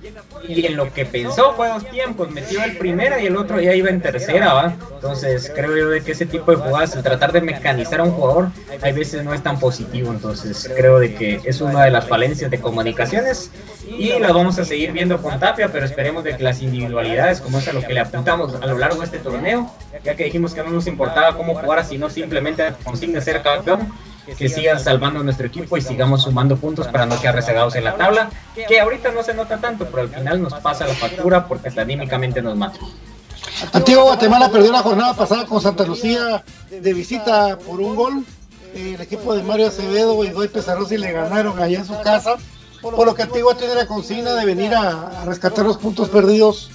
y 0.47 0.67
en 0.67 0.77
lo 0.77 0.93
que 0.93 1.07
pensó 1.07 1.53
fue 1.55 1.69
dos 1.69 1.89
tiempos, 1.91 2.31
metió 2.31 2.63
el 2.65 2.77
primero 2.77 3.19
y 3.19 3.27
el 3.27 3.37
otro 3.37 3.61
ya 3.61 3.75
iba 3.75 3.91
en 3.91 4.01
tercera, 4.01 4.53
¿va? 4.53 4.75
Entonces 4.95 5.53
creo 5.55 5.77
yo 5.77 5.89
de 5.91 6.03
que 6.03 6.13
ese 6.13 6.27
tipo 6.27 6.51
de 6.51 6.57
jugadas, 6.57 6.97
el 6.97 7.03
tratar 7.03 7.33
de 7.33 7.41
mecanizar 7.41 8.01
a 8.01 8.05
un 8.05 8.13
jugador, 8.13 8.49
hay 8.81 8.93
veces 8.93 9.25
no 9.25 9.33
es 9.33 9.43
tan 9.43 9.59
positivo, 9.59 10.11
entonces 10.11 10.71
creo 10.77 10.99
de 10.99 11.15
que 11.15 11.41
es 11.45 11.61
una 11.61 11.85
de 11.85 11.91
las 11.91 12.09
falencias 12.09 12.51
de 12.51 12.61
comunicaciones 12.61 13.51
y 13.87 14.19
las 14.19 14.33
vamos 14.33 14.59
a 14.59 14.65
seguir 14.65 14.93
viendo 14.93 15.21
con 15.21 15.39
Tapia, 15.39 15.71
pero 15.71 15.87
esperemos 15.87 16.25
de 16.25 16.37
que 16.37 16.43
las 16.43 16.61
individualidades, 16.63 17.41
como 17.41 17.59
es 17.59 17.69
a 17.69 17.73
lo 17.73 17.83
que 17.83 17.95
le 17.95 18.01
apuntamos 18.01 18.55
a 18.61 18.67
lo 18.67 18.79
largo 18.79 18.99
de 18.99 19.05
este 19.05 19.19
torneo, 19.19 19.71
ya 20.05 20.15
que 20.15 20.25
dijimos 20.25 20.55
que 20.55 20.63
no 20.63 20.71
nos 20.71 20.87
importaba 20.87 21.37
cómo 21.37 21.55
jugara, 21.55 21.85
sino 21.85 22.11
simplemente 22.11 22.65
consigna 22.85 23.21
ser 23.21 23.43
campeón, 23.43 23.93
que 24.27 24.49
sigan 24.49 24.79
salvando 24.79 25.21
a 25.21 25.23
nuestro 25.23 25.47
equipo 25.47 25.77
y 25.77 25.81
sigamos 25.81 26.23
sumando 26.23 26.57
puntos 26.57 26.87
para 26.89 27.07
no 27.07 27.21
quedar 27.21 27.35
rezagados 27.35 27.75
en 27.75 27.85
la 27.85 27.97
tabla, 27.97 28.31
que 28.55 28.81
ahorita 28.81 29.11
no 29.13 29.23
se 29.23 29.35
nota 29.35 29.59
tanto, 29.59 29.87
pero 29.87 30.03
al 30.03 30.09
final 30.09 30.43
nos 30.43 30.55
pasa 30.55 30.87
la 30.87 30.95
factura 30.95 31.47
porque 31.47 31.69
anímicamente 31.79 32.41
nos 32.41 32.57
mata. 32.57 32.79
Antigua 33.73 34.05
Guatemala 34.05 34.51
perdió 34.51 34.73
la 34.73 34.83
jornada 34.83 35.15
pasada 35.15 35.47
con 35.47 35.61
Santa 35.61 35.85
Lucía 35.85 36.45
de 36.71 36.95
visita 36.95 37.59
por 37.59 37.81
un 37.81 37.97
gol. 37.97 38.25
El 38.75 39.01
equipo 39.01 39.35
de 39.35 39.43
Mario 39.43 39.69
Acevedo 39.69 40.25
y 40.25 40.31
Doy 40.31 40.49
Pesarosi 40.49 40.97
le 40.97 41.13
ganaron 41.13 41.61
allá 41.61 41.79
en 41.79 41.87
su 41.87 42.01
casa. 42.01 42.37
Por 42.81 43.07
lo 43.07 43.15
que 43.15 43.23
Antigua 43.23 43.57
tiene 43.57 43.75
la 43.75 43.87
consigna 43.87 44.35
de 44.35 44.45
venir 44.45 44.75
a, 44.75 45.25
rescatar 45.25 45.65
los 45.65 45.77
puntos 45.77 46.09
perdidos 46.09 46.71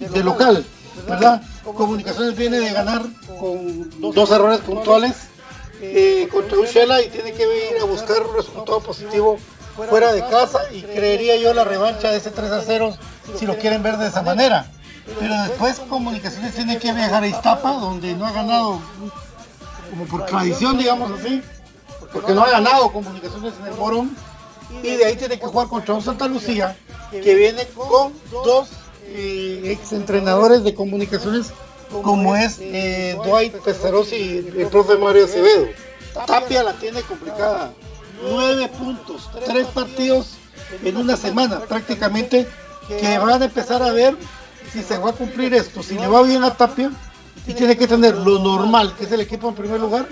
de 0.00 0.22
local. 0.22 0.64
¿Verdad? 1.08 1.42
Comunicaciones 1.62 2.36
viene 2.36 2.58
de 2.58 2.72
ganar 2.72 3.02
con 3.38 3.88
dos 4.12 4.30
errores 4.30 4.60
puntuales 4.60 5.27
eh, 5.80 6.28
contra 6.30 6.58
Ushela 6.58 7.02
y 7.02 7.08
tiene 7.08 7.32
que 7.32 7.42
ir 7.42 7.80
a 7.80 7.84
buscar 7.84 8.22
un 8.22 8.36
resultado 8.36 8.80
positivo 8.80 9.38
fuera 9.88 10.12
de 10.12 10.20
casa 10.22 10.60
y 10.72 10.82
creería 10.82 11.36
yo 11.36 11.54
la 11.54 11.64
revancha 11.64 12.10
de 12.10 12.18
ese 12.18 12.30
3 12.30 12.50
a 12.50 12.62
0 12.62 12.96
si 13.36 13.46
lo 13.46 13.56
quieren 13.56 13.82
ver 13.82 13.96
de 13.96 14.08
esa 14.08 14.22
manera. 14.22 14.66
Pero 15.18 15.34
después 15.42 15.80
Comunicaciones 15.88 16.54
tiene 16.54 16.78
que 16.78 16.92
viajar 16.92 17.22
a 17.22 17.26
Iztapa, 17.26 17.72
donde 17.72 18.14
no 18.14 18.26
ha 18.26 18.32
ganado, 18.32 18.80
como 19.90 20.04
por 20.06 20.26
tradición, 20.26 20.76
digamos 20.76 21.18
así, 21.18 21.42
porque 22.12 22.34
no 22.34 22.42
ha 22.42 22.50
ganado 22.50 22.92
Comunicaciones 22.92 23.54
en 23.60 23.66
el 23.68 23.74
Morón. 23.74 24.16
Y 24.82 24.96
de 24.96 25.06
ahí 25.06 25.16
tiene 25.16 25.38
que 25.38 25.46
jugar 25.46 25.68
contra 25.68 25.94
un 25.94 26.02
Santa 26.02 26.28
Lucía, 26.28 26.76
que 27.10 27.34
viene 27.34 27.66
con 27.68 28.12
dos 28.30 28.68
eh, 29.06 29.62
ex 29.64 29.92
entrenadores 29.92 30.62
de 30.62 30.74
Comunicaciones, 30.74 31.52
como 31.90 32.36
es 32.36 32.58
eh, 32.60 33.16
Dwight 33.24 33.54
Pestarosi 33.56 34.16
y 34.16 34.60
el 34.60 34.68
profe 34.68 34.96
Mario 34.96 35.24
Acevedo. 35.24 35.66
Tapia 36.26 36.62
la 36.62 36.72
tiene 36.74 37.02
complicada. 37.02 37.72
Nueve 38.22 38.68
puntos, 38.78 39.30
tres 39.46 39.66
partidos 39.68 40.34
en 40.82 40.96
una 40.96 41.16
semana 41.16 41.60
prácticamente, 41.60 42.46
que 42.88 43.18
van 43.18 43.42
a 43.42 43.44
empezar 43.44 43.82
a 43.82 43.92
ver 43.92 44.16
si 44.72 44.82
se 44.82 44.98
va 44.98 45.10
a 45.10 45.12
cumplir 45.12 45.54
esto, 45.54 45.82
si 45.82 45.94
le 45.94 46.06
va 46.06 46.22
bien 46.22 46.42
a 46.42 46.54
Tapia 46.54 46.90
y 47.46 47.54
tiene 47.54 47.76
que 47.76 47.86
tener 47.86 48.16
lo 48.16 48.38
normal, 48.38 48.94
que 48.96 49.04
es 49.04 49.12
el 49.12 49.20
equipo 49.20 49.48
en 49.48 49.54
primer 49.54 49.80
lugar, 49.80 50.06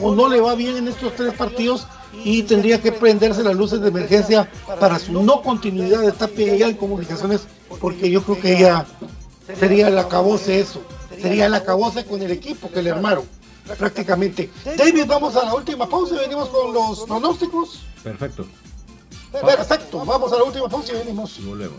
o 0.00 0.14
no 0.14 0.28
le 0.28 0.40
va 0.40 0.54
bien 0.54 0.76
en 0.76 0.88
estos 0.88 1.14
tres 1.14 1.34
partidos 1.34 1.86
y 2.24 2.42
tendría 2.42 2.80
que 2.80 2.92
prenderse 2.92 3.42
las 3.42 3.54
luces 3.54 3.80
de 3.80 3.88
emergencia 3.88 4.48
para 4.80 4.98
su 4.98 5.22
no 5.22 5.42
continuidad 5.42 6.00
de 6.00 6.12
Tapia 6.12 6.56
ya 6.56 6.68
en 6.68 6.76
comunicaciones, 6.76 7.42
porque 7.80 8.10
yo 8.10 8.22
creo 8.22 8.40
que 8.40 8.58
ya 8.58 8.86
sería 9.58 9.88
el 9.88 9.98
acabose 9.98 10.60
eso, 10.60 10.82
sería 11.20 11.46
el 11.46 11.54
acabose 11.54 12.04
con 12.04 12.22
el 12.22 12.30
equipo 12.30 12.70
que 12.70 12.82
le 12.82 12.90
armaron 12.90 13.24
prácticamente. 13.78 14.50
David, 14.64 15.04
vamos 15.06 15.36
a 15.36 15.44
la 15.44 15.54
última 15.54 15.88
pausa 15.88 16.16
y 16.16 16.18
venimos 16.18 16.48
con 16.48 16.72
los 16.72 17.00
pronósticos. 17.00 17.82
Perfecto. 18.02 18.46
Perfecto, 19.32 20.04
vamos 20.04 20.32
a 20.32 20.36
la 20.36 20.44
última 20.44 20.68
pausa 20.68 20.92
y 20.92 20.96
venimos. 20.96 21.38
Y 21.38 21.44
volvemos. 21.44 21.78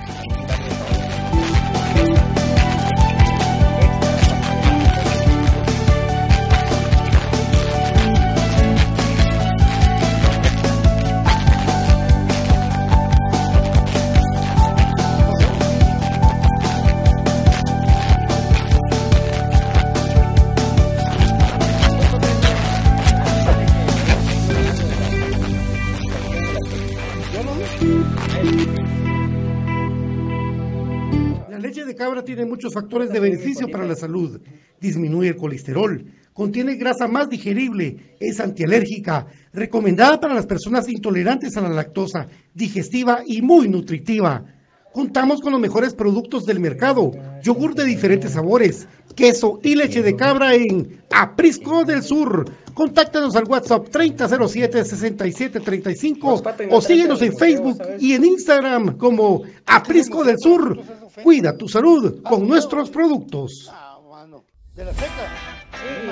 Tiene 32.23 32.45
muchos 32.45 32.73
factores 32.73 33.09
de 33.09 33.19
beneficio 33.19 33.67
para 33.69 33.85
la 33.85 33.95
salud. 33.95 34.41
Disminuye 34.79 35.29
el 35.29 35.35
colesterol, 35.35 36.05
contiene 36.33 36.75
grasa 36.75 37.07
más 37.07 37.29
digerible, 37.29 38.15
es 38.19 38.39
antialérgica, 38.39 39.27
recomendada 39.53 40.19
para 40.19 40.33
las 40.33 40.45
personas 40.45 40.89
intolerantes 40.89 41.55
a 41.57 41.61
la 41.61 41.69
lactosa, 41.69 42.27
digestiva 42.53 43.21
y 43.25 43.41
muy 43.41 43.67
nutritiva. 43.67 44.45
Contamos 44.93 45.39
con 45.39 45.53
los 45.53 45.61
mejores 45.61 45.93
productos 45.93 46.45
del 46.45 46.59
mercado, 46.59 47.11
yogur 47.41 47.75
de 47.75 47.85
diferentes 47.85 48.31
sabores, 48.33 48.87
queso 49.13 49.59
y 49.63 49.75
leche 49.75 50.01
de 50.01 50.15
cabra 50.15 50.53
en 50.53 51.01
Aprisco 51.11 51.83
del 51.83 52.01
Sur. 52.03 52.49
Contáctanos 52.73 53.35
al 53.35 53.43
WhatsApp 53.45 53.87
3007-6735 53.89 56.69
o 56.71 56.81
síguenos 56.81 57.21
en 57.21 57.37
Facebook 57.37 57.79
y 57.99 58.13
en 58.13 58.23
Instagram 58.25 58.97
como 58.97 59.43
Aprisco 59.65 60.23
del 60.23 60.39
Sur. 60.39 60.81
Cuida 61.23 61.57
tu 61.57 61.67
salud 61.67 62.21
con 62.23 62.47
nuestros 62.47 62.89
productos. 62.89 63.69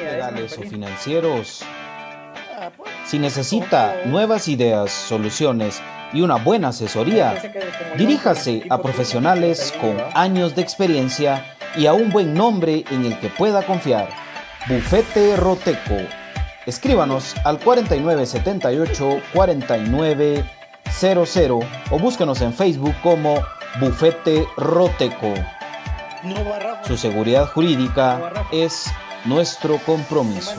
Legales 0.04 0.58
o 0.58 0.62
financieros. 0.64 1.64
Si 3.06 3.18
necesita 3.18 4.06
nuevas 4.06 4.48
ideas, 4.48 4.92
soluciones 4.92 5.82
y 6.14 6.22
una 6.22 6.36
buena 6.36 6.70
asesoría, 6.70 7.36
diríjase 7.98 8.64
a 8.70 8.82
profesionales 8.82 9.74
con 9.80 9.98
años 10.14 10.56
de 10.56 10.62
experiencia 10.62 11.58
y 11.76 11.86
a 11.86 11.94
un 11.94 12.10
buen 12.10 12.34
nombre 12.34 12.84
en 12.90 13.06
el 13.06 13.20
que 13.20 13.30
pueda 13.30 13.64
confiar. 13.66 14.10
Bufete 14.68 15.38
Roteco. 15.38 15.98
Escríbanos 16.66 17.36
al 17.44 17.60
4978 17.60 19.22
4900 19.34 21.66
o 21.92 22.00
búsquenos 22.00 22.42
en 22.42 22.54
Facebook 22.54 22.96
como 23.02 23.42
Bufete 23.80 24.46
Roteco. 24.58 25.34
Su 26.86 26.98
seguridad 26.98 27.48
jurídica 27.48 28.34
es 28.52 28.92
nuestro 29.26 29.78
compromiso. 29.86 30.56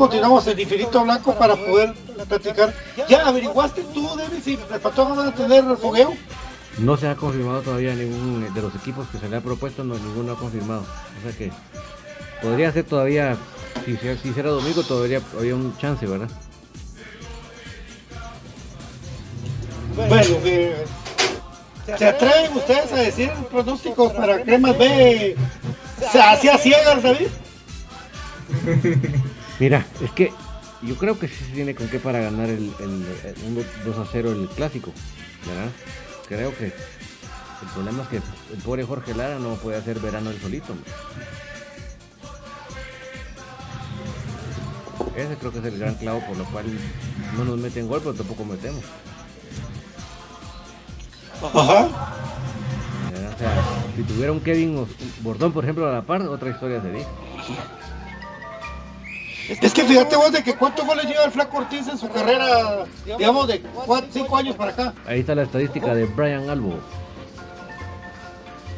Continuamos 0.00 0.46
el 0.46 0.58
infinito 0.58 1.04
blanco 1.04 1.34
para 1.34 1.54
poder 1.56 1.92
platicar. 2.26 2.72
¿Ya 3.06 3.26
averiguaste 3.28 3.82
tú, 3.92 4.08
Davis, 4.16 4.42
si 4.44 4.54
el 4.54 4.80
patrón 4.80 5.18
va 5.18 5.26
a 5.28 5.34
tener 5.34 5.62
fogueo? 5.76 6.14
No 6.78 6.96
se 6.96 7.06
ha 7.06 7.14
confirmado 7.14 7.60
todavía 7.60 7.94
ningún 7.94 8.52
de 8.54 8.62
los 8.62 8.74
equipos 8.74 9.06
que 9.12 9.18
se 9.18 9.28
le 9.28 9.36
ha 9.36 9.40
propuesto, 9.42 9.84
no 9.84 9.94
ninguno 9.96 10.32
ha 10.32 10.36
confirmado. 10.38 10.80
O 11.18 11.22
sea 11.22 11.36
que 11.36 11.52
podría 12.40 12.72
ser 12.72 12.84
todavía, 12.84 13.36
si, 13.84 13.94
se- 13.98 14.16
si 14.16 14.28
hiciera 14.30 14.48
domingo, 14.48 14.82
todavía 14.84 15.20
había 15.38 15.54
un 15.54 15.76
chance, 15.76 16.06
¿verdad? 16.06 16.28
Bueno, 19.96 20.36
eh, 20.44 20.86
¿se 21.98 22.08
atreven 22.08 22.56
ustedes 22.56 22.90
a 22.92 22.96
decir 22.96 23.30
pronósticos 23.50 24.12
para 24.14 24.42
Cremas 24.42 24.78
B? 24.78 25.36
¿Se 26.10 26.22
hacía 26.22 26.56
ciegas, 26.56 27.02
David? 27.02 27.26
Mira, 29.60 29.86
es 30.02 30.10
que 30.12 30.32
yo 30.80 30.96
creo 30.96 31.18
que 31.18 31.28
sí 31.28 31.44
se 31.44 31.52
tiene 31.52 31.74
con 31.74 31.86
qué 31.88 31.98
para 31.98 32.18
ganar 32.20 32.48
el, 32.48 32.72
el, 32.80 33.04
el 33.24 33.34
1 33.46 33.62
2 33.84 33.98
a 33.98 34.08
0 34.10 34.32
el 34.32 34.48
clásico, 34.48 34.90
¿verdad? 35.46 35.70
Creo 36.26 36.56
que 36.56 36.64
el 36.64 37.68
problema 37.74 38.04
es 38.04 38.08
que 38.08 38.16
el 38.16 38.62
pobre 38.64 38.84
Jorge 38.84 39.14
Lara 39.14 39.38
no 39.38 39.56
puede 39.56 39.76
hacer 39.76 40.00
verano 40.00 40.30
el 40.30 40.40
solito. 40.40 40.74
Ese 45.14 45.36
creo 45.36 45.52
que 45.52 45.58
es 45.58 45.64
el 45.66 45.78
gran 45.78 45.94
clavo 45.96 46.20
por 46.26 46.38
lo 46.38 46.44
cual 46.44 46.64
no 47.36 47.44
nos 47.44 47.58
meten 47.58 47.86
gol, 47.86 48.00
pero 48.00 48.14
tampoco 48.14 48.46
metemos. 48.46 48.82
Ajá. 51.42 51.88
O 53.12 53.38
sea, 53.38 53.64
si 53.94 54.02
tuviera 54.04 54.32
un 54.32 54.40
Kevin 54.40 54.86
Bordón, 55.20 55.52
por 55.52 55.64
ejemplo, 55.64 55.86
a 55.86 55.92
la 55.92 56.02
par, 56.02 56.22
otra 56.22 56.48
historia 56.48 56.80
sería. 56.80 57.06
Es 59.60 59.72
que 59.72 59.82
fíjate 59.84 60.16
vos 60.16 60.30
de 60.32 60.42
que 60.44 60.54
cuántos 60.54 60.86
goles 60.86 61.06
lleva 61.06 61.24
el 61.24 61.30
Flaco 61.32 61.58
Ortiz 61.58 61.88
en 61.88 61.98
su 61.98 62.08
carrera, 62.08 62.84
digamos, 63.04 63.48
de 63.48 63.60
5 64.12 64.36
años 64.36 64.54
para 64.56 64.70
acá. 64.72 64.94
Ahí 65.06 65.20
está 65.20 65.34
la 65.34 65.42
estadística 65.42 65.94
de 65.94 66.04
Brian 66.06 66.48
Albo. 66.48 66.78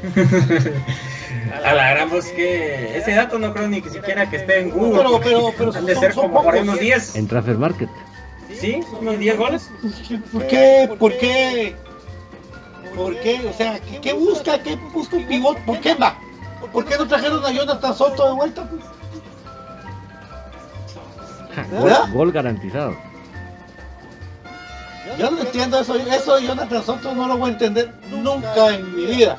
Alargamos 1.65 2.25
que 2.27 2.97
ese 2.99 3.13
dato 3.15 3.39
no 3.39 3.53
creo 3.53 3.69
ni 3.69 3.81
que 3.83 3.91
siquiera 3.91 4.29
que 4.29 4.37
esté 4.37 4.61
en 4.61 4.71
Google. 4.71 5.03
Pero- 5.03 5.21
pero- 5.21 5.53
pero 5.57 5.73
Han 5.75 5.87
de 5.87 5.95
son- 5.95 6.03
ser 6.03 6.13
son 6.15 6.29
como 6.31 6.43
por 6.43 6.55
unos 6.57 6.79
¿sí? 6.79 6.85
10. 6.85 7.17
En 7.17 7.29
Transfer 7.29 7.59
Market. 7.59 7.89
Sí, 8.59 8.81
unos 9.01 9.19
10 9.19 9.37
goles. 9.39 9.71
¿Por 10.33 10.47
qué? 10.47 10.91
¿Por 10.99 11.17
qué? 11.19 11.77
¿Por 12.97 13.17
qué? 13.21 13.41
O 13.49 13.53
sea, 13.57 13.79
¿qué, 13.81 14.01
qué 14.01 14.13
busca? 14.13 14.63
¿Qué 14.63 14.77
busca 14.93 15.17
un 15.17 15.25
pivot? 15.27 15.59
¿Por 15.65 15.79
qué 15.81 15.95
va? 15.95 16.17
¿Por 16.73 16.85
qué 16.85 16.97
no 16.99 17.07
trajeron 17.07 17.45
a 17.45 17.51
Jonathan 17.51 17.95
Soto 17.95 18.27
de 18.27 18.33
vuelta? 18.35 18.69
pues? 18.69 18.83
Gol, 21.71 21.93
gol 22.13 22.33
garantizado. 22.33 22.97
Yo 25.19 25.31
no 25.31 25.41
entiendo 25.41 25.79
eso. 25.81 25.95
Eso 25.97 26.39
Jonathan 26.41 26.83
Soto 26.83 27.15
no 27.15 27.27
lo 27.29 27.37
voy 27.37 27.51
a 27.51 27.53
entender 27.53 27.93
nunca 28.11 28.75
en 28.75 28.95
mi 28.97 29.07
vida. 29.07 29.37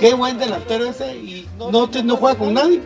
Qué 0.00 0.14
buen 0.14 0.38
delantero 0.38 0.86
ese 0.86 1.14
y 1.16 1.48
no, 1.58 1.88
te- 1.88 2.02
no 2.02 2.16
juega 2.16 2.38
con 2.38 2.54
nadie. 2.54 2.82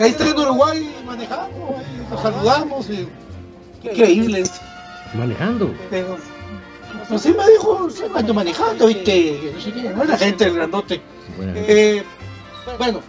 Ahí 0.00 0.10
está 0.10 0.28
en 0.28 0.38
Uruguay 0.38 0.94
manejando, 1.04 1.76
ahí 1.78 2.06
nos 2.10 2.20
saludamos. 2.22 2.88
Y... 2.90 3.08
Increíble. 3.82 4.44
Manejando. 5.12 5.74
Pero, 5.90 6.16
pues 7.08 7.20
sí 7.20 7.34
me 7.36 7.46
dijo, 7.50 7.90
sí 7.90 8.02
me 8.12 8.20
ando 8.20 8.32
manejando, 8.34 8.86
¿viste? 8.86 9.52
No 9.54 9.60
sé 9.60 9.72
qué, 9.72 9.92
buena 9.92 10.16
gente, 10.16 10.44
el 10.44 10.54
grandote. 10.54 11.02
Buena. 11.36 11.52
Eh, 11.56 12.02
bueno, 12.78 13.00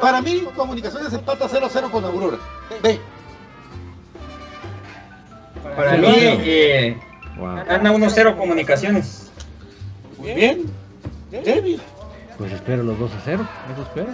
para 0.00 0.22
mí, 0.22 0.44
Comunicaciones 0.54 1.12
empata 1.12 1.48
0-0 1.48 1.90
con 1.90 2.04
Aurora. 2.04 2.38
Ve, 2.82 3.00
Para 5.76 5.92
Sí, 5.92 5.98
mí, 6.00 6.06
eh, 6.08 6.96
Wow. 7.36 7.64
gana 7.66 7.92
1-0 7.92 8.36
comunicaciones. 8.36 9.30
muy 10.18 10.32
bien. 10.34 10.62
David, 11.30 11.80
Pues 12.38 12.52
espero 12.52 12.82
los 12.82 12.98
2 12.98 13.12
a 13.12 13.20
0. 13.24 13.46
Eso 13.72 13.82
espero. 13.82 14.08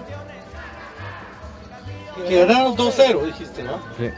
que 2.29 2.45
ganaron 2.47 2.77
2-0, 2.77 3.25
dijiste, 3.27 3.63
¿no? 3.63 3.79
Sí. 3.99 4.11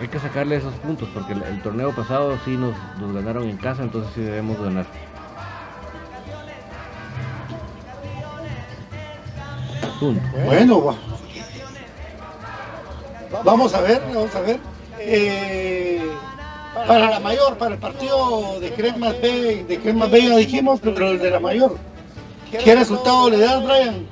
Hay 0.00 0.08
que 0.08 0.18
sacarle 0.18 0.56
esos 0.56 0.74
puntos 0.74 1.08
porque 1.14 1.32
el, 1.34 1.42
el 1.44 1.62
torneo 1.62 1.94
pasado 1.94 2.36
sí 2.44 2.56
nos, 2.56 2.74
nos 3.00 3.14
ganaron 3.14 3.48
en 3.48 3.56
casa, 3.56 3.82
entonces 3.82 4.12
sí 4.14 4.22
debemos 4.22 4.60
ganar. 4.60 4.86
Punto. 10.00 10.22
Bueno, 10.44 10.84
va. 10.84 10.94
Vamos 13.42 13.74
a 13.74 13.80
ver, 13.80 14.02
vamos 14.12 14.34
a 14.34 14.40
ver. 14.40 14.58
Eh, 15.00 16.02
para 16.86 17.10
la 17.10 17.20
mayor, 17.20 17.56
para 17.56 17.74
el 17.74 17.80
partido 17.80 18.60
de 18.60 18.72
Cremas 18.72 19.20
B, 19.20 19.64
de 19.64 19.78
Cremas 19.78 20.10
B 20.10 20.22
ya 20.22 20.36
dijimos, 20.36 20.80
pero 20.82 21.10
el 21.10 21.18
de 21.18 21.30
la 21.30 21.40
mayor. 21.40 21.76
¿Qué 22.50 22.74
resultado 22.74 23.30
le 23.30 23.38
das, 23.38 23.64
Brian? 23.64 24.06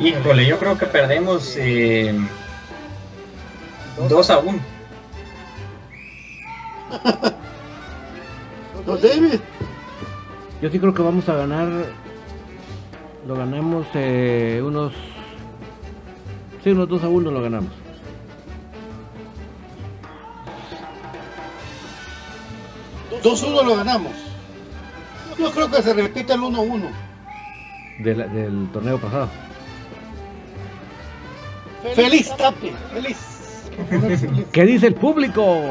Híjole, 0.00 0.46
yo 0.46 0.58
creo 0.58 0.76
que 0.78 0.86
perdemos 0.86 1.54
eh, 1.58 2.14
2 4.08 4.30
a 4.30 4.38
1. 4.38 4.58
Los 8.86 9.02
David. 9.02 9.40
Yo 10.62 10.70
sí 10.70 10.78
creo 10.78 10.94
que 10.94 11.02
vamos 11.02 11.28
a 11.28 11.34
ganar. 11.34 11.68
Lo 13.26 13.36
ganamos 13.36 13.86
eh, 13.94 14.62
unos. 14.64 14.92
Sí, 16.64 16.70
unos 16.70 16.88
2 16.88 17.04
a 17.04 17.08
1 17.08 17.30
lo 17.30 17.42
ganamos. 17.42 17.70
Dos 23.22 23.42
1 23.42 23.62
lo 23.62 23.76
ganamos. 23.76 24.12
Yo 25.38 25.50
creo 25.50 25.70
que 25.70 25.82
se 25.82 25.94
repite 25.94 26.32
el 26.34 26.40
1-1. 26.40 26.90
de 28.00 28.12
la- 28.16 28.26
del 28.26 28.68
torneo 28.72 28.98
pasado. 28.98 29.28
Feliz 31.94 32.28
Tape, 32.36 32.72
feliz. 32.92 33.16
¿Qué 34.50 34.64
dice 34.64 34.88
el 34.88 34.94
público? 34.96 35.62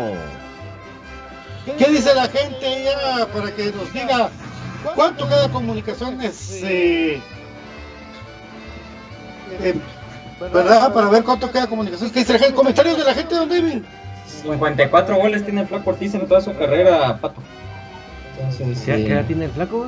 ¿Qué 1.77 1.85
dice 1.89 2.15
la 2.15 2.29
gente 2.29 2.85
ya 2.85 3.27
para 3.27 3.53
que 3.53 3.73
nos 3.73 3.91
diga 3.91 4.29
cuánto 4.95 5.27
queda 5.27 5.49
comunicaciones? 5.51 6.61
Eh, 6.63 7.21
eh, 9.61 9.75
¿Verdad? 10.39 10.93
Para 10.93 11.09
ver 11.09 11.23
cuánto 11.23 11.51
queda 11.51 11.67
comunicaciones. 11.67 12.11
¿Qué 12.13 12.19
dice 12.19 12.33
la 12.33 12.39
gente? 12.39 12.55
Comentarios 12.55 12.97
de 12.97 13.03
la 13.03 13.13
gente, 13.13 13.35
don 13.35 13.49
David. 13.49 13.81
54 14.25 15.15
goles 15.15 15.43
tiene 15.43 15.65
Flaco 15.65 15.89
Ortiz 15.91 16.13
en 16.15 16.27
toda 16.27 16.41
su 16.41 16.53
carrera, 16.55 17.17
Pato. 17.21 17.41
Entonces, 18.37 18.81
¿Qué, 18.85 19.05
qué 19.05 19.13
edad 19.13 19.25
tiene 19.25 19.45
el 19.45 19.51
flaco? 19.51 19.87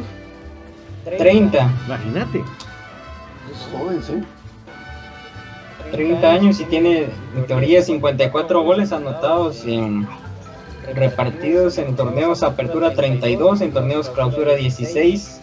30, 1.06 1.72
Imagínate. 1.88 2.40
Es 2.40 3.68
joven, 3.72 4.02
sí. 4.04 4.24
30 5.92 6.32
años 6.32 6.60
y 6.60 6.66
tiene 6.66 7.08
en 7.36 7.46
teoría 7.48 7.82
54 7.82 8.64
goles 8.64 8.92
anotados 8.92 9.66
en 9.66 10.08
repartidos 10.94 11.78
en 11.78 11.96
torneos 11.96 12.44
apertura 12.44 12.94
32, 12.94 13.62
en 13.62 13.72
torneos 13.72 14.10
clausura 14.10 14.54
16, 14.54 15.42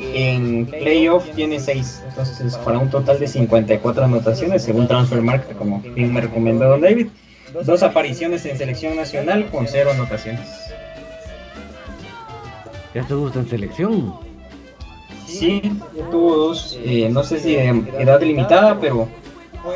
en 0.00 0.66
playoff 0.66 1.28
tiene 1.34 1.60
6, 1.60 2.02
entonces 2.08 2.56
para 2.58 2.78
un 2.78 2.90
total 2.90 3.20
de 3.20 3.28
54 3.28 4.04
anotaciones 4.04 4.62
según 4.62 4.88
Transfer 4.88 5.20
Market, 5.20 5.56
como 5.56 5.80
bien 5.80 6.12
me 6.12 6.20
recomendó 6.20 6.68
Don 6.68 6.80
David. 6.80 7.08
Dos 7.64 7.84
apariciones 7.84 8.44
en 8.46 8.58
selección 8.58 8.96
nacional 8.96 9.46
con 9.50 9.68
cero 9.68 9.90
anotaciones. 9.92 10.48
Ya 12.94 13.06
te 13.06 13.14
gusta 13.14 13.40
en 13.40 13.48
selección. 13.48 14.14
Sí, 15.26 15.62
tuvo 16.10 16.36
dos, 16.36 16.78
eh, 16.84 17.08
no 17.10 17.22
sé 17.22 17.38
si 17.40 17.54
de 17.54 17.68
edad 17.98 18.20
limitada, 18.22 18.78
pero 18.80 19.08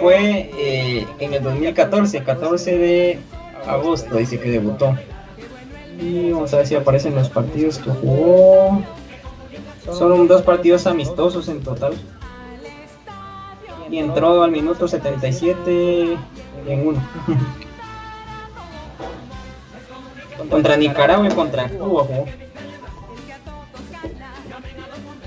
fue 0.01 0.51
eh, 0.57 1.07
en 1.19 1.35
el 1.35 1.43
2014, 1.43 2.23
14 2.23 2.79
de 2.79 3.19
agosto, 3.67 4.17
dice 4.17 4.39
que 4.39 4.51
debutó. 4.51 4.97
Y 6.01 6.31
vamos 6.31 6.53
a 6.55 6.59
ver 6.59 6.67
si 6.67 6.75
aparecen 6.75 7.15
los 7.15 7.29
partidos 7.29 7.79
que 7.79 7.91
jugó. 7.91 8.83
Son 9.93 10.29
dos 10.29 10.43
partidos 10.43 10.87
amistosos 10.87 11.49
en 11.49 11.63
total. 11.63 11.95
Y 13.91 13.99
entró 13.99 14.43
al 14.43 14.51
minuto 14.51 14.87
77 14.87 16.19
en 16.67 16.87
uno. 16.87 17.03
contra 20.51 20.77
Nicaragua 20.77 21.29
y 21.29 21.33
contra 21.33 21.69
Cuba. 21.69 22.07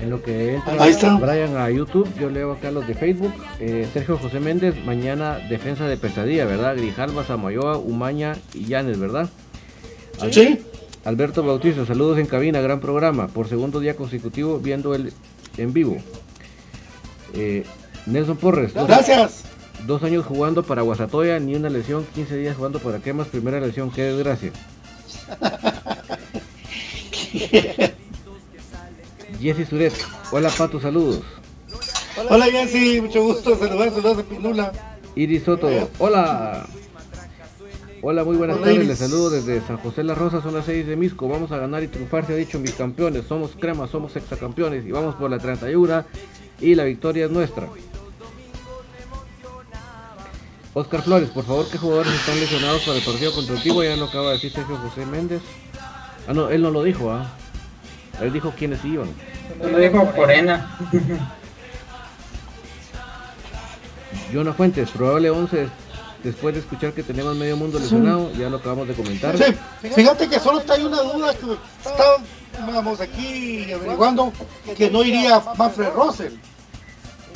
En 0.00 0.10
lo 0.10 0.22
que 0.22 0.56
entra 0.56 0.82
Ahí 0.82 0.90
está. 0.90 1.16
Brian 1.16 1.56
a 1.56 1.70
YouTube, 1.70 2.08
yo 2.18 2.28
leo 2.28 2.52
acá 2.52 2.70
los 2.70 2.86
de 2.86 2.94
Facebook. 2.94 3.32
Eh, 3.60 3.86
Sergio 3.92 4.18
José 4.18 4.40
Méndez, 4.40 4.74
mañana 4.84 5.38
defensa 5.48 5.86
de 5.86 5.96
pesadilla, 5.96 6.44
¿verdad? 6.44 6.76
Grijalva, 6.76 7.24
Samayoa, 7.24 7.78
Umaña 7.78 8.36
y 8.52 8.66
Llanes, 8.66 8.98
¿verdad? 8.98 9.28
Sí. 10.30 10.60
Alberto 11.04 11.42
Bautista, 11.42 11.84
saludos 11.84 12.18
en 12.18 12.26
cabina, 12.26 12.60
gran 12.60 12.80
programa. 12.80 13.28
Por 13.28 13.48
segundo 13.48 13.80
día 13.80 13.96
consecutivo 13.96 14.58
viendo 14.58 14.94
el 14.94 15.12
en 15.56 15.72
vivo. 15.72 15.96
Eh, 17.34 17.64
Nelson 18.06 18.36
Porres. 18.36 18.74
Gracias. 18.74 19.44
Dos, 19.86 20.02
años 20.04 20.24
jugando 20.24 20.62
para 20.62 20.82
Guasatoya, 20.82 21.40
ni 21.40 21.56
una 21.56 21.70
lesión. 21.70 22.06
15 22.14 22.36
días 22.36 22.56
jugando 22.56 22.78
para 22.78 23.00
Quemas, 23.00 23.26
primera 23.28 23.58
lesión. 23.58 23.90
Qué 23.90 24.02
desgracia. 24.02 24.52
Jesse 29.40 29.68
Suret. 29.68 29.94
Hola 30.30 30.50
Pato, 30.56 30.80
saludos. 30.80 31.20
Hola 32.28 32.46
Jesse, 32.46 33.02
mucho 33.02 33.24
gusto 33.24 33.58
saludar, 33.58 33.90
saludos 33.90 34.18
de 34.18 34.24
Pinula. 34.24 34.72
Iris 35.16 35.42
Soto, 35.42 35.68
hola. 35.98 36.64
Hola, 38.04 38.24
muy 38.24 38.36
buenas 38.36 38.58
tardes. 38.58 38.84
Les 38.84 38.98
saludo 38.98 39.30
desde 39.30 39.60
San 39.60 39.76
José 39.76 40.02
La 40.02 40.16
Rosa, 40.16 40.42
zona 40.42 40.60
6 40.60 40.88
de 40.88 40.96
Misco. 40.96 41.28
Vamos 41.28 41.52
a 41.52 41.58
ganar 41.58 41.84
y 41.84 41.86
triunfar, 41.86 42.26
se 42.26 42.32
ha 42.32 42.36
dicho 42.36 42.58
mis 42.58 42.72
campeones. 42.72 43.26
Somos 43.28 43.52
crema, 43.52 43.86
somos 43.86 44.12
campeones 44.40 44.84
y 44.84 44.90
vamos 44.90 45.14
por 45.14 45.30
la 45.30 45.38
31 45.38 46.04
y 46.60 46.74
la 46.74 46.82
victoria 46.82 47.26
es 47.26 47.30
nuestra. 47.30 47.68
Oscar 50.74 51.02
Flores, 51.02 51.28
por 51.28 51.44
favor, 51.44 51.64
¿qué 51.70 51.78
jugadores 51.78 52.12
están 52.12 52.40
lesionados 52.40 52.82
para 52.82 52.98
el 52.98 53.04
partido 53.04 53.32
contra 53.32 53.54
el 53.54 53.62
Ya 53.62 53.96
lo 53.96 54.06
acaba 54.06 54.28
de 54.28 54.32
decir 54.32 54.50
Sergio 54.50 54.78
José 54.78 55.06
Méndez. 55.06 55.42
Ah, 56.26 56.32
no, 56.34 56.50
él 56.50 56.60
no 56.60 56.72
lo 56.72 56.82
dijo, 56.82 57.12
¿ah? 57.12 57.32
Él 58.20 58.32
dijo 58.32 58.52
quiénes 58.58 58.84
iban. 58.84 59.10
Lo 59.60 59.78
dijo 59.78 60.10
Corena. 60.10 60.76
Jonah 64.32 64.54
Fuentes, 64.54 64.90
probable 64.90 65.30
11 65.30 65.81
después 66.22 66.54
de 66.54 66.60
escuchar 66.60 66.92
que 66.92 67.02
tenemos 67.02 67.36
medio 67.36 67.56
mundo 67.56 67.78
lesionado, 67.78 68.32
ya 68.32 68.48
lo 68.48 68.58
acabamos 68.58 68.88
de 68.88 68.94
comentar. 68.94 69.36
Sí, 69.36 69.54
fíjate 69.94 70.28
que 70.28 70.38
solo 70.38 70.60
está 70.60 70.74
hay 70.74 70.84
una 70.84 71.02
duda 71.02 71.34
que 71.34 71.56
estábamos 71.88 73.00
aquí 73.00 73.72
averiguando 73.72 74.32
que 74.76 74.90
no 74.90 75.02
iría 75.02 75.42
Manfred 75.56 75.90
Russell. 75.90 76.34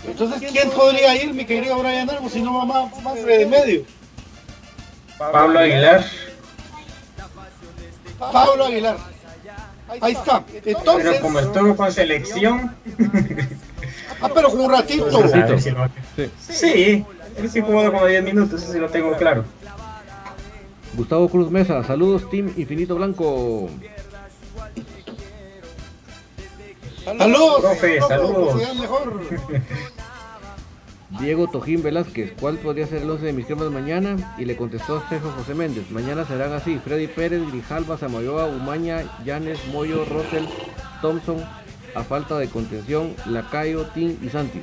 Entonces, 0.06 0.50
¿quién 0.52 0.70
podría 0.70 1.20
ir, 1.22 1.34
mi 1.34 1.44
querido 1.44 1.78
Brian 1.78 2.08
Arbo, 2.08 2.28
si 2.28 2.40
no 2.40 2.66
va 2.66 2.90
Manfred 3.02 3.38
de 3.38 3.46
medio? 3.46 3.84
Pablo 5.18 5.58
Aguilar. 5.58 6.04
Pablo 8.18 8.66
Aguilar. 8.66 8.96
Ahí 10.00 10.12
está. 10.12 10.44
Entonces, 10.64 11.10
pero 11.10 11.22
como 11.22 11.38
estuvo 11.38 11.76
con 11.76 11.92
selección. 11.92 12.76
ah, 14.20 14.28
pero 14.34 14.50
un 14.50 14.70
ratito. 14.70 15.28
Sí. 16.16 16.30
sí. 16.38 17.06
Él 17.36 17.50
sí 17.50 17.60
jugó 17.60 17.90
como 17.92 18.06
10 18.06 18.24
minutos, 18.24 18.62
eso 18.62 18.72
sí 18.72 18.78
lo 18.78 18.88
tengo 18.88 19.16
claro. 19.16 19.44
Gustavo 20.94 21.28
Cruz 21.28 21.50
Mesa, 21.50 21.84
saludos 21.84 22.28
Team 22.30 22.52
Infinito 22.56 22.96
Blanco. 22.96 23.68
Saludos, 27.04 27.60
profe, 27.60 28.00
saludos. 28.00 28.62
Diego 31.20 31.46
Tojín 31.48 31.82
Velázquez, 31.82 32.32
¿cuál 32.38 32.58
podría 32.58 32.86
ser 32.86 33.02
el 33.02 33.10
11 33.10 33.26
de 33.26 33.32
mis 33.32 33.46
cremas 33.46 33.70
mañana? 33.70 34.34
Y 34.38 34.44
le 34.44 34.56
contestó 34.56 35.02
Sergio 35.08 35.30
José 35.30 35.54
Méndez, 35.54 35.90
mañana 35.90 36.24
serán 36.26 36.52
así, 36.52 36.78
Freddy 36.78 37.06
Pérez, 37.06 37.46
Grijalva, 37.52 37.96
Samayoa, 37.96 38.46
Umaña, 38.46 39.04
Llanes, 39.24 39.60
Moyo, 39.72 40.04
Rosel, 40.04 40.48
Thompson, 41.00 41.44
a 41.94 42.02
falta 42.02 42.38
de 42.38 42.48
contención, 42.48 43.14
Lacayo, 43.26 43.86
Tim 43.94 44.18
y 44.20 44.28
Santis. 44.28 44.62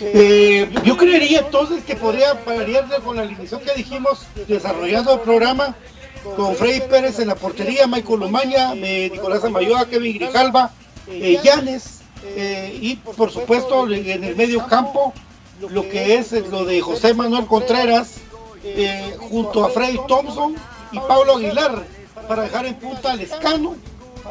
Eh, 0.00 0.68
yo 0.84 0.96
creería 0.96 1.40
entonces 1.40 1.84
que 1.84 1.94
podría 1.94 2.34
variar 2.46 2.86
con 3.02 3.16
la 3.16 3.22
alineación 3.22 3.60
que 3.60 3.74
dijimos 3.74 4.26
desarrollando 4.48 5.14
el 5.14 5.20
programa 5.20 5.76
con 6.36 6.56
Freddy 6.56 6.80
Pérez 6.88 7.18
en 7.18 7.28
la 7.28 7.34
portería, 7.34 7.86
Michael 7.86 8.20
Lomaña, 8.20 8.72
eh, 8.74 9.10
Nicolás 9.12 9.44
Amayoa, 9.44 9.86
Kevin 9.86 10.14
Grijalva, 10.14 10.70
eh, 11.06 11.38
eh, 12.24 12.78
y 12.80 12.96
por 12.96 13.30
supuesto 13.30 13.86
en 13.88 14.24
el 14.24 14.34
medio 14.34 14.66
campo 14.66 15.12
lo 15.68 15.88
que 15.88 16.16
es 16.16 16.32
lo 16.32 16.64
de 16.64 16.80
José 16.80 17.14
Manuel 17.14 17.46
Contreras 17.46 18.16
junto 19.18 19.64
a 19.64 19.68
Freddy 19.68 19.98
Thompson 20.08 20.56
y 20.90 20.98
Pablo 21.00 21.36
Aguilar 21.36 21.84
para 22.26 22.44
dejar 22.44 22.64
en 22.66 22.74
punta 22.76 23.12
al 23.12 23.20
Escano, 23.20 23.76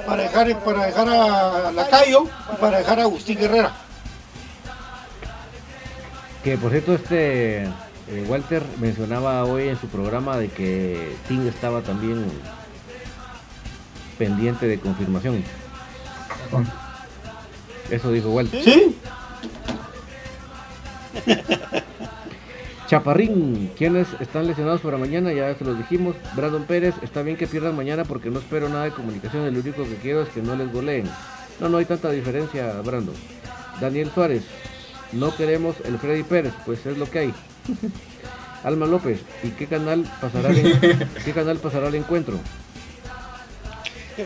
para 0.08 0.24
dejar, 0.24 0.64
para 0.64 0.86
dejar 0.88 1.08
a 1.08 1.72
Lacayo 1.72 2.26
y 2.52 2.56
para 2.60 2.80
dejar 2.80 3.00
a 3.00 3.04
Agustín 3.04 3.38
Guerrera. 3.38 3.83
Que 6.44 6.58
por 6.58 6.72
cierto, 6.72 6.94
este 6.94 7.64
eh, 7.64 8.26
Walter 8.28 8.64
mencionaba 8.80 9.46
hoy 9.46 9.70
en 9.70 9.80
su 9.80 9.88
programa 9.88 10.38
de 10.38 10.50
que 10.50 11.16
Ting 11.28 11.48
estaba 11.48 11.82
también 11.82 12.26
pendiente 14.18 14.68
de 14.68 14.78
confirmación. 14.78 15.42
Eso 17.90 18.12
dijo 18.12 18.30
Walter. 18.32 18.62
¿Sí? 18.62 18.96
Chaparrín, 22.88 23.72
¿quiénes 23.78 24.08
están 24.20 24.46
lesionados 24.46 24.82
para 24.82 24.98
mañana? 24.98 25.32
Ya 25.32 25.56
se 25.56 25.64
los 25.64 25.78
dijimos. 25.78 26.16
Brandon 26.36 26.66
Pérez, 26.66 26.94
está 27.02 27.22
bien 27.22 27.38
que 27.38 27.48
pierdan 27.48 27.76
mañana 27.76 28.04
porque 28.04 28.30
no 28.30 28.40
espero 28.40 28.68
nada 28.68 28.84
de 28.84 28.92
comunicación. 28.92 29.46
El 29.46 29.58
único 29.58 29.84
que 29.84 29.96
quiero 29.96 30.24
es 30.24 30.30
que 30.30 30.42
no 30.42 30.56
les 30.56 30.72
goleen. 30.72 31.10
No, 31.60 31.70
no 31.70 31.78
hay 31.78 31.86
tanta 31.86 32.12
diferencia, 32.12 32.82
Brandon. 32.82 33.16
Daniel 33.80 34.12
Suárez, 34.14 34.44
no 35.14 35.36
queremos 35.36 35.76
el 35.86 35.98
Freddy 35.98 36.24
Pérez, 36.24 36.54
pues 36.66 36.86
es 36.86 36.98
lo 36.98 37.10
que 37.10 37.20
hay. 37.20 37.34
Alma 38.64 38.86
López, 38.86 39.20
¿y 39.44 39.50
qué 39.50 39.68
canal 39.68 40.10
pasará 40.22 40.50
el, 40.50 41.08
qué 41.26 41.34
canal 41.34 41.58
pasará 41.58 41.90
el 41.90 41.96
encuentro? 41.96 42.40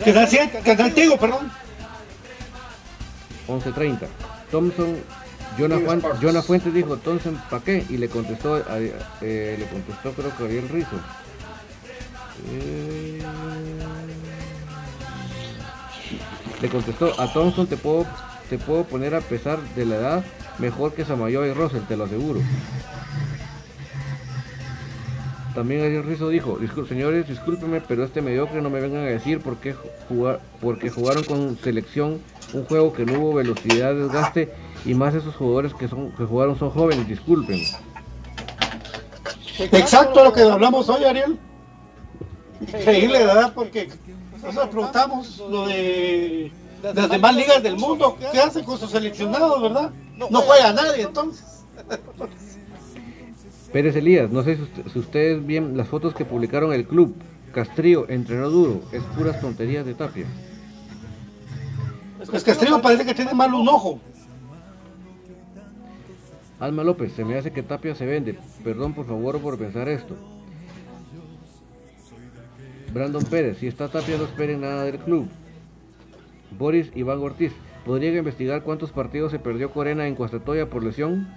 Canal, 0.04 0.28
canal 0.64 0.94
Tego, 0.94 1.18
perdón. 1.18 1.50
11.30. 3.48 4.06
Thompson, 4.50 4.96
Jonah, 5.58 6.42
Fuentes 6.42 6.72
dijo, 6.72 6.96
Thompson, 6.98 7.40
¿para 7.50 7.64
qué? 7.64 7.84
Y 7.88 7.96
le 7.96 8.08
contestó, 8.08 8.58
eh, 9.20 9.56
le 9.58 9.66
contestó 9.66 10.12
creo 10.12 10.36
que 10.36 10.44
Ariel 10.44 10.68
Rizo. 10.68 10.96
Eh, 12.50 13.20
le 16.60 16.68
contestó, 16.68 17.20
a 17.20 17.32
Thompson 17.32 17.66
te 17.66 17.76
puedo, 17.76 18.06
te 18.48 18.58
puedo 18.58 18.84
poner 18.84 19.14
a 19.14 19.20
pesar 19.20 19.60
de 19.74 19.84
la 19.84 19.96
edad 19.96 20.24
mejor 20.58 20.94
que 20.94 21.04
Samayoa 21.04 21.46
y 21.46 21.52
Russell, 21.52 21.82
te 21.82 21.96
lo 21.96 22.04
aseguro. 22.04 22.40
También 25.54 25.82
Ariel 25.82 26.04
Rizzo 26.04 26.28
dijo, 26.28 26.58
señores, 26.88 27.26
discúlpenme, 27.26 27.80
pero 27.80 28.04
este 28.04 28.22
mediocre 28.22 28.62
no 28.62 28.70
me 28.70 28.80
vengan 28.80 29.02
a 29.02 29.06
decir 29.06 29.40
por 29.40 29.56
qué 29.56 29.74
jugar, 30.08 30.40
porque 30.60 30.88
jugaron 30.88 31.24
con 31.24 31.58
selección 31.58 32.20
un 32.52 32.64
juego 32.64 32.92
que 32.92 33.04
no 33.04 33.18
hubo 33.18 33.34
velocidad, 33.34 33.94
desgaste 33.94 34.54
y 34.84 34.94
más 34.94 35.14
esos 35.14 35.34
jugadores 35.34 35.74
que 35.74 35.88
son 35.88 36.12
que 36.12 36.24
jugaron 36.24 36.58
son 36.58 36.70
jóvenes, 36.70 37.08
disculpen. 37.08 37.60
Exacto 39.58 40.22
lo 40.22 40.32
que 40.32 40.42
hablamos 40.42 40.88
hoy, 40.88 41.04
Ariel. 41.04 41.38
Increíble, 42.60 43.18
¿verdad? 43.18 43.52
Porque 43.52 43.88
nosotros 44.40 44.68
preguntamos 44.68 45.38
lo 45.50 45.66
de 45.66 46.52
las 46.82 47.08
demás 47.10 47.34
ligas 47.34 47.62
del 47.62 47.76
mundo, 47.76 48.16
¿qué 48.32 48.40
hacen 48.40 48.64
con 48.64 48.78
sus 48.78 48.90
seleccionados, 48.90 49.60
verdad? 49.60 49.90
No 50.16 50.40
juega 50.40 50.72
nadie 50.72 51.02
entonces. 51.02 51.64
Pérez 53.72 53.96
Elías, 53.96 54.30
no 54.30 54.42
sé 54.42 54.56
si, 54.92 54.98
ustedes 54.98 55.46
ven 55.46 55.76
las 55.76 55.88
fotos 55.88 56.14
que 56.14 56.24
publicaron 56.24 56.72
el 56.72 56.86
club. 56.86 57.14
Castrillo 57.52 58.08
entrenó 58.08 58.48
duro, 58.48 58.82
es 58.92 59.02
puras 59.16 59.40
tonterías 59.40 59.84
de 59.84 59.94
Tapia. 59.94 60.26
Pues 62.26 62.44
Castrillo 62.44 62.80
parece 62.80 63.04
que 63.04 63.14
tiene 63.14 63.34
mal 63.34 63.52
un 63.54 63.68
ojo. 63.68 64.00
Alma 66.60 66.82
López, 66.82 67.12
se 67.12 67.24
me 67.24 67.38
hace 67.38 67.52
que 67.52 67.62
Tapia 67.62 67.94
se 67.94 68.06
vende. 68.06 68.38
Perdón 68.64 68.94
por 68.94 69.06
favor 69.06 69.38
por 69.40 69.58
pensar 69.58 69.88
esto. 69.88 70.16
Brandon 72.92 73.24
Pérez, 73.24 73.58
si 73.58 73.66
está 73.66 73.88
Tapia 73.88 74.16
no 74.16 74.24
esperen 74.24 74.62
nada 74.62 74.84
del 74.84 74.98
club. 74.98 75.28
Boris 76.50 76.90
Iván 76.94 77.18
Ortiz, 77.18 77.52
¿podría 77.84 78.16
investigar 78.16 78.62
cuántos 78.62 78.92
partidos 78.92 79.32
se 79.32 79.38
perdió 79.38 79.70
Corena 79.70 80.06
en 80.06 80.14
Cuastatoya 80.14 80.68
por 80.68 80.84
lesión? 80.84 81.28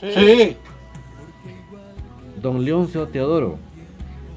Sí. 0.00 0.56
Don 2.40 2.64
Leoncio 2.64 3.08
Teodoro. 3.08 3.58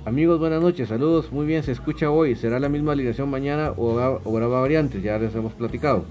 Amigos, 0.06 0.40
buenas 0.40 0.62
noches, 0.62 0.90
saludos, 0.90 1.32
muy 1.32 1.46
bien, 1.46 1.62
se 1.62 1.72
escucha 1.74 2.10
hoy, 2.10 2.36
será 2.36 2.60
la 2.60 2.70
misma 2.70 2.94
alineación 2.94 3.30
mañana 3.30 3.74
o, 3.76 4.00
habrá 4.00 4.48
variantes, 4.48 5.04
ya 5.04 5.18
les 5.20 5.36
hemos 5.36 5.54
platicado. 5.54 6.06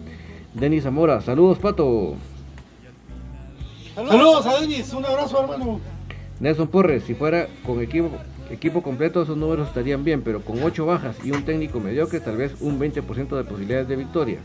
Denis 0.54 0.84
Zamora, 0.84 1.20
saludos 1.20 1.58
Pato. 1.58 2.14
Saludos 3.94 4.46
a 4.46 4.60
Denis, 4.60 4.92
un 4.92 5.04
abrazo 5.04 5.42
hermano. 5.42 5.80
Nelson 6.38 6.68
Porres, 6.68 7.02
si 7.04 7.14
fuera 7.14 7.48
con 7.66 7.80
equipo 7.80 8.10
equipo 8.50 8.82
completo 8.82 9.22
esos 9.22 9.36
números 9.36 9.68
estarían 9.68 10.04
bien, 10.04 10.22
pero 10.22 10.40
con 10.40 10.62
8 10.62 10.86
bajas 10.86 11.16
y 11.24 11.30
un 11.30 11.44
técnico 11.44 11.80
mediocre 11.80 12.20
tal 12.20 12.36
vez 12.36 12.54
un 12.60 12.78
20% 12.78 13.36
de 13.36 13.44
posibilidades 13.44 13.88
de 13.88 13.96
victoria. 13.96 14.38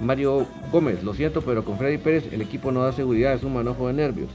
Mario 0.00 0.46
Gómez, 0.72 1.02
lo 1.02 1.14
siento, 1.14 1.42
pero 1.42 1.64
con 1.64 1.78
Freddy 1.78 1.98
Pérez 1.98 2.32
el 2.32 2.42
equipo 2.42 2.72
no 2.72 2.82
da 2.82 2.92
seguridad, 2.92 3.34
es 3.34 3.42
un 3.42 3.54
manojo 3.54 3.86
de 3.86 3.94
nervios. 3.94 4.30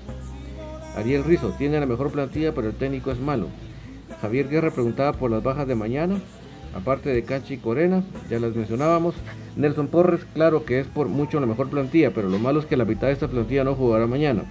Ariel 0.95 1.23
Rizo, 1.23 1.53
tiene 1.57 1.79
la 1.79 1.85
mejor 1.85 2.11
plantilla, 2.11 2.53
pero 2.53 2.69
el 2.69 2.75
técnico 2.75 3.11
es 3.11 3.19
malo. 3.19 3.47
Javier 4.21 4.49
Guerra 4.49 4.71
preguntaba 4.71 5.13
por 5.13 5.31
las 5.31 5.43
bajas 5.43 5.67
de 5.67 5.75
mañana, 5.75 6.15
aparte 6.75 7.09
de 7.09 7.23
Canchi 7.23 7.55
y 7.55 7.57
Corena, 7.57 8.03
ya 8.29 8.39
las 8.39 8.55
mencionábamos. 8.55 9.15
Nelson 9.55 9.87
Porres, 9.87 10.25
claro 10.33 10.65
que 10.65 10.79
es 10.79 10.87
por 10.87 11.07
mucho 11.07 11.39
la 11.39 11.45
mejor 11.45 11.69
plantilla, 11.69 12.13
pero 12.13 12.29
lo 12.29 12.39
malo 12.39 12.59
es 12.59 12.65
que 12.65 12.77
la 12.77 12.85
mitad 12.85 13.07
de 13.07 13.13
esta 13.13 13.27
plantilla 13.27 13.63
no 13.63 13.75
jugará 13.75 14.07
mañana. 14.07 14.43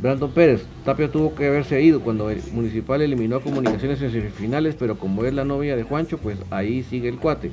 Brandon 0.00 0.32
Pérez, 0.32 0.62
Tapia 0.84 1.10
tuvo 1.10 1.34
que 1.34 1.46
haberse 1.46 1.82
ido 1.82 2.00
cuando 2.00 2.30
el 2.30 2.42
Municipal 2.52 3.02
eliminó 3.02 3.36
a 3.36 3.42
Comunicaciones 3.42 4.00
en 4.00 4.12
semifinales, 4.12 4.74
pero 4.78 4.98
como 4.98 5.24
es 5.24 5.34
la 5.34 5.44
novia 5.44 5.76
de 5.76 5.82
Juancho, 5.82 6.18
pues 6.18 6.38
ahí 6.50 6.82
sigue 6.84 7.08
el 7.08 7.18
cuate. 7.18 7.52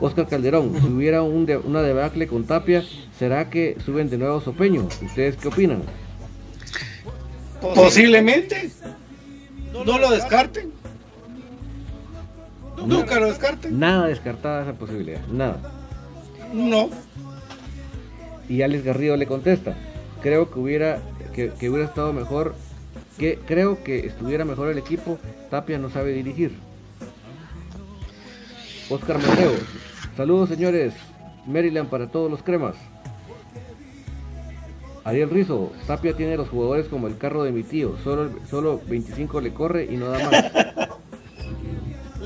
Oscar 0.00 0.26
Calderón, 0.26 0.72
si 0.80 0.86
hubiera 0.86 1.22
un 1.22 1.48
una 1.64 1.82
debacle 1.82 2.26
con 2.26 2.44
Tapia, 2.44 2.82
¿será 3.18 3.50
que 3.50 3.76
suben 3.84 4.08
de 4.10 4.18
nuevo 4.18 4.40
Sopeño? 4.40 4.88
¿Ustedes 5.02 5.36
qué 5.36 5.48
opinan? 5.48 5.82
Posiblemente. 7.60 8.70
No 9.72 9.98
lo 9.98 10.10
descarten. 10.10 10.72
Nunca 12.86 13.20
lo 13.20 13.26
descarten. 13.26 13.78
Nada 13.78 14.08
descartada 14.08 14.62
esa 14.62 14.72
posibilidad, 14.72 15.20
nada. 15.28 15.60
No. 16.52 16.90
Y 18.48 18.62
Alex 18.62 18.84
Garrido 18.84 19.16
le 19.16 19.26
contesta, 19.26 19.76
creo 20.20 20.50
que 20.50 20.58
hubiera, 20.58 21.00
que, 21.32 21.50
que 21.50 21.68
hubiera 21.68 21.86
estado 21.86 22.12
mejor, 22.12 22.54
que 23.18 23.38
creo 23.46 23.82
que 23.82 24.06
estuviera 24.06 24.44
mejor 24.44 24.70
el 24.70 24.78
equipo, 24.78 25.18
Tapia 25.50 25.78
no 25.78 25.90
sabe 25.90 26.12
dirigir. 26.12 26.52
Oscar 28.90 29.18
Mateo, 29.18 29.52
saludos 30.16 30.48
señores, 30.48 30.94
Maryland 31.46 31.88
para 31.88 32.08
todos 32.08 32.30
los 32.30 32.42
cremas. 32.42 32.76
Ariel 35.04 35.30
Rizo, 35.30 35.72
Tapia 35.86 36.14
tiene 36.16 36.36
los 36.36 36.48
jugadores 36.48 36.86
como 36.86 37.08
el 37.08 37.18
carro 37.18 37.42
de 37.42 37.52
mi 37.52 37.62
tío, 37.62 37.96
solo, 38.04 38.30
solo 38.48 38.80
25 38.86 39.40
le 39.40 39.52
corre 39.52 39.88
y 39.90 39.96
no 39.96 40.08
da 40.08 40.18
más. 40.30 40.88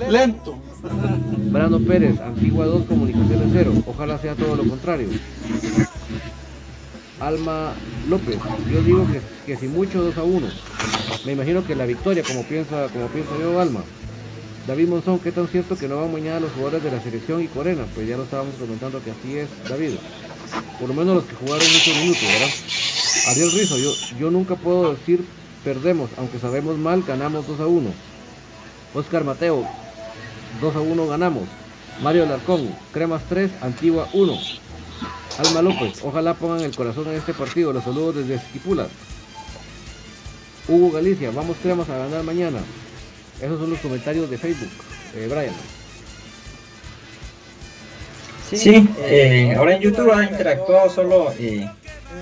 Lento. 0.11 0.59
Brando 1.51 1.81
Pérez, 1.81 2.21
Antigua 2.21 2.67
2, 2.67 2.85
Comunicaciones 2.85 3.49
0. 3.53 3.73
Ojalá 3.87 4.19
sea 4.19 4.35
todo 4.35 4.57
lo 4.57 4.69
contrario. 4.69 5.09
Alma 7.21 7.73
López, 8.09 8.39
yo 8.71 8.83
digo 8.83 9.07
que, 9.11 9.21
que 9.47 9.57
si 9.57 9.69
mucho 9.69 10.03
2 10.03 10.19
a 10.19 10.23
1. 10.23 10.47
Me 11.25 11.33
imagino 11.33 11.65
que 11.67 11.75
la 11.75 11.87
victoria, 11.87 12.23
como 12.23 12.43
piensa, 12.45 12.89
como 12.89 13.09
piensa 13.09 13.31
yo, 13.41 13.61
Alma. 13.61 13.83
David 14.67 14.89
Monzón, 14.89 15.21
¿qué 15.21 15.31
tan 15.31 15.47
cierto 15.49 15.77
que 15.77 15.89
no 15.89 16.01
van 16.01 16.13
mañana 16.13 16.41
los 16.41 16.53
jugadores 16.53 16.83
de 16.83 16.91
la 16.91 17.01
selección 17.01 17.43
y 17.43 17.47
Corena? 17.47 17.85
Pues 17.95 18.09
ya 18.09 18.17
lo 18.17 18.25
estábamos 18.25 18.57
comentando 18.57 19.03
que 19.03 19.13
así 19.13 19.39
es, 19.39 19.49
David. 19.69 19.93
Por 20.79 20.89
lo 20.89 20.95
menos 20.95 21.15
los 21.17 21.25
que 21.25 21.37
jugaron 21.37 21.67
muchos 21.73 21.97
minutos, 21.97 22.23
¿verdad? 22.23 22.51
Ariel 23.29 23.53
Rizo, 23.53 23.79
yo, 23.79 23.93
yo 24.19 24.31
nunca 24.31 24.57
puedo 24.57 24.93
decir 24.93 25.25
perdemos, 25.67 26.11
aunque 26.17 26.39
sabemos 26.39 26.79
mal, 26.79 27.03
ganamos 27.03 27.49
2 27.49 27.59
a 27.59 27.67
1. 27.67 27.91
Oscar 28.95 29.25
Mateo, 29.25 29.67
2 30.61 30.77
a 30.77 30.81
1 30.81 31.07
ganamos. 31.09 31.43
Mario 32.01 32.23
Alarcón, 32.23 32.73
Cremas 32.93 33.23
3, 33.29 33.51
Antigua 33.63 34.09
1. 34.13 34.39
Alma 35.39 35.61
López, 35.61 36.01
ojalá 36.03 36.35
pongan 36.35 36.63
el 36.63 36.75
corazón 36.75 37.09
en 37.09 37.15
este 37.15 37.35
partido. 37.35 37.73
Los 37.73 37.85
saludos 37.85 38.17
desde 38.17 38.37
Esquipulas. 38.37 38.89
Hugo 40.69 40.93
Galicia, 40.93 41.31
vamos 41.31 41.57
Cremas 41.63 41.89
a 41.91 41.99
ganar 41.99 42.23
mañana. 42.23 42.59
Esos 43.41 43.61
son 43.61 43.71
los 43.71 43.79
comentarios 43.81 44.31
de 44.31 44.39
Facebook. 44.39 44.71
Eh, 45.15 45.29
Brian. 45.31 45.55
Sí, 48.51 48.89
eh, 49.01 49.55
ahora 49.57 49.75
en 49.75 49.83
YouTube 49.83 50.13
ha 50.13 50.25
interactuado 50.25 50.89
solo 50.89 51.33
eh, 51.39 51.69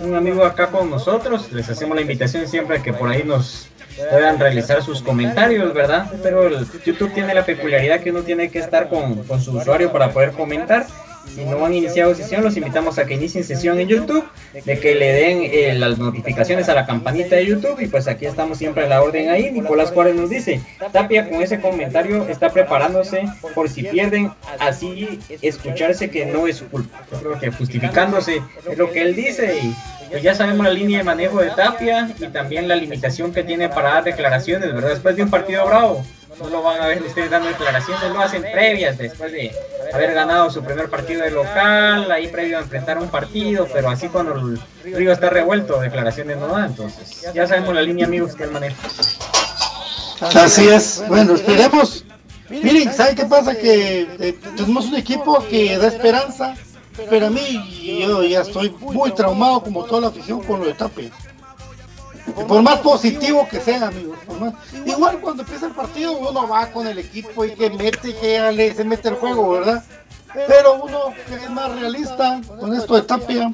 un 0.03 0.15
amigo 0.15 0.45
acá 0.45 0.71
con 0.71 0.91
nosotros. 0.91 1.53
Les 1.53 1.69
hacemos 1.69 1.95
la 1.95 2.03
invitación 2.03 2.49
siempre 2.49 2.79
a 2.79 2.83
que 2.83 2.93
por 2.93 3.11
ahí 3.11 3.23
nos 3.23 3.69
puedan 4.11 4.41
realizar 4.41 4.83
sus 4.83 5.03
comentarios, 5.03 5.73
¿verdad? 5.73 6.11
Pero 6.23 6.51
YouTube 6.85 7.13
tiene 7.13 7.33
la 7.33 7.45
peculiaridad 7.45 8.01
que 8.01 8.11
uno 8.11 8.23
tiene 8.23 8.51
que 8.51 8.59
estar 8.59 8.89
con 8.89 9.25
su 9.41 9.53
usuario 9.53 9.93
para 9.93 10.11
poder 10.11 10.33
comentar. 10.33 10.87
Si 11.35 11.45
no 11.45 11.65
han 11.65 11.75
iniciado 11.75 12.15
sesión, 12.15 12.43
los 12.43 12.57
invitamos 12.57 12.99
a 12.99 13.07
que 13.07 13.15
inicien 13.15 13.45
sesión 13.45 13.79
en 13.79 13.89
YouTube, 13.89 14.25
de 14.53 14.79
que 14.79 14.95
le 14.95 15.13
den 15.13 15.39
eh, 15.43 15.75
las 15.75 15.99
notificaciones 15.99 16.69
a 16.69 16.75
la 16.75 16.87
campanita 16.87 17.37
de 17.37 17.47
YouTube 17.47 17.81
y 17.81 17.87
pues 17.89 18.07
aquí 18.07 18.27
estamos 18.27 18.59
siempre 18.59 18.85
a 18.85 18.89
la 18.89 19.03
orden 19.03 19.31
ahí. 19.31 19.51
Nicolás 19.51 19.91
Juárez 19.91 20.15
nos 20.15 20.31
dice, 20.31 20.61
Tapia 20.93 21.29
con 21.29 21.43
ese 21.43 21.61
comentario 21.61 22.27
está 22.29 22.51
preparándose 22.51 23.25
por 23.55 23.69
si 23.69 23.83
pierden, 23.83 24.31
así 24.59 25.19
escucharse 25.43 26.11
que 26.11 26.27
no 26.27 26.47
es 26.47 26.59
su 26.59 26.67
culpa. 26.67 27.05
Yo 27.11 27.19
creo 27.19 27.39
que 27.41 27.51
justificándose 27.51 28.43
es 28.71 28.79
lo 28.79 28.91
que 28.91 29.03
él 29.03 29.17
dice 29.17 29.59
y 29.63 29.75
ya 30.23 30.35
sabemos 30.35 30.67
la 30.67 30.73
línea 30.73 30.99
de 30.99 31.05
manejo 31.05 31.41
de 31.41 31.51
Tapia 31.51 32.09
y 32.19 32.27
también 32.29 32.69
la 32.69 32.77
limitación 32.77 33.33
que 33.33 33.43
tiene 33.43 33.69
para 33.69 33.95
dar 33.95 34.05
declaraciones, 34.05 34.73
¿verdad? 34.73 34.91
Después 34.91 35.17
de 35.17 35.25
un 35.25 35.31
partido 35.31 35.67
bravo, 35.67 36.05
no 36.41 36.49
lo 36.49 36.63
van 36.63 36.81
a 36.81 36.87
ver 36.87 37.03
ustedes 37.03 37.31
dando 37.31 37.49
declaraciones, 37.49 38.11
lo 38.11 38.21
hacen 38.21 38.43
previas 38.43 38.99
después 38.99 39.33
de 39.33 39.53
haber 39.93 40.15
ganado 40.15 40.51
su 40.51 40.63
primer 40.63 40.89
partido 40.89 41.23
de 41.23 41.31
local, 41.31 42.11
ahí 42.11 42.29
previo 42.29 42.59
a 42.59 42.61
enfrentar 42.61 42.99
un 42.99 43.09
partido, 43.09 43.69
pero 43.73 43.91
así 43.91 44.09
cuando 44.09 44.35
el 44.35 44.61
río 44.83 45.13
está 45.13 45.31
revuelto, 45.31 45.81
declaraciones 45.81 46.39
no 46.39 46.49
da, 46.49 46.67
entonces 46.67 47.33
ya 47.33 47.47
sabemos 47.47 47.75
la 47.75 47.83
línea 47.83 48.07
amigos 48.07 48.35
que 48.35 48.45
él 48.45 48.51
maneja. 48.51 48.77
Así 50.21 50.69
es. 50.69 51.03
Bueno, 51.09 51.35
esperemos. 51.35 52.05
Miren, 52.49 52.93
¿sabe 52.93 53.15
qué 53.15 53.25
pasa? 53.25 53.55
Que 53.55 54.03
eh, 54.19 54.39
tenemos 54.57 54.87
un 54.87 54.97
equipo 54.97 55.45
que 55.49 55.77
da 55.79 55.89
esperanza, 55.89 56.55
pero 57.09 57.27
a 57.27 57.31
mí 57.31 58.01
yo 58.01 58.23
ya 58.23 58.43
estoy 58.43 58.71
muy 58.81 59.13
traumado 59.13 59.63
como 59.63 59.85
toda 59.85 60.03
la 60.03 60.09
afición 60.09 60.43
con 60.43 60.61
lo 60.61 60.67
de 60.67 60.75
Tapia. 60.75 61.11
Por 62.49 62.63
más 62.63 62.79
positivo 62.81 63.47
que 63.51 63.61
sea, 63.61 63.89
amigos. 63.89 64.19
por 64.27 64.41
más- 64.41 64.55
Igual 64.87 65.21
cuando 65.21 65.43
empieza 65.43 65.67
el 65.67 65.73
partido 65.73 66.13
uno 66.13 66.49
va 66.49 66.71
con 66.73 66.87
el 66.87 66.99
equipo 66.99 67.45
y 67.45 67.51
que 67.53 67.71
mete, 67.71 68.15
que 68.15 68.53
le- 68.53 68.75
se 68.75 68.85
mete 68.85 69.09
el 69.09 69.15
juego, 69.17 69.51
¿verdad? 69.51 69.85
Pero 70.49 70.83
uno 70.83 70.99
que 71.29 71.35
es 71.35 71.51
más 71.51 71.71
realista 71.79 72.41
con 72.59 72.75
esto 72.75 72.95
de 72.97 73.03
Tapia, 73.03 73.53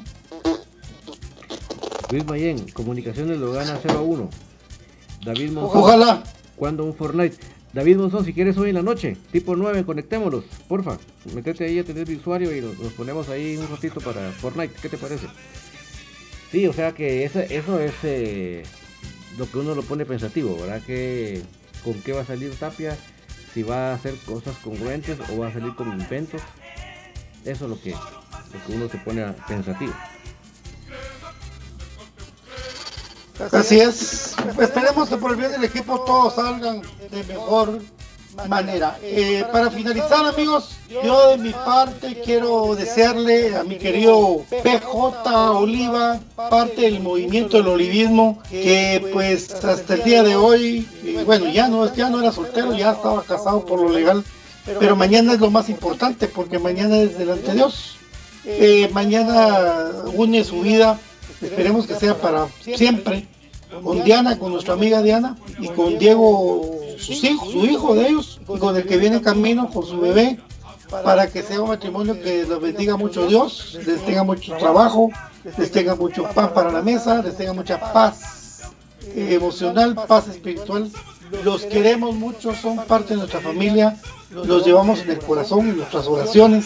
Luis 2.09 2.25
Mayen, 2.25 2.67
Comunicaciones 2.71 3.37
lo 3.37 3.51
gana 3.53 3.77
0 3.81 3.99
a 3.99 4.01
1. 4.01 4.29
David 5.25 5.51
Monzón, 5.51 5.77
ojalá. 5.81 6.23
¿cuándo 6.55 6.83
un 6.83 6.93
Fortnite? 6.95 7.37
David 7.73 7.97
Monzón, 7.97 8.25
si 8.25 8.33
quieres 8.33 8.57
hoy 8.57 8.69
en 8.69 8.75
la 8.75 8.81
noche, 8.81 9.15
tipo 9.31 9.55
9, 9.55 9.85
conectémonos, 9.85 10.43
porfa. 10.67 10.97
Metete 11.33 11.65
ahí 11.65 11.79
a 11.79 11.85
tener 11.85 12.07
mi 12.07 12.15
usuario 12.15 12.55
y 12.55 12.59
nos, 12.61 12.77
nos 12.79 12.91
ponemos 12.93 13.29
ahí 13.29 13.55
un 13.57 13.69
ratito 13.69 14.01
para 14.01 14.31
Fortnite. 14.31 14.73
¿Qué 14.81 14.89
te 14.89 14.97
parece? 14.97 15.27
Sí, 16.51 16.67
o 16.67 16.73
sea 16.73 16.91
que 16.91 17.23
eso, 17.23 17.39
eso 17.39 17.79
es 17.79 17.93
eh, 18.03 18.63
lo 19.37 19.49
que 19.49 19.57
uno 19.57 19.73
lo 19.73 19.83
pone 19.83 20.05
pensativo, 20.05 20.57
¿verdad? 20.57 20.81
Que 20.85 21.41
con 21.83 21.93
qué 22.01 22.11
va 22.11 22.21
a 22.21 22.25
salir 22.25 22.53
Tapia, 22.55 22.97
si 23.53 23.63
va 23.63 23.91
a 23.91 23.93
hacer 23.93 24.15
cosas 24.25 24.57
congruentes 24.57 25.17
o 25.29 25.37
va 25.37 25.47
a 25.47 25.53
salir 25.53 25.73
con 25.75 25.87
inventos. 25.99 26.41
Eso 27.45 27.65
es 27.65 27.69
lo 27.69 27.81
que, 27.81 27.91
lo 27.91 28.65
que 28.65 28.73
uno 28.73 28.89
se 28.89 28.97
pone 28.97 29.25
pensativo. 29.47 29.93
Así 33.51 33.79
es. 33.79 34.35
Esperemos 34.59 35.09
que 35.09 35.17
por 35.17 35.31
el 35.31 35.37
bien 35.37 35.51
del 35.51 35.63
equipo 35.63 36.01
todos 36.01 36.35
salgan 36.35 36.81
de 37.09 37.23
mejor 37.23 37.81
manera. 38.47 38.97
Eh, 39.03 39.43
para 39.51 39.69
finalizar, 39.69 40.25
amigos, 40.25 40.77
yo 41.03 41.29
de 41.31 41.37
mi 41.37 41.51
parte 41.51 42.21
quiero 42.23 42.75
desearle 42.75 43.55
a 43.55 43.63
mi 43.63 43.77
querido 43.77 44.43
PJ 44.63 45.51
Oliva, 45.51 46.19
parte 46.35 46.81
del 46.81 46.99
movimiento 47.01 47.57
del 47.57 47.67
olivismo, 47.67 48.41
que 48.49 49.05
pues 49.11 49.51
hasta 49.63 49.93
el 49.93 50.03
día 50.03 50.23
de 50.23 50.35
hoy, 50.35 50.87
eh, 51.03 51.23
bueno, 51.25 51.49
ya 51.49 51.67
no, 51.67 51.93
ya 51.93 52.09
no 52.09 52.19
era 52.19 52.31
soltero, 52.31 52.73
ya 52.75 52.91
estaba 52.91 53.23
casado 53.23 53.65
por 53.65 53.81
lo 53.81 53.89
legal, 53.89 54.23
pero 54.79 54.95
mañana 54.95 55.33
es 55.33 55.39
lo 55.39 55.49
más 55.49 55.69
importante 55.69 56.27
porque 56.27 56.59
mañana 56.59 56.97
es 56.97 57.17
delante 57.17 57.47
de 57.47 57.53
Dios. 57.53 57.97
Eh, 58.43 58.89
mañana 58.91 59.89
une 60.13 60.43
su 60.43 60.61
vida, 60.61 60.99
esperemos 61.41 61.85
que 61.85 61.95
sea 61.95 62.17
para 62.17 62.47
siempre, 62.59 63.27
con 63.83 64.03
Diana, 64.03 64.37
con 64.37 64.51
nuestra 64.51 64.73
amiga 64.73 65.01
Diana, 65.01 65.37
y 65.59 65.67
con 65.69 65.97
Diego, 65.97 66.79
sus 67.01 67.23
hijos, 67.23 67.51
su 67.51 67.65
hijo 67.65 67.95
de 67.95 68.07
ellos, 68.09 68.39
y 68.47 68.59
con 68.59 68.75
el 68.75 68.85
que 68.85 68.97
viene 68.97 69.17
en 69.17 69.23
camino, 69.23 69.69
con 69.69 69.85
su 69.85 69.99
bebé, 69.99 70.39
para 71.03 71.27
que 71.27 71.41
sea 71.41 71.61
un 71.61 71.69
matrimonio 71.69 72.19
que 72.21 72.45
los 72.45 72.61
bendiga 72.61 72.97
mucho 72.97 73.25
Dios, 73.27 73.77
les 73.85 74.05
tenga 74.05 74.23
mucho 74.23 74.55
trabajo, 74.57 75.09
les 75.57 75.71
tenga 75.71 75.95
mucho 75.95 76.23
pan 76.35 76.53
para 76.53 76.71
la 76.71 76.81
mesa, 76.81 77.21
les 77.21 77.37
tenga 77.37 77.53
mucha 77.53 77.79
paz 77.93 78.61
eh, 79.15 79.29
emocional, 79.31 79.95
paz 80.07 80.27
espiritual. 80.27 80.91
Los 81.45 81.63
queremos 81.63 82.13
mucho, 82.15 82.53
son 82.53 82.77
parte 82.85 83.13
de 83.13 83.19
nuestra 83.19 83.39
familia, 83.39 83.97
los 84.31 84.65
llevamos 84.65 84.99
en 85.01 85.11
el 85.11 85.19
corazón, 85.19 85.69
en 85.69 85.77
nuestras 85.77 86.07
oraciones 86.07 86.65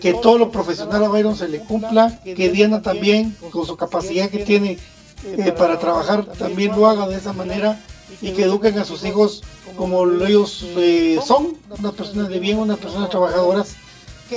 que 0.00 0.14
todo 0.14 0.38
lo 0.38 0.50
profesional 0.50 1.04
a 1.04 1.08
Byron 1.08 1.36
se 1.36 1.48
le 1.48 1.60
cumpla, 1.60 2.18
que 2.24 2.48
Diana 2.50 2.80
también, 2.80 3.36
con 3.50 3.66
su 3.66 3.76
capacidad 3.76 4.30
que 4.30 4.38
tiene 4.38 4.78
eh, 5.24 5.52
para 5.52 5.78
trabajar, 5.78 6.24
también 6.24 6.72
lo 6.72 6.86
haga 6.86 7.06
de 7.06 7.16
esa 7.16 7.34
manera 7.34 7.78
y 8.20 8.32
que 8.32 8.44
eduquen 8.44 8.78
a 8.78 8.84
sus 8.84 9.04
hijos 9.04 9.42
como 9.76 10.04
ellos 10.24 10.66
eh, 10.76 11.18
son, 11.24 11.56
unas 11.78 11.92
personas 11.94 12.28
de 12.28 12.38
bien, 12.38 12.58
unas 12.58 12.78
personas 12.78 13.10
trabajadoras, 13.10 13.76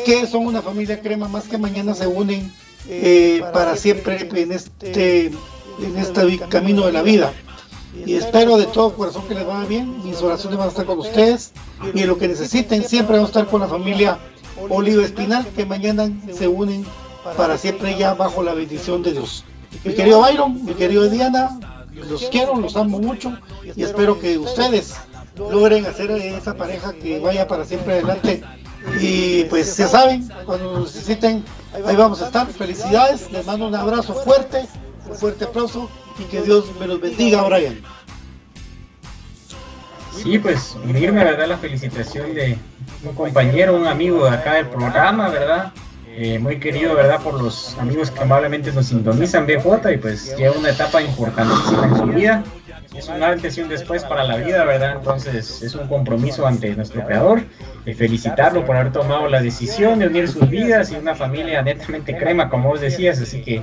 que 0.05 0.27
son 0.27 0.45
una 0.45 0.61
familia 0.61 1.01
crema, 1.01 1.27
más 1.27 1.45
que 1.45 1.57
mañana 1.57 1.93
se 1.93 2.07
unen 2.07 2.51
eh, 2.87 3.41
para 3.53 3.75
siempre 3.75 4.27
en 4.41 4.51
este, 4.51 5.27
en 5.27 5.97
este 5.97 6.39
camino 6.49 6.85
de 6.85 6.91
la 6.91 7.01
vida. 7.01 7.33
Y 8.05 8.15
espero 8.15 8.57
de 8.57 8.65
todo 8.65 8.93
corazón 8.93 9.25
que 9.27 9.35
les 9.35 9.45
vaya 9.45 9.65
bien. 9.67 10.03
Mis 10.03 10.21
oraciones 10.21 10.57
van 10.57 10.67
a 10.67 10.69
estar 10.69 10.85
con 10.85 10.99
ustedes. 10.99 11.53
Y 11.93 12.01
en 12.01 12.07
lo 12.07 12.17
que 12.17 12.27
necesiten, 12.27 12.83
siempre 12.83 13.15
vamos 13.15 13.29
a 13.29 13.31
estar 13.31 13.47
con 13.47 13.61
la 13.61 13.67
familia 13.67 14.19
Oliva 14.69 15.03
Espinal, 15.03 15.47
que 15.55 15.65
mañana 15.65 16.11
se 16.33 16.47
unen 16.47 16.85
para 17.37 17.57
siempre 17.57 17.97
ya 17.97 18.13
bajo 18.13 18.43
la 18.43 18.53
bendición 18.53 19.01
de 19.01 19.13
Dios. 19.13 19.45
Mi 19.83 19.93
querido 19.93 20.21
Byron, 20.21 20.63
mi 20.65 20.73
querido 20.73 21.09
Diana, 21.09 21.59
los 21.95 22.23
quiero, 22.29 22.55
los 22.55 22.75
amo 22.75 22.99
mucho 22.99 23.37
y 23.75 23.83
espero 23.83 24.19
que 24.19 24.37
ustedes 24.37 24.95
logren 25.37 25.85
hacer 25.85 26.11
esa 26.11 26.55
pareja 26.55 26.93
que 26.93 27.19
vaya 27.19 27.47
para 27.47 27.65
siempre 27.65 27.93
adelante. 27.93 28.43
Y 28.99 29.45
pues 29.45 29.75
ya 29.77 29.87
saben, 29.87 30.29
cuando 30.45 30.81
necesiten, 30.81 31.43
ahí 31.85 31.95
vamos 31.95 32.21
a 32.21 32.27
estar. 32.27 32.47
Felicidades, 32.47 33.31
les 33.31 33.45
mando 33.45 33.67
un 33.67 33.75
abrazo 33.75 34.13
fuerte, 34.13 34.67
un 35.09 35.15
fuerte 35.15 35.45
aplauso 35.45 35.89
y 36.19 36.23
que 36.25 36.41
Dios 36.41 36.65
me 36.79 36.87
los 36.87 37.01
bendiga, 37.01 37.41
Brian. 37.43 37.81
Sí, 40.15 40.39
pues 40.39 40.77
unirme, 40.83 41.23
¿verdad? 41.23 41.47
La 41.47 41.57
felicitación 41.57 42.33
de 42.33 42.57
un 43.03 43.15
compañero, 43.15 43.75
un 43.75 43.87
amigo 43.87 44.23
de 44.25 44.35
acá 44.35 44.53
del 44.53 44.67
programa, 44.67 45.29
¿verdad? 45.29 45.73
Eh, 46.17 46.39
muy 46.39 46.59
querido, 46.59 46.95
¿verdad? 46.95 47.21
Por 47.21 47.41
los 47.41 47.77
amigos 47.77 48.09
que 48.09 48.21
amablemente 48.21 48.71
nos 48.71 48.85
sintonizan 48.85 49.45
BJ 49.45 49.91
y 49.91 49.97
pues 49.97 50.37
lleva 50.37 50.57
una 50.57 50.69
etapa 50.69 51.01
importantísima 51.01 51.87
en 51.87 51.97
su 51.97 52.05
vida. 52.05 52.43
Es 52.95 53.09
un 53.09 53.21
antes 53.21 53.57
y 53.57 53.61
un 53.61 53.67
después 53.67 54.05
para 54.05 54.23
la 54.23 54.37
vida, 54.37 54.63
¿verdad? 54.63 54.93
Entonces 54.95 55.61
es 55.61 55.75
un 55.75 55.89
compromiso 55.89 56.47
ante 56.47 56.73
nuestro 56.73 57.05
creador. 57.05 57.41
de 57.83 57.93
felicitarlo 57.93 58.65
por 58.65 58.77
haber 58.77 58.93
tomado 58.93 59.27
la 59.27 59.41
decisión 59.41 59.99
de 59.99 60.07
unir 60.07 60.29
sus 60.29 60.49
vidas 60.49 60.89
y 60.91 60.95
una 60.95 61.15
familia 61.15 61.61
netamente 61.61 62.15
crema, 62.17 62.49
como 62.49 62.69
vos 62.69 62.79
decías. 62.79 63.19
Así 63.19 63.41
que 63.41 63.61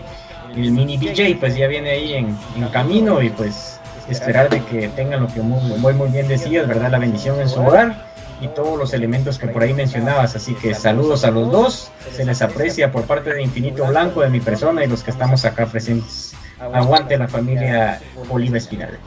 el 0.55 0.71
mini 0.73 0.99
DJ 0.99 1.37
pues 1.41 1.57
ya 1.57 1.67
viene 1.69 1.91
ahí 1.93 2.13
en, 2.13 2.37
en 2.55 2.69
camino 2.69 3.23
y 3.23 3.31
pues 3.31 3.81
esperar 4.11 4.51
de 4.51 4.63
que 4.65 4.89
tengan 4.89 5.23
lo 5.23 5.29
que 5.29 5.41
muy, 5.41 5.95
muy 5.95 6.09
bien 6.11 6.29
decías, 6.29 6.69
¿verdad? 6.69 6.91
La 6.91 6.99
bendición 6.99 7.41
en 7.41 7.49
su 7.49 7.63
hogar 7.63 8.12
y 8.43 8.49
todos 8.49 8.79
los 8.79 8.93
elementos 8.93 9.39
que 9.39 9.49
por 9.49 9.63
ahí 9.63 9.73
mencionabas. 9.73 10.37
Así 10.37 10.55
que 10.55 10.75
saludos 10.75 11.25
a 11.25 11.31
los 11.31 11.51
dos, 11.51 11.91
se 12.13 12.25
les 12.25 12.43
aprecia 12.43 12.93
por 12.93 13.05
parte 13.05 13.33
de 13.33 13.43
Infinito 13.43 13.87
Blanco, 13.87 14.21
de 14.21 14.29
mi 14.29 14.41
persona 14.41 14.85
y 14.85 14.89
los 14.89 15.03
que 15.03 15.11
estamos 15.11 15.45
acá 15.45 15.67
presentes. 15.67 16.35
Aguante 16.59 17.17
la 17.17 17.29
familia 17.29 18.01
Oliva 18.29 18.59
Espinal. 18.59 18.99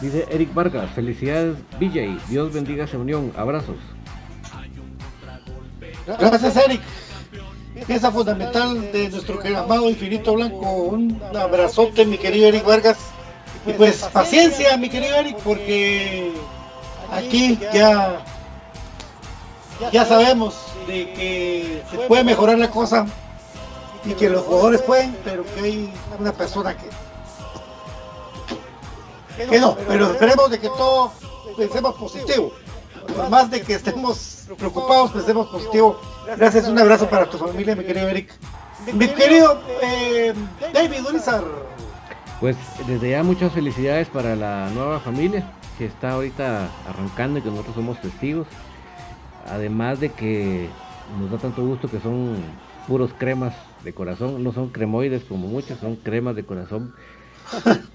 Dice 0.00 0.26
Eric 0.30 0.54
Vargas, 0.54 0.90
felicidades 0.94 1.56
BJ, 1.78 2.18
Dios 2.28 2.52
bendiga 2.52 2.84
esa 2.84 2.98
unión, 2.98 3.32
abrazos. 3.36 3.76
Gracias 6.18 6.56
Eric 6.56 6.80
pieza 7.86 8.10
fundamental 8.10 8.92
de 8.92 9.08
nuestro 9.08 9.40
amado 9.56 9.88
Infinito 9.88 10.34
Blanco. 10.34 10.72
Un 10.72 11.20
abrazote, 11.34 12.04
mi 12.04 12.18
querido 12.18 12.48
Eric 12.48 12.64
Vargas. 12.64 12.98
Y 13.66 13.72
pues 13.72 14.02
paciencia, 14.12 14.76
mi 14.76 14.88
querido 14.88 15.16
Eric, 15.16 15.36
porque 15.44 16.32
aquí 17.12 17.58
ya, 17.72 18.24
ya 19.92 20.04
sabemos 20.04 20.56
de 20.86 21.12
que 21.12 21.82
se 21.90 21.98
puede 22.08 22.24
mejorar 22.24 22.58
la 22.58 22.70
cosa 22.70 23.06
y 24.04 24.12
que 24.14 24.28
los 24.28 24.44
jugadores 24.44 24.82
pueden, 24.82 25.16
pero 25.24 25.44
que 25.44 25.60
hay 25.60 25.92
una 26.18 26.32
persona 26.32 26.76
que, 26.76 26.88
que 29.46 29.60
no, 29.60 29.76
pero 29.86 30.10
esperemos 30.10 30.50
de 30.50 30.58
que 30.58 30.68
todos 30.68 31.12
pensemos 31.56 31.94
positivo 31.94 32.52
más 33.30 33.50
de 33.50 33.62
que 33.62 33.74
estemos 33.74 34.46
preocupados, 34.56 35.10
pensemos 35.12 35.48
positivo. 35.48 36.00
Gracias, 36.36 36.68
un 36.68 36.78
abrazo 36.78 37.08
para 37.08 37.28
tu 37.28 37.38
familia, 37.38 37.74
mi 37.74 37.84
querido 37.84 38.08
Eric. 38.08 38.32
Mi 38.92 39.08
querido 39.08 39.60
eh, 39.82 40.34
David 40.72 41.06
Urizar. 41.08 41.44
Pues 42.40 42.56
desde 42.86 43.10
ya 43.10 43.22
muchas 43.22 43.52
felicidades 43.52 44.08
para 44.08 44.36
la 44.36 44.70
nueva 44.70 45.00
familia 45.00 45.44
que 45.78 45.86
está 45.86 46.10
ahorita 46.10 46.68
arrancando 46.86 47.38
y 47.38 47.42
que 47.42 47.50
nosotros 47.50 47.76
somos 47.76 48.00
testigos. 48.00 48.48
Además 49.46 50.00
de 50.00 50.10
que 50.10 50.68
nos 51.18 51.30
da 51.30 51.38
tanto 51.38 51.64
gusto 51.64 51.88
que 51.88 52.00
son 52.00 52.36
puros 52.88 53.12
cremas 53.16 53.54
de 53.84 53.92
corazón, 53.92 54.42
no 54.42 54.52
son 54.52 54.70
cremoides 54.70 55.22
como 55.24 55.46
muchos, 55.46 55.78
son 55.78 55.96
cremas 55.96 56.34
de 56.34 56.42
corazón. 56.42 56.92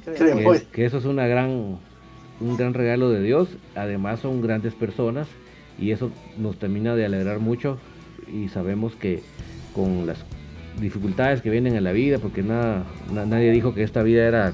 que, 0.71 0.85
eso 0.85 0.97
es 0.97 1.05
una 1.05 1.27
gran 1.27 1.77
un 2.39 2.57
gran 2.57 2.73
regalo 2.73 3.09
de 3.09 3.21
Dios. 3.21 3.49
Además 3.75 4.21
son 4.21 4.41
grandes 4.41 4.73
personas 4.73 5.27
y 5.77 5.91
eso 5.91 6.09
nos 6.37 6.57
termina 6.57 6.95
de 6.95 7.05
alegrar 7.05 7.39
mucho 7.39 7.77
y 8.31 8.47
sabemos 8.47 8.95
que 8.95 9.21
con 9.75 10.07
las 10.07 10.23
dificultades 10.79 11.41
que 11.41 11.49
vienen 11.49 11.75
en 11.75 11.83
la 11.83 11.91
vida, 11.91 12.17
porque 12.17 12.41
nada, 12.41 12.85
nadie 13.11 13.51
dijo 13.51 13.75
que 13.75 13.83
esta 13.83 14.01
vida 14.01 14.25
era 14.25 14.53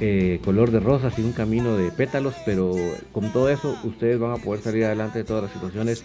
eh, 0.00 0.40
color 0.44 0.70
de 0.70 0.80
rosas 0.80 1.18
y 1.18 1.22
un 1.22 1.32
camino 1.32 1.76
de 1.76 1.90
pétalos, 1.90 2.34
pero 2.44 2.74
con 3.12 3.32
todo 3.32 3.50
eso 3.50 3.76
ustedes 3.84 4.18
van 4.18 4.32
a 4.32 4.36
poder 4.36 4.62
salir 4.62 4.84
adelante 4.84 5.18
de 5.18 5.24
todas 5.24 5.44
las 5.44 5.52
situaciones 5.52 6.04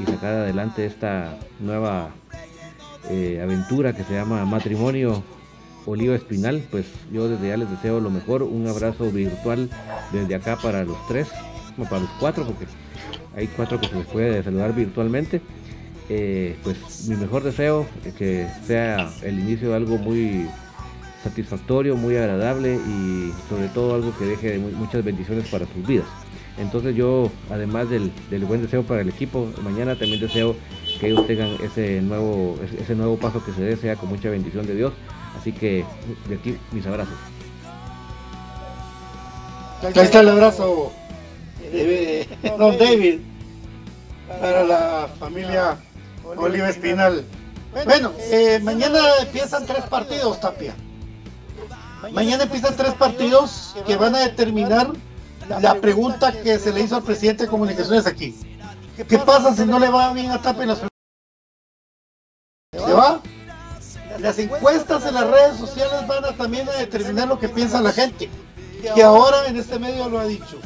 y 0.00 0.10
sacar 0.10 0.34
adelante 0.34 0.86
esta 0.86 1.36
nueva 1.60 2.10
eh, 3.10 3.40
aventura 3.42 3.92
que 3.94 4.04
se 4.04 4.14
llama 4.14 4.44
matrimonio 4.44 5.22
Oliva 5.86 6.14
Espinal, 6.14 6.62
pues 6.70 6.86
yo 7.12 7.28
desde 7.28 7.48
ya 7.48 7.56
les 7.56 7.70
deseo 7.70 8.00
lo 8.00 8.10
mejor, 8.10 8.42
un 8.42 8.66
abrazo 8.66 9.10
virtual 9.10 9.68
desde 10.12 10.34
acá 10.34 10.56
para 10.56 10.84
los 10.84 10.96
tres, 11.08 11.28
como 11.76 11.88
para 11.88 12.02
los 12.02 12.10
cuatro, 12.20 12.46
porque 12.46 12.66
hay 13.36 13.46
cuatro 13.48 13.80
que 13.80 13.88
se 13.88 13.96
les 13.96 14.06
puede 14.06 14.42
saludar 14.42 14.74
virtualmente. 14.74 15.40
Eh, 16.08 16.56
pues 16.62 17.08
mi 17.08 17.16
mejor 17.16 17.42
deseo 17.42 17.86
es 18.04 18.14
que 18.14 18.46
sea 18.66 19.10
el 19.22 19.38
inicio 19.40 19.70
de 19.70 19.76
algo 19.76 19.96
muy 19.96 20.46
satisfactorio, 21.24 21.96
muy 21.96 22.16
agradable 22.16 22.74
y 22.74 23.32
sobre 23.48 23.68
todo 23.68 23.94
algo 23.94 24.16
que 24.16 24.26
deje 24.26 24.58
muchas 24.58 25.04
bendiciones 25.04 25.48
para 25.48 25.66
sus 25.66 25.86
vidas. 25.86 26.06
Entonces 26.56 26.94
yo, 26.94 27.32
además 27.50 27.90
del, 27.90 28.12
buen 28.46 28.62
deseo 28.62 28.84
para 28.84 29.00
el 29.00 29.08
equipo, 29.08 29.50
mañana 29.62 29.98
también 29.98 30.20
deseo 30.20 30.54
que 31.00 31.08
ellos 31.08 31.26
tengan 31.26 31.56
ese 31.62 32.00
nuevo, 32.00 32.56
ese 32.78 32.94
nuevo 32.94 33.16
paso 33.16 33.44
que 33.44 33.52
se 33.52 33.62
desea 33.62 33.96
con 33.96 34.08
mucha 34.08 34.30
bendición 34.30 34.64
de 34.66 34.76
Dios 34.76 34.92
Así 35.38 35.52
que 35.52 35.84
de 36.28 36.34
aquí 36.36 36.58
mis 36.72 36.86
abrazos. 36.86 37.14
Ahí 39.82 39.92
está 39.94 40.20
el 40.20 40.28
abrazo 40.30 40.92
de 41.60 42.26
Don 42.58 42.78
David 42.78 43.18
para 44.40 44.64
la 44.64 45.08
familia 45.18 45.76
Oliva 46.24 46.70
Espinal. 46.70 47.24
Bueno, 47.84 48.12
eh, 48.18 48.60
mañana 48.62 49.00
empiezan 49.20 49.66
tres 49.66 49.84
partidos, 49.84 50.40
Tapia. 50.40 50.74
Mañana 52.12 52.44
empiezan 52.44 52.76
tres 52.76 52.94
partidos 52.94 53.74
que 53.86 53.96
van 53.96 54.14
a 54.14 54.20
determinar 54.20 54.92
la 55.48 55.74
pregunta 55.80 56.32
que 56.32 56.58
se 56.58 56.72
le 56.72 56.82
hizo 56.82 56.96
al 56.96 57.02
presidente 57.02 57.44
de 57.44 57.50
comunicaciones 57.50 58.06
aquí. 58.06 58.34
¿Qué 59.08 59.18
pasa 59.18 59.54
si 59.54 59.66
no 59.66 59.78
le 59.78 59.88
va 59.88 60.12
bien 60.12 60.30
a 60.30 60.40
Tapia 60.40 60.62
en 60.62 60.68
las 60.68 60.78
¿Se 60.78 60.86
va? 62.92 63.20
Las 64.20 64.38
encuestas 64.38 65.04
en 65.06 65.14
las 65.14 65.28
redes 65.28 65.58
sociales 65.58 66.06
van 66.06 66.24
a 66.24 66.32
también 66.32 66.68
a 66.68 66.72
determinar 66.72 67.28
lo 67.28 67.38
que 67.38 67.48
piensa 67.48 67.80
la 67.80 67.92
gente. 67.92 68.28
Que 68.94 69.02
ahora 69.02 69.48
en 69.48 69.56
este 69.56 69.78
medio 69.78 70.08
lo 70.08 70.20
ha 70.20 70.26
dicho. 70.26 70.58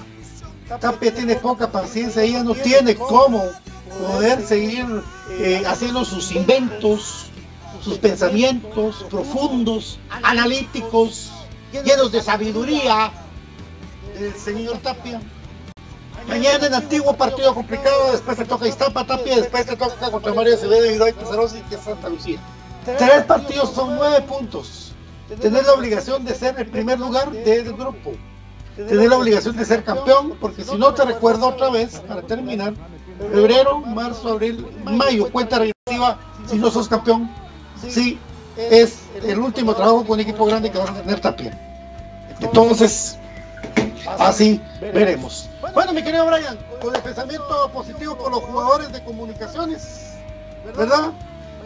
Tapia 0.80 1.14
tiene 1.14 1.36
poca 1.36 1.70
paciencia, 1.70 2.22
ella 2.22 2.44
no 2.44 2.54
tiene 2.54 2.94
cómo 2.94 3.42
poder 4.00 4.42
seguir 4.42 4.86
eh, 5.30 5.62
haciendo 5.66 6.04
sus 6.04 6.30
inventos, 6.32 7.30
sus 7.82 7.98
pensamientos 7.98 9.04
profundos, 9.10 9.98
analíticos, 10.22 11.30
llenos 11.84 12.12
de 12.12 12.22
sabiduría 12.22 13.12
del 14.18 14.34
señor 14.34 14.78
Tapia. 14.78 15.20
Mañana 16.26 16.66
en 16.66 16.74
antiguo 16.74 17.16
partido 17.16 17.54
complicado, 17.54 18.12
después 18.12 18.36
se 18.36 18.44
toca 18.44 18.68
Iztapa 18.68 19.06
Tapia, 19.06 19.36
después 19.36 19.64
se 19.64 19.76
toca 19.76 20.10
contra 20.10 20.34
Mario 20.34 20.54
Acevedo 20.54 20.90
y 20.90 20.96
Doy 20.96 21.10
y 21.10 21.68
que 21.68 21.74
es 21.76 21.80
Santa 21.80 22.08
Lucía. 22.08 22.38
Tres 22.84 23.24
partidos 23.24 23.72
son 23.74 23.96
nueve 23.96 24.22
puntos. 24.22 24.92
Tener 25.40 25.64
la 25.64 25.74
obligación 25.74 26.24
de 26.24 26.34
ser 26.34 26.58
el 26.58 26.66
primer 26.66 26.98
lugar 26.98 27.30
del 27.30 27.72
grupo. 27.74 28.12
Tener 28.76 29.08
la 29.08 29.16
obligación 29.16 29.56
de 29.56 29.64
ser 29.64 29.84
campeón, 29.84 30.34
porque 30.40 30.64
si 30.64 30.76
no 30.76 30.94
te 30.94 31.04
recuerdo 31.04 31.48
otra 31.48 31.70
vez, 31.70 32.00
para 32.00 32.22
terminar, 32.22 32.74
febrero, 33.18 33.80
marzo, 33.80 34.30
abril, 34.32 34.66
mayo, 34.84 35.30
cuenta 35.30 35.58
regresiva, 35.58 36.18
si 36.46 36.56
no 36.56 36.70
sos 36.70 36.88
campeón, 36.88 37.30
sí, 37.88 38.18
es 38.56 38.98
el 39.22 39.38
último 39.38 39.74
trabajo 39.74 40.04
con 40.04 40.14
un 40.14 40.20
equipo 40.20 40.46
grande 40.46 40.70
que 40.70 40.78
vas 40.78 40.90
a 40.90 40.94
tener 40.94 41.20
también. 41.20 41.58
Entonces, 42.40 43.18
así 44.18 44.60
veremos. 44.80 45.48
Bueno, 45.74 45.92
mi 45.92 46.02
querido 46.02 46.26
Brian, 46.26 46.58
con 46.80 46.94
el 46.94 47.02
pensamiento 47.02 47.70
positivo 47.72 48.16
con 48.16 48.32
los 48.32 48.42
jugadores 48.42 48.92
de 48.92 49.02
comunicaciones, 49.04 50.14
¿verdad? 50.76 51.12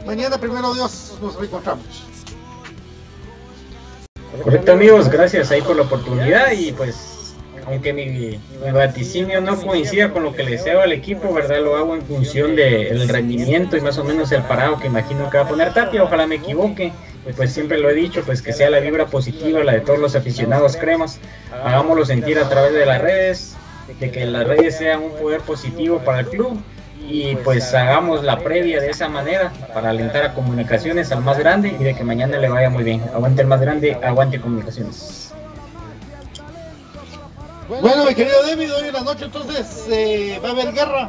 Mañana, 0.06 0.38
primero 0.38 0.74
Dios, 0.74 1.14
nos 1.20 1.36
reencontramos. 1.36 1.86
Correcto 4.42 4.72
amigos, 4.72 5.08
gracias 5.10 5.50
ahí 5.50 5.60
por 5.60 5.76
la 5.76 5.82
oportunidad 5.82 6.52
y 6.52 6.72
pues 6.72 7.11
aunque 7.66 7.92
mi, 7.92 8.40
vaticinio 8.72 9.40
no 9.40 9.60
coincida 9.60 10.10
con 10.10 10.22
lo 10.22 10.32
que 10.32 10.42
le 10.42 10.52
deseo 10.52 10.80
al 10.80 10.92
equipo, 10.92 11.32
¿verdad? 11.32 11.60
Lo 11.62 11.76
hago 11.76 11.94
en 11.94 12.02
función 12.02 12.56
del 12.56 13.08
rendimiento 13.08 13.76
y 13.76 13.80
más 13.80 13.98
o 13.98 14.04
menos 14.04 14.32
el 14.32 14.42
parado 14.42 14.78
que 14.78 14.86
imagino 14.86 15.30
que 15.30 15.38
va 15.38 15.44
a 15.44 15.48
poner 15.48 15.72
Tapia. 15.72 16.02
Ojalá 16.02 16.26
me 16.26 16.36
equivoque. 16.36 16.92
Pues 17.36 17.52
siempre 17.52 17.78
lo 17.78 17.88
he 17.88 17.94
dicho, 17.94 18.22
pues 18.26 18.42
que 18.42 18.52
sea 18.52 18.68
la 18.68 18.80
vibra 18.80 19.06
positiva, 19.06 19.62
la 19.62 19.74
de 19.74 19.80
todos 19.80 19.98
los 19.98 20.16
aficionados 20.16 20.76
cremas. 20.76 21.20
Hagámoslo 21.64 22.04
sentir 22.04 22.38
a 22.38 22.48
través 22.48 22.72
de 22.72 22.84
las 22.84 23.00
redes, 23.00 23.54
de 24.00 24.10
que 24.10 24.24
las 24.26 24.44
redes 24.46 24.76
sean 24.76 25.02
un 25.02 25.12
poder 25.12 25.40
positivo 25.40 26.00
para 26.00 26.20
el 26.20 26.26
club 26.26 26.60
y 27.08 27.36
pues 27.36 27.74
hagamos 27.74 28.24
la 28.24 28.38
previa 28.38 28.80
de 28.80 28.90
esa 28.90 29.08
manera 29.08 29.52
para 29.74 29.90
alentar 29.90 30.24
a 30.24 30.34
comunicaciones 30.34 31.12
al 31.12 31.22
más 31.22 31.38
grande 31.38 31.74
y 31.78 31.84
de 31.84 31.94
que 31.94 32.04
mañana 32.04 32.38
le 32.38 32.48
vaya 32.48 32.70
muy 32.70 32.84
bien. 32.84 33.02
Aguante 33.14 33.42
el 33.42 33.48
más 33.48 33.60
grande, 33.60 33.96
aguante 34.02 34.40
comunicaciones. 34.40 35.21
Bueno, 37.68 38.06
mi 38.06 38.14
querido 38.14 38.42
David, 38.46 38.74
hoy 38.74 38.88
en 38.88 38.92
la 38.92 39.02
noche 39.02 39.24
entonces 39.26 39.86
eh, 39.90 40.40
va 40.42 40.48
a 40.48 40.52
haber 40.52 40.72
guerra. 40.72 41.08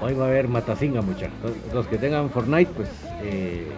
Hoy 0.00 0.14
va 0.14 0.24
a 0.24 0.28
haber 0.28 0.48
matacinga, 0.48 1.00
muchachos. 1.00 1.32
Los 1.72 1.86
que 1.86 1.98
tengan 1.98 2.30
Fortnite, 2.30 2.70
pues 2.72 2.88
eh, 3.22 3.68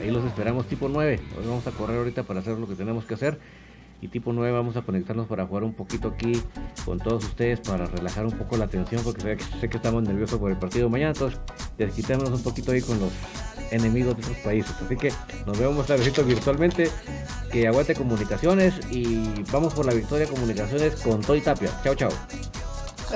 ahí 0.00 0.10
los 0.10 0.24
esperamos 0.24 0.66
tipo 0.66 0.88
9. 0.88 1.20
Hoy 1.38 1.46
vamos 1.46 1.66
a 1.66 1.70
correr 1.70 1.98
ahorita 1.98 2.24
para 2.24 2.40
hacer 2.40 2.58
lo 2.58 2.68
que 2.68 2.74
tenemos 2.74 3.04
que 3.04 3.14
hacer. 3.14 3.38
Y 4.00 4.08
tipo 4.08 4.32
9 4.32 4.52
vamos 4.52 4.76
a 4.76 4.82
conectarnos 4.82 5.26
para 5.26 5.46
jugar 5.46 5.64
un 5.64 5.72
poquito 5.72 6.08
aquí 6.08 6.40
con 6.84 6.98
todos 6.98 7.24
ustedes 7.24 7.60
para 7.60 7.86
relajar 7.86 8.26
un 8.26 8.32
poco 8.32 8.56
la 8.56 8.68
tensión 8.68 9.02
porque 9.02 9.22
sé 9.22 9.36
que, 9.36 9.44
sé 9.60 9.68
que 9.68 9.76
estamos 9.76 10.02
nerviosos 10.02 10.38
por 10.38 10.50
el 10.50 10.58
partido 10.58 10.88
mañana. 10.88 11.12
Entonces, 11.12 11.40
desquitémonos 11.78 12.30
un 12.30 12.42
poquito 12.42 12.72
ahí 12.72 12.82
con 12.82 13.00
los 13.00 13.10
enemigos 13.70 14.16
de 14.16 14.22
otros 14.22 14.38
países. 14.38 14.74
Así 14.84 14.96
que 14.96 15.12
nos 15.46 15.58
vemos 15.58 15.86
tardecito 15.86 16.24
virtualmente. 16.24 16.90
Que 17.50 17.66
aguante 17.66 17.94
comunicaciones 17.94 18.74
y 18.90 19.42
vamos 19.50 19.72
por 19.72 19.86
la 19.86 19.94
victoria 19.94 20.26
comunicaciones 20.26 20.96
con 21.00 21.22
Toy 21.22 21.40
Tapia. 21.40 21.70
Chao, 21.82 21.94
chao. 21.94 22.10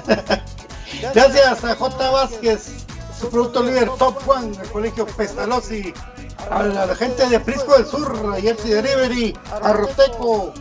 Gracias 1.14 1.64
a 1.64 1.74
J. 1.74 2.10
Vázquez, 2.10 2.86
su 3.18 3.28
producto 3.28 3.62
líder 3.62 3.90
Top 3.98 4.16
One, 4.26 4.56
el 4.56 4.68
colegio 4.70 5.06
Pestalozzi, 5.06 5.92
a 6.50 6.62
la 6.62 6.94
gente 6.94 7.28
de 7.28 7.40
Frisco 7.40 7.74
del 7.74 7.86
Sur, 7.86 8.34
a 8.34 8.40
Jersey 8.40 8.70
Delivery, 8.70 9.36
a 9.62 9.72
Roteco, 9.72 10.52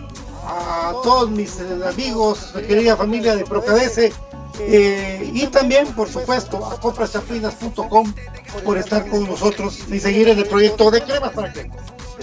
a 0.46 0.94
todos 1.04 1.30
mis 1.30 1.60
amigos, 1.88 2.52
mi 2.56 2.64
querida 2.64 2.98
familia 2.98 3.36
de 3.36 3.46
Procadece 3.46 4.12
eh, 4.68 5.32
y 5.34 5.48
también, 5.48 5.88
por 5.94 6.10
supuesto, 6.10 6.66
a 6.66 6.80
compraschapinas.com 6.80 8.14
por 8.64 8.78
estar 8.78 9.08
con 9.08 9.24
nosotros 9.26 9.80
y 9.90 10.00
seguir 10.00 10.30
en 10.30 10.40
el 10.40 10.46
proyecto 10.46 10.92
de 10.92 11.02
Cremas 11.02 11.32
para 11.32 11.52
Cremas. 11.52 11.80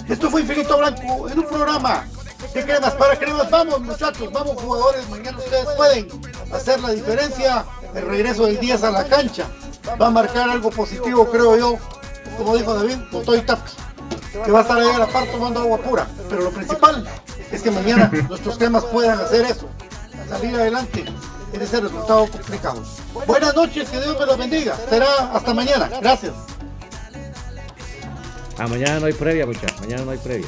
Esto 0.07 0.29
fue 0.29 0.41
Infinito 0.41 0.77
Blanco 0.77 1.29
en 1.29 1.39
un 1.39 1.45
programa 1.45 2.07
de 2.53 2.63
Cremas 2.63 2.93
para 2.93 3.17
Cremas. 3.17 3.49
Vamos, 3.49 3.81
muchachos, 3.81 4.31
vamos, 4.31 4.61
jugadores. 4.61 5.09
Mañana 5.09 5.37
ustedes 5.37 5.67
pueden 5.75 6.07
hacer 6.53 6.79
la 6.79 6.91
diferencia. 6.91 7.65
El 7.93 8.05
regreso 8.05 8.45
del 8.45 8.59
10 8.59 8.83
a 8.83 8.91
la 8.91 9.05
cancha 9.05 9.47
va 9.99 10.07
a 10.07 10.11
marcar 10.11 10.49
algo 10.49 10.69
positivo, 10.69 11.29
creo 11.29 11.57
yo. 11.57 11.77
Como 12.37 12.55
dijo 12.55 12.73
David, 12.73 12.97
con 13.11 13.25
todo 13.25 13.35
y 13.35 13.41
que 13.41 14.51
va 14.51 14.59
a 14.59 14.61
estar 14.61 14.77
ahí 14.77 14.89
a 14.89 14.99
la 14.99 15.07
par 15.07 15.25
tomando 15.31 15.59
agua 15.59 15.77
pura. 15.79 16.07
Pero 16.29 16.43
lo 16.43 16.51
principal 16.51 17.07
es 17.51 17.61
que 17.61 17.71
mañana 17.71 18.11
nuestros 18.29 18.57
cremas 18.57 18.85
puedan 18.85 19.19
hacer 19.19 19.45
eso, 19.45 19.67
salir 20.29 20.55
adelante 20.55 21.05
en 21.53 21.61
ese 21.61 21.81
resultado 21.81 22.27
complicado. 22.27 22.83
Buenas 23.25 23.55
noches, 23.55 23.89
que 23.89 23.99
Dios 23.99 24.19
me 24.19 24.25
los 24.25 24.37
bendiga. 24.37 24.75
Será 24.89 25.31
hasta 25.33 25.53
mañana. 25.53 25.89
Gracias. 26.01 26.33
Ah, 28.57 28.67
mañana 28.67 28.99
no 28.99 29.05
hay 29.05 29.13
previa, 29.13 29.45
muchachos. 29.45 29.79
Mañana 29.81 30.03
no 30.03 30.11
hay 30.11 30.17
previa. 30.17 30.47